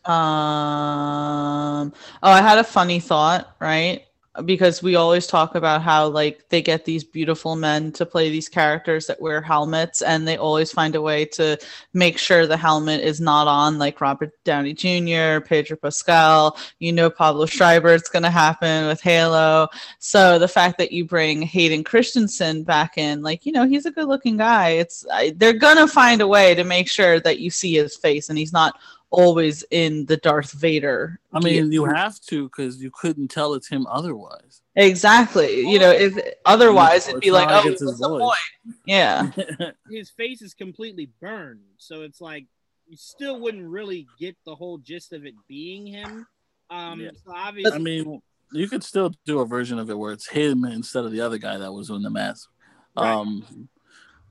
[0.07, 4.05] Um, oh, I had a funny thought, right?
[4.43, 8.49] Because we always talk about how like they get these beautiful men to play these
[8.49, 11.57] characters that wear helmets, and they always find a way to
[11.93, 16.57] make sure the helmet is not on, like Robert Downey Jr., Pedro Pascal.
[16.79, 17.93] You know, Pablo Schreiber.
[17.93, 19.69] It's going to happen with Halo.
[19.99, 23.91] So the fact that you bring Hayden Christensen back in, like you know, he's a
[23.91, 24.69] good-looking guy.
[24.71, 28.29] It's I, they're gonna find a way to make sure that you see his face,
[28.29, 28.77] and he's not
[29.09, 31.19] always in the Darth Vader.
[31.33, 34.61] I mean, you have to because you couldn't tell it's him otherwise.
[34.75, 35.61] Exactly.
[35.61, 38.21] You know, if otherwise it'd be like, oh, it's what's the voice.
[38.21, 38.75] point?
[38.85, 39.31] Yeah.
[39.91, 42.45] his face is completely burned, so it's like
[42.87, 46.27] you still wouldn't really get the whole gist of it being him.
[46.69, 47.11] Um, Yeah.
[47.23, 48.21] so obviously, I mean,
[48.51, 51.37] you could still do a version of it where it's him instead of the other
[51.37, 52.49] guy that was in the mask.
[52.97, 53.11] Right.
[53.11, 53.69] Um,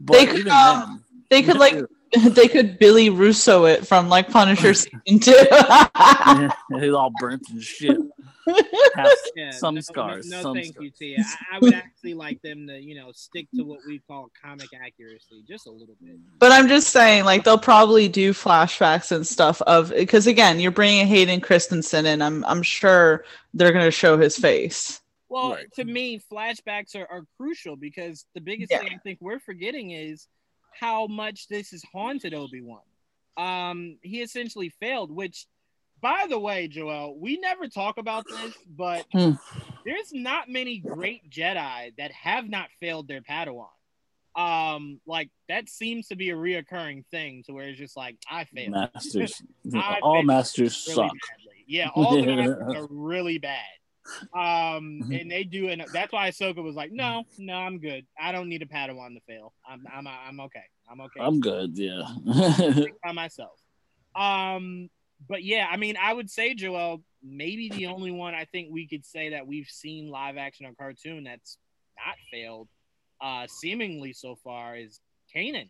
[0.01, 1.86] but They could, even um, They could like then,
[2.31, 4.99] they could Billy Russo it from like Punisher hmm.
[5.07, 6.49] season two.
[6.81, 7.97] he's all burnt and shit.
[8.95, 10.28] Has yeah, some no, scars.
[10.28, 10.85] No, no some thank scars.
[10.85, 11.24] you, Tia.
[11.51, 14.69] I, I would actually like them to, you know, stick to what we call comic
[14.74, 16.16] accuracy, just a little bit.
[16.39, 20.70] but I'm just saying, like they'll probably do flashbacks and stuff of because again, you're
[20.70, 22.20] bringing Hayden Christensen in.
[22.20, 23.24] I'm I'm sure
[23.55, 25.01] they're gonna show his face.
[25.28, 25.73] Well, Right.
[25.74, 28.81] to me, flashbacks are, are crucial because the biggest Yeah.
[28.81, 30.28] thing I think we're forgetting is
[30.78, 32.80] how much this has haunted Obi Wan.
[33.36, 35.46] Um, he essentially failed, which,
[36.01, 39.32] by the way, Joel, we never talk about this, but Hmm.
[39.84, 43.68] there's not many great Jedi that have not failed their Padawan.
[44.36, 48.44] Um, like that seems to be a reoccurring thing to where it's just like I
[48.44, 48.72] failed.
[48.72, 49.40] Masters.
[49.74, 51.12] I all failed masters really suck.
[51.38, 51.64] badly.
[51.68, 53.62] Yeah, all masters are really bad.
[54.35, 58.06] Um, and they do, and that's why Ahsoka was like, "No, no, I'm good.
[58.20, 59.55] I don't need a Padawan to fail.
[59.68, 60.64] I'm, I'm, I'm okay.
[60.90, 61.76] I'm okay I'm good.
[61.78, 62.02] Yeah.
[63.05, 63.59] by myself."
[64.14, 64.90] Um,
[65.28, 68.86] but yeah, I mean, I would say Joel, maybe the only one I think we
[68.86, 71.59] could say that we've seen live action or cartoon that's
[71.97, 72.68] not failed,
[73.20, 75.01] uh, seemingly so far is
[75.35, 75.68] Kanan.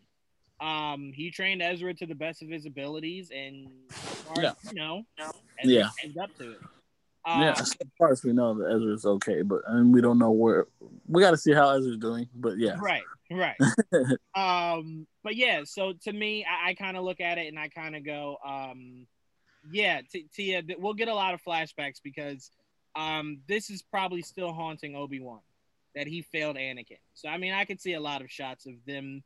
[0.59, 4.53] Um, he trained Ezra to the best of his abilities, and as far as, Yeah.
[4.71, 5.03] you know,
[5.59, 6.23] Ezra Yeah.
[6.23, 6.59] up to it.
[7.27, 7.55] Yeah.
[7.57, 10.67] As far as we know, that Ezra's okay, but and we don't know where.
[11.07, 12.27] We got to see how Ezra's doing.
[12.35, 12.75] But yeah.
[12.79, 13.57] Right, right.
[14.35, 17.69] um, but yeah, so to me, I, I kind of look at it and I
[17.69, 19.07] kind of go, um,
[19.71, 22.51] yeah, T- Tia, we'll get a lot of flashbacks because
[22.95, 25.39] um, this is probably still haunting Obi Wan
[25.95, 26.99] that he failed Anakin.
[27.13, 29.23] So I mean, I could see a lot of shots of them,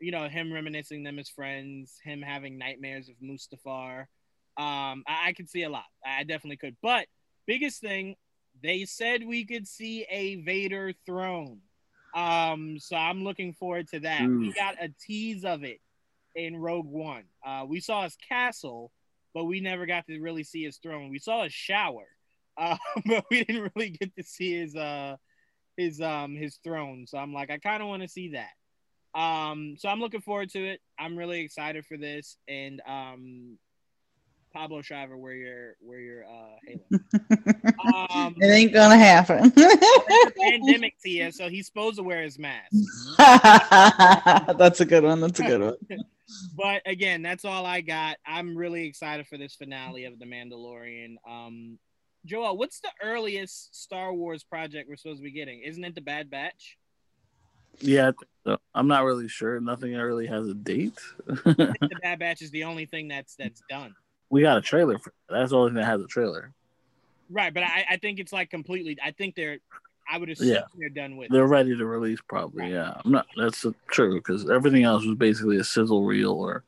[0.00, 4.00] you know, him reminiscing them as friends, him having nightmares of Mustafar.
[4.58, 5.84] Um, I, I could see a lot.
[6.04, 6.76] I definitely could.
[6.82, 7.06] But
[7.46, 8.16] biggest thing,
[8.62, 11.60] they said we could see a Vader throne.
[12.14, 14.22] Um, so I'm looking forward to that.
[14.28, 15.80] We got a tease of it
[16.34, 17.24] in Rogue One.
[17.44, 18.90] Uh, we saw his castle,
[19.34, 21.10] but we never got to really see his throne.
[21.10, 22.06] We saw his shower,
[22.58, 25.16] uh, but we didn't really get to see his uh
[25.76, 27.06] his um his throne.
[27.06, 28.50] So I'm like, I kind of want to see that.
[29.16, 30.80] Um, so I'm looking forward to it.
[30.98, 32.36] I'm really excited for this.
[32.48, 33.58] And um,
[34.56, 37.02] Pablo Schreiber, where your where your uh Halo.
[38.14, 39.52] Um, it ain't gonna happen.
[39.56, 42.72] it's a pandemic, Tia, so he's supposed to wear his mask.
[44.58, 45.20] That's a good one.
[45.20, 45.76] That's a good one.
[46.56, 48.16] But again, that's all I got.
[48.26, 51.16] I'm really excited for this finale of The Mandalorian.
[51.28, 51.78] Um,
[52.24, 55.62] Joel, what's the earliest Star Wars project we're supposed to be getting?
[55.62, 56.76] Isn't it the Bad Batch?
[57.78, 58.10] Yeah.
[58.44, 58.56] So.
[58.74, 59.60] I'm not really sure.
[59.60, 60.98] Nothing really has a date.
[61.26, 63.94] the Bad Batch is the only thing that's that's done.
[64.30, 66.52] We got a trailer for that's the only thing that has a trailer.
[67.30, 68.96] Right, but I, I think it's like completely.
[69.02, 69.58] I think they're.
[70.08, 70.62] I would assume Yeah.
[70.78, 71.30] they're done with.
[71.30, 72.62] They're ready to release probably.
[72.62, 72.72] Right.
[72.72, 73.00] Yeah.
[73.04, 73.26] I'm not.
[73.36, 76.62] That's uh, true because everything else was basically a sizzle reel or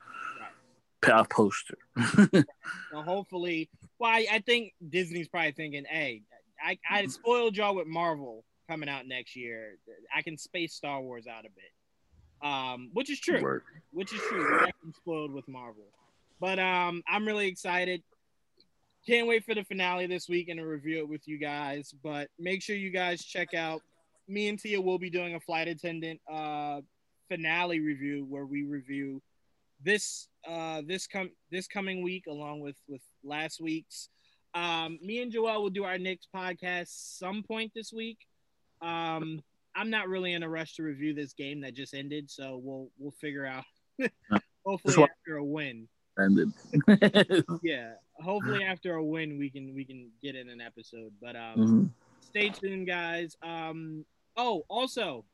[1.06, 1.78] a poster.
[2.90, 6.22] So hopefully, well, I, I think Disney's probably thinking, hey,
[6.60, 9.76] I, I spoiled y'all with Marvel coming out next year.
[10.14, 13.40] I can space Star Wars out a bit, um, which is true.
[13.42, 13.64] Work.
[13.92, 14.60] Which is true.
[14.62, 15.84] Actually spoiled with Marvel,
[16.40, 18.02] but um, I'm really excited.
[19.06, 21.94] Can't wait for the finale this week and to review it with you guys.
[22.02, 23.80] But make sure you guys check out.
[24.28, 26.80] Me and Tia will be doing a flight attendant uh,
[27.28, 29.22] finale review where we review
[29.80, 34.08] this uh this come this coming week along with with last week's.
[34.54, 36.88] Um, me and Joel will do our next podcast
[37.18, 38.18] some point this week.
[38.82, 39.40] Um,
[39.76, 42.90] I'm not really in a rush to review this game that just ended, so we'll
[42.98, 43.64] we'll figure out.
[44.68, 45.88] hopefully after a win.
[46.18, 46.52] Ended.
[47.62, 51.12] yeah, hopefully after a win we can we can get in an episode.
[51.20, 51.86] But um, hmm
[52.20, 53.36] stay tuned, guys.
[53.42, 54.04] Um,
[54.36, 55.24] oh, also,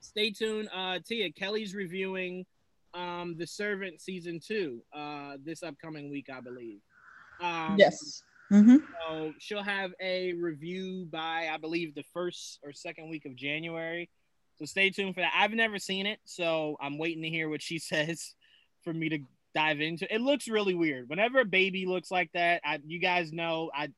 [0.00, 0.68] stay tuned.
[0.74, 2.46] Uh, Tia Kelly's reviewing
[2.94, 6.80] um the Servant season two uh this upcoming week, I believe.
[7.40, 8.22] Um, Yes.
[8.52, 8.76] Mm-hmm.
[8.76, 14.08] So she'll have a review by I believe the first or second week of January.
[14.58, 15.32] So stay tuned for that.
[15.36, 18.34] I've never seen it, so I'm waiting to hear what she says
[18.82, 19.18] for me to
[19.56, 20.12] dive into.
[20.14, 21.08] It looks really weird.
[21.08, 23.88] Whenever a baby looks like that, I, you guys know I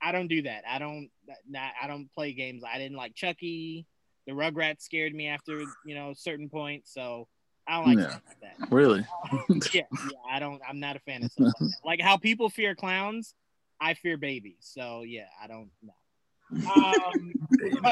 [0.00, 0.62] I don't do that.
[0.66, 1.10] I don't
[1.48, 2.62] not, I don't play games.
[2.64, 3.86] I didn't like Chucky.
[4.26, 7.26] The Rugrats scared me after you know certain points, so
[7.66, 8.14] I don't like Yeah.
[8.14, 8.70] like that.
[8.70, 9.04] Really?
[9.74, 10.62] Yeah, yeah, I don't.
[10.68, 11.76] I'm not a fan of stuff like that.
[11.84, 13.34] Like how people fear clowns,
[13.80, 14.58] I fear babies.
[14.60, 16.70] So yeah, I don't know.
[16.72, 17.32] Um,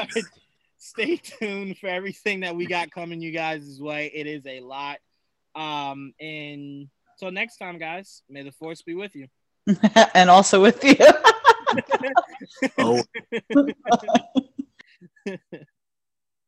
[0.77, 4.09] stay tuned for everything that we got coming you guys' way.
[4.13, 4.99] It is a lot.
[5.55, 6.87] Um, and
[7.19, 9.27] until next time, guys, may the force be with you.
[10.13, 10.95] and also with you.
[12.79, 13.03] Oh.